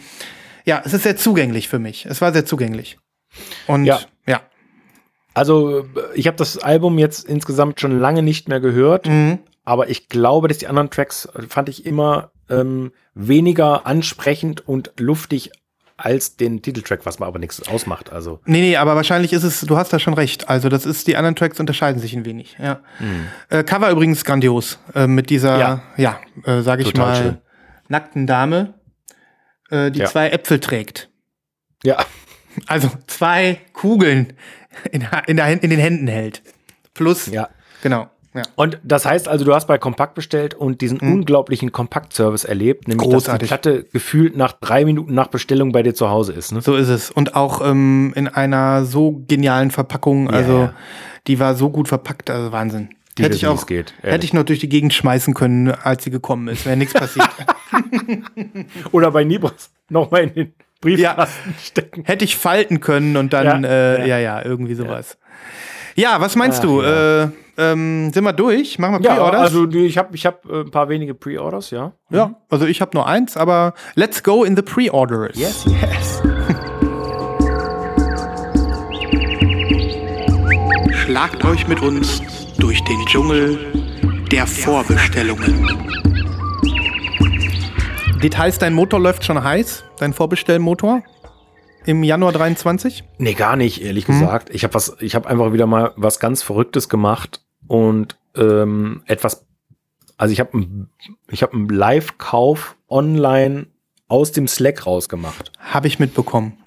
[0.65, 2.05] ja, es ist sehr zugänglich für mich.
[2.05, 2.97] Es war sehr zugänglich.
[3.67, 3.99] Und Ja.
[4.27, 4.41] ja.
[5.33, 5.83] also äh,
[6.15, 9.39] ich habe das Album jetzt insgesamt schon lange nicht mehr gehört, Mhm.
[9.63, 14.91] aber ich glaube, dass die anderen Tracks äh, fand ich immer ähm, weniger ansprechend und
[14.97, 15.51] luftig
[15.97, 18.11] als den Titeltrack, was mir aber nichts ausmacht.
[18.11, 20.47] Also Nee, nee, aber wahrscheinlich ist es, du hast da schon recht.
[20.47, 22.79] Also das ist, die anderen Tracks unterscheiden sich ein wenig, ja.
[23.49, 26.19] Äh, Cover übrigens grandios, äh, mit dieser, ja, Ja.
[26.45, 27.37] äh, sag ich mal, schön.
[27.87, 28.75] nackten Dame,
[29.71, 30.05] äh, die Ja.
[30.05, 31.09] zwei Äpfel trägt.
[31.83, 32.05] ja,
[32.67, 34.33] Also zwei Kugeln
[34.91, 36.41] in, in, der, in den Händen hält.
[36.93, 37.49] Plus, ja.
[37.81, 38.43] genau, ja.
[38.55, 43.09] Und das heißt also, du hast bei Kompakt bestellt und diesen unglaublichen Kompakt-Service erlebt, nämlich
[43.09, 43.47] dass die Großartig.
[43.47, 46.51] Platte gefühlt nach drei Minuten nach Bestellung bei dir zu Hause ist.
[46.51, 46.61] Ne?
[46.61, 47.11] So ist es.
[47.11, 50.29] Und auch ähm, in einer so genialen Verpackung.
[50.29, 50.73] Also ja.
[51.27, 52.89] die war so gut verpackt, also Wahnsinn.
[53.17, 56.11] Die hätte ich auch, geht, hätte ich noch durch die Gegend schmeißen können, als sie
[56.11, 56.67] gekommen ist.
[56.67, 57.27] Wäre nichts passiert.
[58.91, 62.03] Oder bei Nibras nochmal in den Briefkasten stecken.
[62.05, 65.17] hätte ich falten können und dann, Ja, äh, ja, ja, irgendwie sowas.
[65.95, 66.81] Ja, was meinst Ach, du?
[66.83, 67.23] ja.
[67.23, 68.79] Äh, ähm, sind wir durch?
[68.79, 69.41] Machen wir Ja, Pre-Orders?
[69.41, 71.93] also die- ich habe ich hab, äh, ein paar wenige Pre-Orders, ja.
[72.09, 75.37] ja, also ich habe nur eins, aber let's go in the Pre-Orders.
[75.37, 76.21] Yes, yes.
[80.93, 82.21] Schlagt euch mit uns
[82.59, 83.59] durch den Dschungel
[84.31, 85.65] der Vorbestellungen.
[88.21, 91.03] Details, dein Motor läuft schon heiß, dein Vorbestellmotor
[91.85, 93.03] im Januar 23.
[93.19, 94.13] Nee, gar nicht, ehrlich Mhm.
[94.13, 94.49] gesagt.
[94.53, 99.45] Ich habe was, ich habe einfach wieder mal was ganz Verrücktes gemacht und ähm, etwas,
[100.17, 100.87] also ich habe
[101.29, 103.67] ich hab einen Live-Kauf online
[104.07, 105.51] aus dem Slack rausgemacht.
[105.59, 106.57] Habe ich mitbekommen.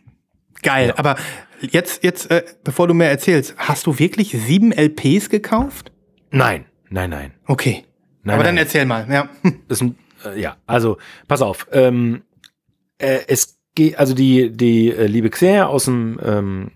[0.63, 1.17] Geil, aber
[1.61, 5.93] jetzt, jetzt, äh, bevor du mehr erzählst, hast du wirklich sieben LPs gekauft?
[6.31, 7.33] Nein, nein, nein.
[7.47, 7.85] Okay.
[8.23, 8.57] Nein, aber nein.
[8.57, 9.29] dann erzähl mal, ja.
[9.69, 9.83] ist
[10.25, 10.99] äh, ja, also
[11.29, 11.67] pass auf.
[11.73, 12.23] Ähm,
[12.99, 16.73] äh, es geht, also die die äh, liebe Xer aus dem ähm,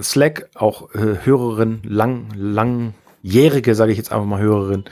[0.00, 4.84] Slack, auch äh, Hörerin, lang langjährige, sage ich jetzt einfach mal Hörerin,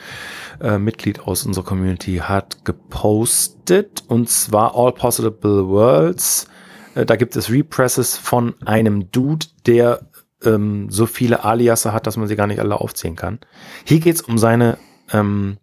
[0.60, 6.48] äh, Mitglied aus unserer Community, hat gepostet und zwar All Possible Worlds.
[6.94, 10.08] Äh, da gibt es Represses von einem Dude, der
[10.44, 13.40] ähm, so viele Aliasse hat, dass man sie gar nicht alle aufzählen kann.
[13.84, 14.78] Hier geht's um seine
[15.12, 15.58] ähm,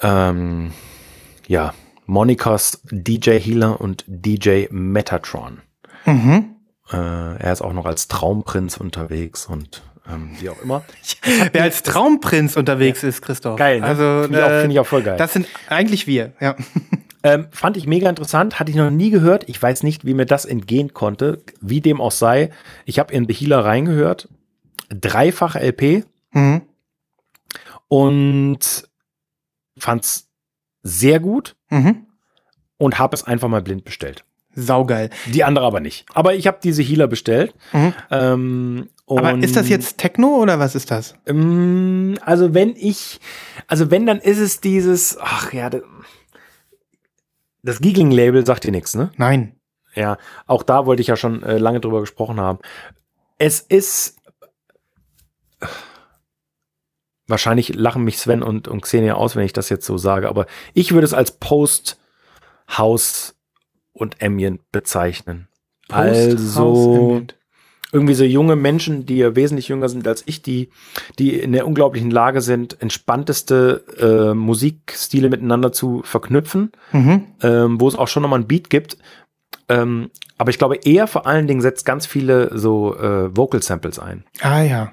[0.00, 0.72] ähm,
[1.46, 1.74] ja,
[2.06, 5.60] Monikers DJ Healer und DJ Metatron.
[6.06, 6.56] Mhm.
[6.90, 10.84] Äh, er ist auch noch als Traumprinz unterwegs und ähm, wie auch immer.
[11.52, 13.58] Wer als Traumprinz unterwegs ist, Christoph.
[13.58, 13.86] Geil, ne?
[13.86, 15.16] Also, Finde ich auch- äh, finde ich auch voll geil.
[15.18, 16.56] Das sind eigentlich wir, ja.
[17.24, 19.48] Ähm, fand ich mega interessant, hatte ich noch nie gehört.
[19.48, 21.42] Ich weiß nicht, wie mir das entgehen konnte.
[21.60, 22.50] Wie dem auch sei.
[22.84, 24.28] Ich habe in The Healer reingehört.
[24.88, 26.62] Dreifache LP Mhm.
[27.88, 28.88] und
[29.78, 30.28] fand's
[30.82, 32.06] sehr gut Mhm.
[32.76, 34.24] und habe es einfach mal blind bestellt.
[34.58, 35.10] Saugeil.
[35.26, 36.06] Die andere aber nicht.
[36.14, 37.54] Aber ich habe diese Healer bestellt.
[37.72, 37.94] Mhm.
[38.10, 41.14] Ähm, Aber ist das jetzt Techno oder was ist das?
[41.26, 43.20] Ähm, also wenn ich,
[43.66, 45.82] also wenn, dann ist es dieses, ach ja, das,
[47.62, 49.10] das Giggling-Label sagt dir nichts, ne?
[49.16, 49.54] Nein.
[49.94, 52.58] Ja, auch da wollte ich ja schon äh, lange drüber gesprochen haben.
[53.38, 54.18] Es ist
[57.28, 60.46] Wahrscheinlich lachen mich Sven und, und Xenia aus, wenn ich das jetzt so sage, aber
[60.72, 61.98] ich würde es als Post-House
[63.98, 65.48] und Ambient bezeichnen.
[65.90, 67.22] also
[67.90, 70.68] irgendwie so junge Menschen, die ja wesentlich jünger sind als ich, die,
[71.18, 77.24] die in der unglaublichen Lage sind, entspannteste äh, Musikstile miteinander zu verknüpfen, Mhm.
[77.42, 78.98] ähm, wo es auch schon nochmal ein Beat gibt.
[79.70, 83.98] Ähm, aber ich glaube, er vor allen Dingen setzt ganz viele so äh, Vocal Samples
[83.98, 84.92] ein Ah ja.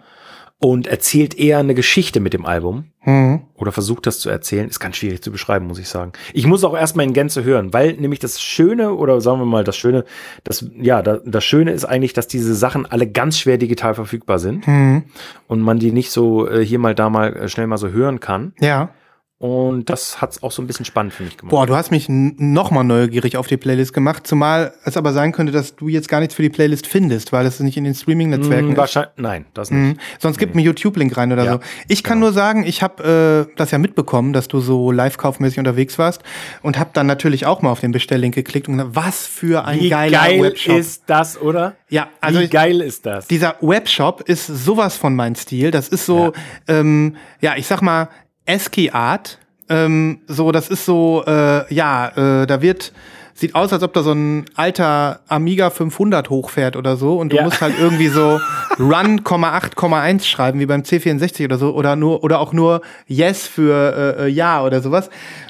[0.60, 3.42] Und erzählt eher eine Geschichte mit dem Album Mhm.
[3.56, 4.68] oder versucht das zu erzählen.
[4.68, 6.14] Ist ganz schwierig zu beschreiben, muss ich sagen.
[6.34, 9.64] Ich muss auch erstmal in Gänze hören, weil nämlich das Schöne oder sagen wir mal
[9.64, 10.06] das Schöne,
[10.44, 14.40] das ja, da, das Schöne ist eigentlich, dass diese Sachen alle ganz schwer digital verfügbar
[14.40, 15.04] sind Mhm.
[15.48, 18.20] und man die nicht so äh, hier mal da mal äh, schnell mal so hören
[18.20, 18.54] kann.
[18.60, 18.90] Ja.
[19.38, 21.52] Und das hat es auch so ein bisschen spannend für mich gemacht.
[21.52, 25.52] Boah, du hast mich nochmal neugierig auf die Playlist gemacht, zumal es aber sein könnte,
[25.52, 28.72] dass du jetzt gar nichts für die Playlist findest, weil es nicht in den Streaming-Netzwerken
[28.72, 28.78] ist.
[28.78, 29.98] wahrscheinlich, nein, das nicht.
[29.98, 30.00] Mhm.
[30.20, 31.60] Sonst gib mir YouTube-Link rein oder Ja, so.
[31.90, 36.00] Ich kann nur sagen, ich habe äh, das ja mitbekommen, dass du so live-kaufmäßig unterwegs
[36.00, 36.24] warst
[36.62, 39.82] und habe dann natürlich auch mal auf den Bestelllink geklickt und gesagt, was für ein
[39.82, 40.78] Wie geiler geil Webshop.
[40.78, 41.76] ist das, oder?
[41.90, 43.28] ja, also Wie geil ist das?
[43.28, 45.72] dieser Webshop ist sowas von mein Stil.
[45.72, 46.32] Das ist so,
[46.68, 48.08] ja, ähm, ja ich sag mal,
[48.48, 49.40] ASCII Art.
[49.70, 52.10] Ähm, so, das ist so, äh, ja,
[52.44, 52.94] äh, da wird,
[53.34, 57.38] sieht aus, als ob da so ein alter Amiga 500 hochfährt oder so und du
[57.38, 57.44] Ja.
[57.44, 58.40] musst halt irgendwie so
[58.80, 64.16] Run, 8,1 schreiben, wie beim C64 oder so, oder nur, oder auch nur Yes für
[64.20, 65.10] äh, äh, Ja oder sowas.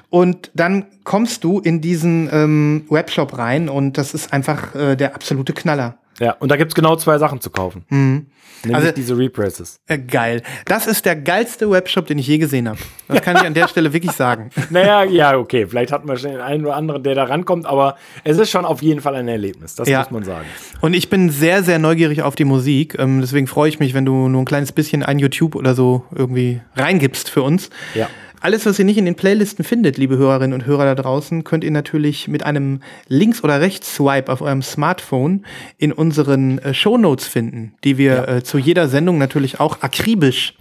[0.09, 5.13] Und dann kommst du in diesen ähm, Webshop rein und das ist einfach äh, der
[5.13, 5.97] absolute Knaller.
[6.19, 7.83] Ja, und da gibt's genau zwei Sachen zu kaufen.
[7.89, 8.27] Nämlich
[8.73, 9.79] Also- diese Represses.
[9.87, 10.41] Äh, geil.
[10.65, 12.79] Das ist der geilste Webshop, den ich je gesehen habe.
[13.07, 14.49] Das kann ich an der Stelle wirklich sagen.
[14.71, 15.67] Naja, ja, okay.
[15.67, 18.65] Vielleicht hat man schon den einen oder anderen, der da rankommt, aber es ist schon
[18.65, 19.75] auf jeden Fall ein Erlebnis.
[19.75, 19.99] Das Ja.
[19.99, 20.45] muss man sagen.
[20.81, 22.95] Und ich bin sehr, sehr neugierig auf die Musik.
[22.97, 26.03] Ähm, deswegen freue ich mich, wenn du nur ein kleines bisschen ein YouTube oder so
[26.15, 27.69] irgendwie reingibst für uns.
[27.93, 28.07] Ja.
[28.45, 31.63] Alles, was ihr nicht in den Playlisten findet, liebe Hörerinnen und Hörer da draußen, könnt
[31.63, 35.47] ihr natürlich mit einem Links- oder Rechts-Swipe auf eurem Smartphone
[35.79, 40.53] in unseren äh, Shownotes finden, die wir äh, zu jeder Sendung natürlich auch akribisch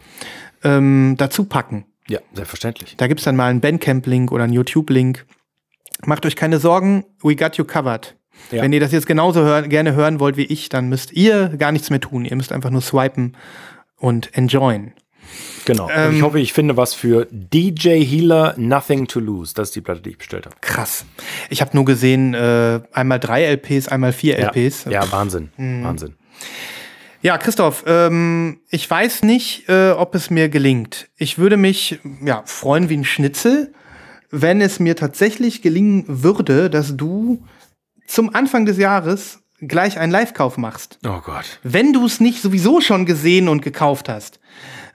[0.63, 1.85] ähm, dazu packen.
[2.09, 2.97] Ja, selbstverständlich.
[2.97, 5.27] Da gibt's dann mal einen Bandcamp-Link oder einen YouTube-Link.
[6.07, 8.17] Macht euch keine Sorgen, we got you covered.
[8.51, 8.63] Ja.
[8.63, 11.71] Wenn ihr das jetzt genauso hör gerne hören wollt wie ich, dann müsst ihr gar
[11.71, 12.25] nichts mehr tun.
[12.25, 13.37] Ihr müsst einfach nur swipen
[13.99, 14.95] und enjoyen.
[15.65, 15.89] Genau.
[15.91, 19.55] Ähm, ich hoffe, ich finde was für DJ Healer Nothing to Lose.
[19.55, 20.57] Das ist die Platte, die ich bestellt habe.
[20.61, 21.05] Krass.
[21.51, 24.85] Ich habe nur gesehen, äh, einmal drei LPs, einmal vier Ja, LPs.
[24.91, 25.51] ja Wahnsinn.
[25.57, 25.85] Mhm.
[25.85, 26.15] Wahnsinn.
[27.23, 31.09] Ja, Christoph, ähm, ich weiß nicht, äh, ob es mir gelingt.
[31.17, 33.73] Ich würde mich ja, freuen wie ein Schnitzel,
[34.31, 37.43] wenn es mir tatsächlich gelingen würde, dass du
[38.07, 40.99] zum Anfang des Jahres gleich einen Live-Kauf machst.
[41.07, 41.61] Oh Gott.
[41.63, 44.39] Wenn du es nicht sowieso schon gesehen und gekauft hast.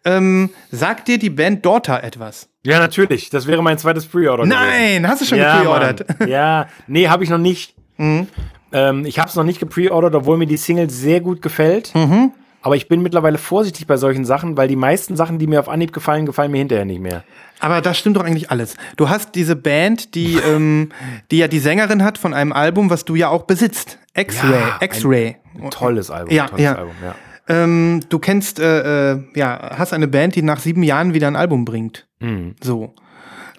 [0.06, 2.50] Ähm, sagt dir die Band Daughter etwas?
[2.64, 3.30] Ja, natürlich.
[3.30, 4.44] Das wäre mein zweites Pre-Order.
[4.44, 4.60] gewesen.
[4.60, 6.20] Nein, hast du schon ja, gepreordert?
[6.20, 6.28] Mhm.
[6.28, 7.76] Ja, nee, habe ich noch nicht.
[7.98, 11.94] Ähm, ich habe es noch nicht gepreordert, obwohl mir die Single sehr gut gefällt.
[11.96, 12.32] Mhm.
[12.62, 15.70] Aber ich bin mittlerweile vorsichtig bei solchen Sachen, weil die meisten Sachen, die mir auf
[15.70, 17.24] Anhieb gefallen, gefallen mir hinterher nicht mehr.
[17.62, 18.76] Aber das stimmt doch eigentlich alles.
[18.98, 20.92] Du hast diese Band, die, ähm,
[21.32, 23.98] die ja die Sängerin hat von einem Album, was du ja auch besitzt.
[24.14, 24.52] X-Ray.
[24.52, 25.38] Ja, X-Ray.
[25.72, 26.34] Tolles Album.
[26.34, 26.76] Ja, tolles ja.
[26.76, 27.16] Album, ja.
[27.50, 31.36] Ähm, du kennst, äh, äh, ja, hast eine Band, die nach sieben Jahren wieder ein
[31.36, 32.08] Album bringt.
[32.20, 32.56] Mhm.
[32.64, 32.94] So.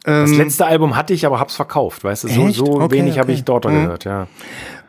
[0.04, 2.28] Das Ähm, letzte Album hatte ich, aber hab's verkauft, weißt du?
[2.28, 2.56] So, Echt?
[2.56, 3.34] so Okay, wenig habe okay.
[3.34, 3.82] ich Daughter Mhm.
[3.82, 4.28] gehört, ja.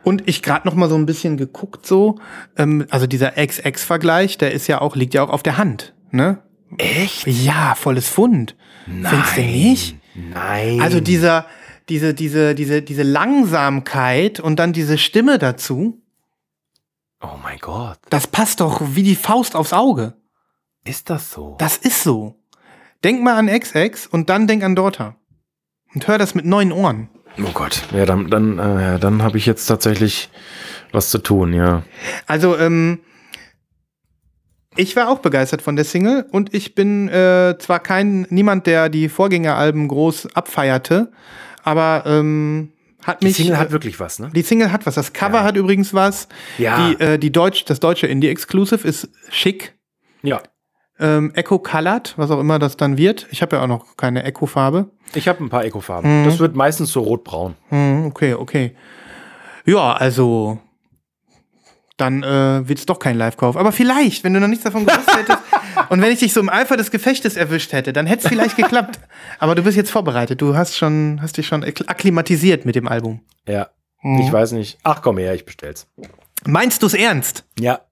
[0.04, 2.18] Und ich gerade noch mal so ein bisschen geguckt so,
[2.56, 6.38] ähm, also dieser XX-Vergleich, der ist ja auch, liegt ja auch auf der Hand, ne?
[6.78, 7.26] Echt?
[7.26, 8.56] Ja, volles Fund.
[8.86, 9.96] Findest du nicht?
[10.14, 10.80] Nein.
[10.80, 11.44] Also dieser,
[11.90, 16.01] diese, diese, diese, diese Langsamkeit und dann diese Stimme dazu,
[17.22, 17.98] oh mein Gott.
[18.10, 20.14] das passt doch wie die Faust aufs Auge.
[20.84, 21.56] Ist das so?
[21.58, 22.36] Das ist so.
[23.04, 25.16] Denk mal an XX und dann denk an Daughter.
[25.94, 27.08] Und hör das mit neuen Ohren.
[27.38, 27.82] oh Gott.
[27.92, 30.30] Ja, dann, dann, äh, dann habe ich jetzt tatsächlich
[30.90, 31.82] was zu tun, ja.
[32.26, 33.00] Also, ähm,
[34.76, 38.88] ich war auch begeistert von der Single und ich bin äh, zwar kein niemand, der
[38.88, 41.12] die Vorgängeralben groß abfeierte,
[41.62, 42.72] aber ähm,
[43.04, 43.36] hat Die mich.
[43.36, 44.30] Single hat äh, wirklich was, ne?
[44.34, 44.94] die Single hat was.
[44.94, 45.44] Das Cover Ja.
[45.44, 46.28] hat übrigens was.
[46.58, 46.88] Ja.
[46.90, 49.74] Die, äh, die Deutsch, das deutsche Indie-Exclusive ist schick.
[50.22, 50.40] Ja.
[51.00, 53.26] Ähm, Echo Colored, was auch immer das dann wird.
[53.30, 54.90] Ich habe ja auch noch keine Echo-Farbe.
[55.14, 56.24] Ich habe ein paar Eco-Farben.
[56.24, 57.54] Das wird meistens so rotbraun.
[57.70, 58.76] Hm, okay, okay.
[59.64, 60.58] Ja, also
[61.96, 63.56] dann äh, wird es doch kein Live-Kauf.
[63.56, 65.38] Aber vielleicht, wenn du noch nichts davon gewusst hättest
[65.92, 68.56] und wenn ich dich so im Eifer des Gefechtes erwischt hätte, dann hätte es vielleicht
[68.56, 68.98] geklappt.
[69.38, 70.40] Aber du bist jetzt vorbereitet.
[70.40, 73.20] Du hast schon, hast dich schon akklimatisiert mit dem Album.
[73.46, 73.68] Ja.
[74.02, 74.78] Ich weiß nicht.
[74.84, 75.86] Ach komm her, ich bestell's.
[76.46, 77.44] Meinst du es ernst?
[77.58, 77.82] Ja.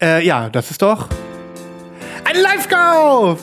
[0.00, 1.08] Äh, ja, das ist doch
[2.22, 3.42] ein Live-Kauf.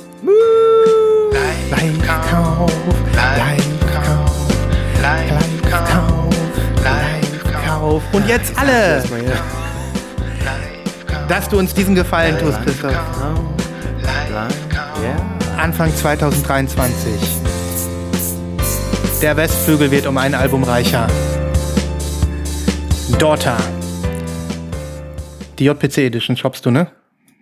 [1.69, 2.71] Live-Kauf,
[3.15, 4.47] Live-Kauf,
[5.01, 6.35] Live-Kauf,
[6.81, 8.03] Live-Kauf.
[8.13, 9.03] Und jetzt alle,
[11.27, 12.95] dass du uns diesen Gefallen tust, Christoph.
[15.57, 17.13] Anfang 2023.
[19.21, 21.07] Der Westflügel wird um ein Album reicher.
[23.19, 23.57] Daughter.
[25.59, 26.91] Die JPC Edition shoppst du, ne?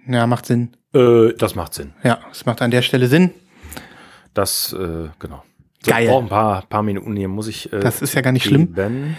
[0.07, 0.76] Ja, macht Sinn.
[0.93, 1.93] Äh, das macht Sinn.
[2.03, 3.32] Ja, es macht an der Stelle Sinn.
[4.34, 5.43] Das, äh, genau.
[5.84, 6.03] Geil.
[6.03, 7.72] Ich brauche ein paar, paar Minuten hier, muss ich.
[7.74, 8.74] Äh, Das ist ja gar nicht schlimm.
[8.76, 9.18] geben.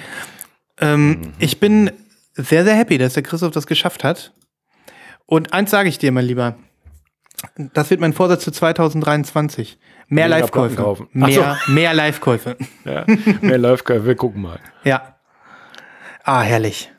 [0.79, 1.91] Ähm, Ich bin
[2.35, 4.33] sehr, sehr happy, dass der Christoph das geschafft hat.
[5.27, 6.57] Und eins sage ich dir, mein Lieber.
[7.75, 9.79] Das wird mein Vorsatz für 2023.
[10.09, 10.77] Mehr Live-Käufe.
[10.77, 11.09] Kaufen.
[11.21, 12.57] Ach Mehr, mehr Live-Käufe.
[12.85, 13.05] Ja,
[13.41, 14.59] mehr läuft, wir gucken mal.
[14.85, 15.17] Ja.
[16.25, 16.93] Ah, herrlich.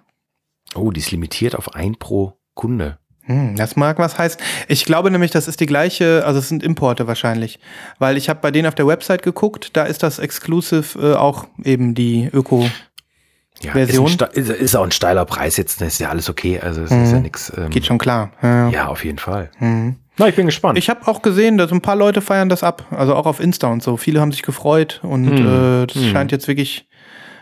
[0.75, 2.97] Oh, die ist limitiert auf ein pro Kunde.
[3.25, 4.39] Hm, das mag was heißen.
[4.67, 7.59] Ich glaube nämlich, das ist die gleiche, also es sind Importe wahrscheinlich.
[7.99, 11.47] Weil ich habe bei denen auf der Website geguckt, da ist das Exclusive äh, auch
[11.63, 12.69] eben die Öko.
[13.61, 14.07] Ja, Version?
[14.07, 16.59] Ist, ist, ist auch ein steiler Preis jetzt, ist ja alles okay.
[16.59, 17.53] Also es ist ja nichts.
[17.55, 18.31] Ähm, Geht schon klar.
[18.41, 18.69] Ja.
[18.69, 19.51] Ja, auf jeden Fall.
[20.17, 20.77] Na, ich bin gespannt.
[20.77, 23.67] Ich habe auch gesehen, dass ein paar Leute feiern das ab, also auch auf Insta
[23.67, 23.97] und so.
[23.97, 26.87] Viele haben sich gefreut und äh, das scheint jetzt wirklich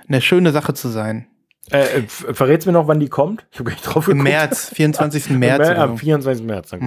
[0.08, 1.28] eine schöne Sache zu sein.
[1.72, 3.46] äh, äh, verrätst mir noch, wann die kommt?
[3.52, 4.30] Ich habe gar nicht drauf Im geguckt.
[4.34, 5.30] März, 24.
[5.32, 5.68] Im März.
[5.70, 5.98] Am so.
[5.98, 6.46] 24.
[6.46, 6.72] März.
[6.72, 6.82] Gut.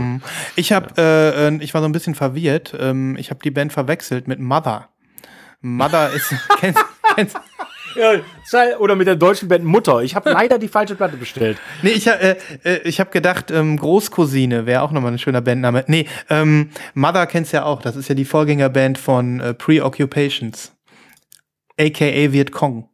[0.56, 2.74] Ich habe, äh, äh, ich war so ein bisschen verwirrt.
[2.78, 4.88] Ähm, ich habe die Band verwechselt mit Mother.
[5.60, 7.36] Mother ist, kennst, kennst,
[7.94, 10.02] Ja, oder mit der deutschen Band Mutter.
[10.02, 11.58] Ich habe leider die falsche Platte bestellt.
[11.82, 15.84] Nee, ich, äh, äh, ich habe gedacht, ähm, Großcousine wäre auch nochmal ein schöner Bandname.
[15.86, 17.82] Nee, ähm, Mother kennst ja auch.
[17.82, 20.72] Das ist ja die Vorgängerband von äh, Preoccupations.
[21.78, 22.88] AKA Viet Cong.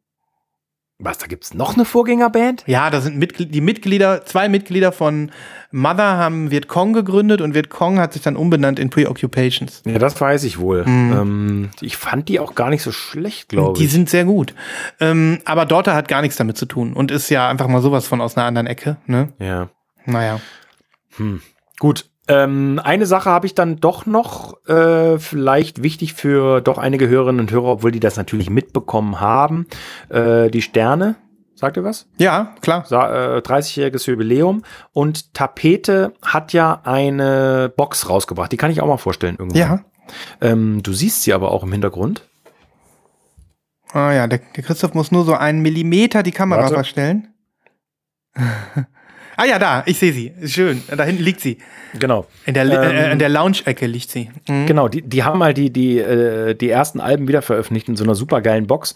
[1.03, 2.65] Was, da gibt's noch eine Vorgängerband?
[2.67, 5.31] Ja, da sind Mitgl die Mitglieder, zwei Mitglieder von
[5.73, 9.83] Mother haben Viet Cong gegründet und Viet Cong hat sich dann umbenannt in Preoccupations.
[9.87, 10.85] Ja, das weiß ich wohl.
[10.87, 13.93] Ähm, ich fand die auch gar nicht so schlecht, glaube Die ich.
[13.93, 14.55] sind sehr gut.
[15.01, 18.07] Ähm, aber Daughter hat gar nichts damit zu tun und ist ja einfach mal sowas
[18.07, 18.99] von aus einer anderen Ecke.
[19.07, 19.33] Ne?
[19.39, 19.71] Ja.
[20.05, 20.39] Naja.
[21.79, 22.10] Gut.
[22.31, 27.41] Ähm, eine Sache habe ich dann doch noch, äh, vielleicht wichtig für doch einige Hörerinnen
[27.41, 29.67] und Hörer, obwohl die das natürlich mitbekommen haben.
[30.11, 31.17] Äh, die Sterne,
[31.57, 32.07] sagt ihr was?
[32.19, 32.85] Ja, klar.
[32.87, 34.63] Sa äh, 30-jähriges Jubiläum.
[34.93, 38.53] Und Tapete hat ja eine Box rausgebracht.
[38.53, 39.59] Die kann ich auch mal vorstellen irgendwann.
[39.61, 39.81] Ja.
[40.41, 42.29] Ähm, du siehst sie aber auch im Hintergrund.
[43.93, 46.75] Ah ja, der, der Christoph muss nur so einen Millimeter die Kamera Warte.
[46.75, 47.35] verstellen.
[49.41, 50.33] ah ja, da, ich sehe sie.
[50.47, 50.83] Schön.
[50.95, 51.59] Da hinten liegt sie.
[51.99, 52.27] Genau.
[52.45, 54.31] In der, äh, Ähm, in der Lounge-Ecke liegt sie.
[54.47, 54.67] Mhm.
[54.67, 58.05] Genau, die, die haben mal die, die, äh, die ersten Alben wieder veröffentlicht in so
[58.05, 58.95] einer supergeilen Box.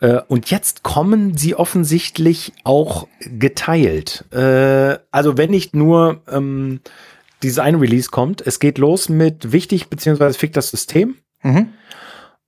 [0.00, 4.24] Äh, und jetzt kommen sie offensichtlich auch geteilt.
[4.32, 6.80] Äh, also wenn nicht nur ähm,
[7.42, 11.16] dieses eine Release kommt, es geht los mit wichtig beziehungsweise fick das System.
[11.42, 11.68] Mhm.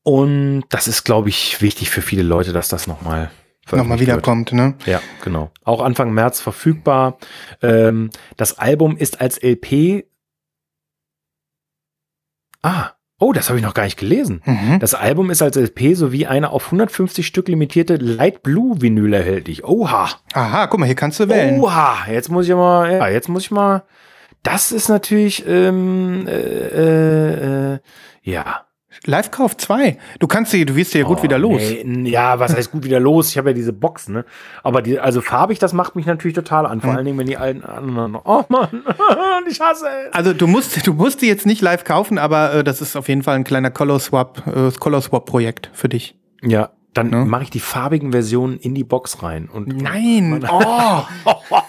[0.02, 3.30] Und das ist, glaube ich, wichtig für viele Leute, dass das nochmal
[3.72, 4.74] Nochmal wiederkommt, ne?
[4.86, 5.50] Ja, genau.
[5.64, 7.18] Auch Anfang März verfügbar.
[7.62, 10.04] Ähm, das Album ist als LP.
[12.62, 14.42] Ah, oh, das habe ich noch gar nicht gelesen.
[14.44, 14.78] Mhm.
[14.78, 19.64] Das Album ist als LP sowie eine auf 150 Stück limitierte Light Blue Vinyl erhältlich.
[19.64, 20.10] Oha.
[20.32, 21.60] Aha, guck mal, hier kannst du wählen.
[21.60, 22.06] Oha.
[22.08, 23.82] Jetzt muss ich mal, ja, jetzt muss ich mal.
[24.42, 27.78] Das ist natürlich, ähm, äh, äh, äh,
[28.22, 28.65] ja.
[29.06, 29.98] Live-Kauf 2.
[30.18, 31.60] Du kannst sie, du wirst dir ja gut Oh, wieder los.
[31.84, 33.30] nee, ja, was heißt gut wieder los?
[33.30, 34.24] Ich habe ja diese Box, ne?
[34.62, 36.80] Aber die, also farbig, das macht mich natürlich total an.
[36.80, 38.16] Vor allen Dingen, wenn die alten anderen.
[38.24, 38.82] Oh Mann,
[39.50, 40.14] ich hasse es.
[40.14, 43.08] Also du musst, du musst die jetzt nicht live kaufen, aber äh, das ist auf
[43.08, 46.16] jeden Fall ein kleiner Color Swap, äh, Color Swap Projekt für dich.
[46.42, 47.24] Ja, dann Ne?
[47.26, 49.48] mache ich die farbigen Versionen in die Box rein.
[49.52, 50.44] Und Nein.
[50.50, 51.02] Oh.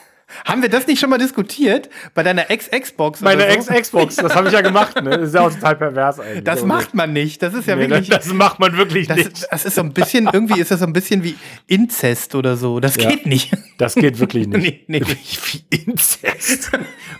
[0.45, 1.89] Haben wir das nicht schon mal diskutiert?
[2.13, 3.21] Bei deiner Ex-Xbox?
[3.21, 3.71] meine oder so?
[3.71, 5.11] Ex-Xbox, das habe ich ja gemacht, ne?
[5.11, 6.43] Das ist ja auch total pervers eigentlich.
[6.43, 7.41] Das macht man nicht.
[7.41, 8.09] Das ist ja nee, wirklich.
[8.09, 9.47] das, das macht man wirklich Das, nicht.
[9.51, 11.35] das ist so ein bisschen, irgendwie ist das so ein bisschen wie
[11.67, 12.79] Inzest oder so.
[12.79, 13.09] Das Ja.
[13.09, 13.53] geht nicht.
[13.77, 14.87] Das geht wirklich nicht.
[14.89, 15.01] Nee, nee.
[15.05, 16.71] Wie, Inzest.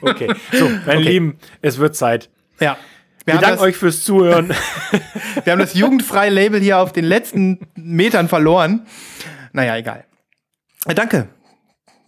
[0.01, 2.29] Okay, so, meine Lieben, es wird Zeit.
[2.59, 2.77] Ja.
[3.25, 4.53] Wir Wir danken euch fürs Zuhören.
[5.43, 8.85] wir haben das jugendfreie Label hier auf den letzten Metern verloren.
[9.51, 10.05] Naja, egal.
[10.85, 11.27] Danke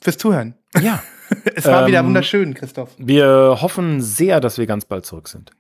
[0.02, 0.56] fürs Zuhören.
[0.82, 1.02] ja.
[1.54, 2.90] Es war wieder Ähm, wunderschön, Christoph.
[2.98, 5.52] Wir hoffen sehr, dass wir ganz bald zurück sind.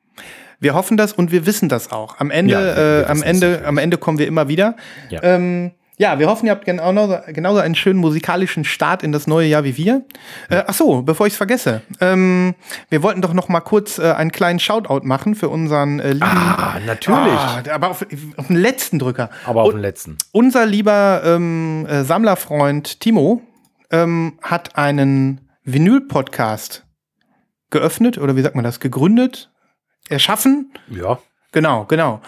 [0.59, 2.19] Wir hoffen das und wir wissen das auch.
[2.19, 4.75] Am Ende, Ja, äh, am Ende, am Ende kommen wir immer wieder.
[5.09, 5.21] Ja.
[5.21, 9.47] Ähm, ja, wir hoffen, ihr habt genauso, genauso einen schönen musikalischen Start in das neue
[9.47, 10.05] Jahr wie wir.
[10.49, 11.81] Äh, ach so, bevor ich es vergesse.
[11.99, 12.55] Ähm,
[12.89, 16.23] wir wollten doch noch mal kurz äh, einen kleinen Shoutout machen für unseren äh, lieben.
[16.23, 17.33] Ah, natürlich.
[17.33, 18.05] Ah, aber auf,
[18.37, 19.29] auf den letzten Drücker.
[19.45, 20.17] Aber auf den letzten.
[20.31, 23.41] unser lieber ähm, äh, Sammlerfreund Timo
[23.91, 26.85] ähm, hat einen Vinyl-Podcast
[27.69, 29.51] geöffnet oder wie sagt man das, gegründet,
[30.09, 30.71] erschaffen.
[30.89, 31.19] Ja.
[31.51, 32.21] Genau, genau.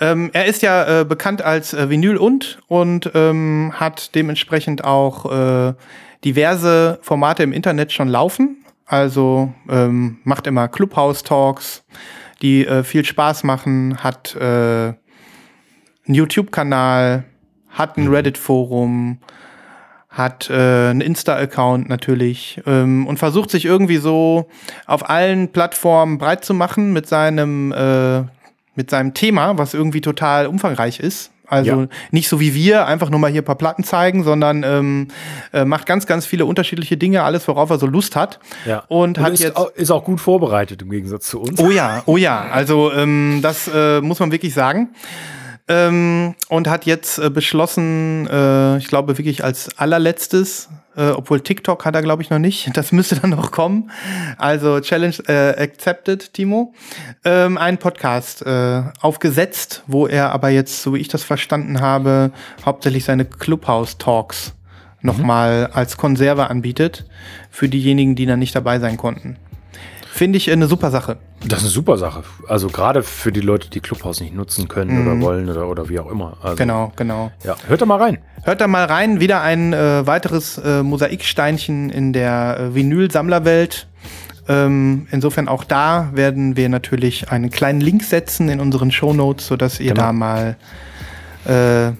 [0.00, 5.32] Ähm, er ist ja äh, bekannt als äh, Vinyl und und ähm, hat dementsprechend auch
[5.32, 5.74] äh,
[6.24, 8.64] diverse Formate im Internet schon laufen.
[8.84, 11.84] Also ähm, macht immer Clubhouse-Talks,
[12.42, 14.96] die äh, viel Spaß machen, hat äh, einen
[16.06, 17.24] YouTube-Kanal,
[17.70, 19.18] hat ein Reddit-Forum,
[20.16, 24.48] hat äh, einen Insta-Account natürlich ähm, und versucht sich irgendwie so
[24.86, 28.22] auf allen Plattformen breit zu machen mit seinem äh,
[28.74, 31.30] mit seinem Thema, was irgendwie total umfangreich ist.
[31.48, 31.86] Also Ja.
[32.10, 35.08] nicht so wie wir, einfach nur mal hier ein paar Platten zeigen, sondern ähm,
[35.52, 38.40] äh, macht ganz, ganz viele unterschiedliche Dinge, alles, worauf er so Lust hat.
[38.66, 38.82] Ja.
[38.88, 39.56] Und, hat ist, jetzt.
[39.56, 41.60] au- ist auch gut vorbereitet im Gegensatz zu uns.
[41.60, 42.46] Oh ja, oh ja.
[42.52, 44.88] Also ähm, das äh, muss man wirklich sagen.
[45.68, 51.84] Ähm, und hat jetzt äh, beschlossen, äh, ich glaube wirklich als allerletztes, äh, obwohl TikTok
[51.84, 53.90] hat er glaube ich noch nicht, das müsste dann noch kommen.
[54.38, 56.72] Also Challenge äh, accepted, Timo.
[57.24, 62.30] Ähm, einen Podcast äh, aufgesetzt, wo er aber jetzt, so wie ich das verstanden habe,
[62.64, 64.52] hauptsächlich seine Clubhouse-Talks
[65.02, 67.06] nochmal als Konserve anbietet
[67.50, 69.36] für diejenigen, die dann nicht dabei sein konnten.
[70.16, 71.18] Finde ich eine super Sache.
[71.46, 72.22] Das ist eine super Sache.
[72.48, 75.98] Also gerade für die Leute, die Clubhouse nicht nutzen können oder wollen oder, oder wie
[75.98, 76.38] auch immer.
[76.42, 77.30] Also, Genau, genau.
[77.44, 78.16] Ja, hört da mal rein.
[78.42, 83.88] Hört da mal rein, wieder ein äh, weiteres äh, Mosaiksteinchen in der äh, Vinyl-Sammlerwelt.
[84.48, 89.80] Ähm, insofern auch da werden wir natürlich einen kleinen Link setzen in unseren Shownotes, sodass
[89.80, 90.00] ihr Genau.
[90.02, 90.56] da mal
[91.44, 91.92] äh,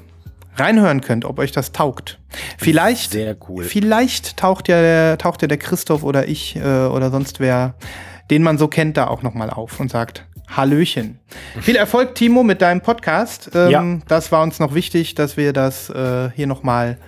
[0.58, 2.18] reinhören könnt, ob euch das taugt.
[2.58, 3.64] Vielleicht, Sehr cool.
[3.64, 7.74] vielleicht taucht ja der, taucht ja der Christoph oder ich äh, oder sonst wer,
[8.30, 11.18] den man so kennt, da auch noch mal auf und sagt Hallöchen.
[11.60, 13.50] Viel Erfolg, Timo, mit deinem Podcast.
[13.54, 13.84] Ähm, Ja.
[14.08, 16.98] Das war uns noch wichtig, dass wir das äh, hier noch mal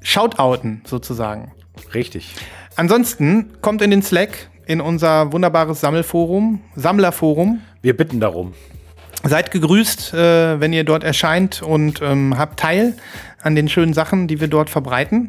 [0.00, 1.52] shoutouten, sozusagen.
[1.94, 2.34] Richtig.
[2.76, 7.60] Ansonsten kommt in den Slack, in unser wunderbares Sammelforum, Sammlerforum.
[7.82, 8.54] Wir bitten darum.
[9.22, 12.96] Seid gegrüßt, äh, wenn ihr dort erscheint und ähm, habt Teil
[13.42, 15.28] an den schönen Sachen, die wir dort verbreiten.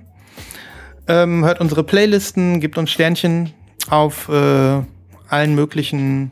[1.08, 3.52] Ähm, hört unsere Playlisten, gebt uns Sternchen
[3.90, 4.82] auf äh,
[5.28, 6.32] allen möglichen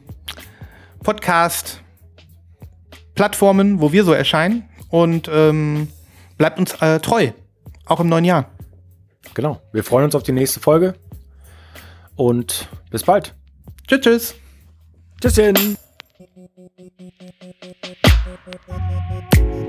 [1.03, 4.69] Podcast-Plattformen, wo wir so erscheinen.
[4.89, 5.89] Und ähm,
[6.37, 7.31] bleibt uns äh, treu,
[7.85, 8.49] auch im neuen Jahr.
[9.33, 9.61] Genau.
[9.71, 10.95] Wir freuen uns auf die nächste Folge.
[12.15, 13.35] Und bis bald.
[13.87, 14.35] Tschüss, tschüss.
[15.21, 15.77] Tschüsschen.
[16.77, 16.91] Thank
[19.37, 19.68] you.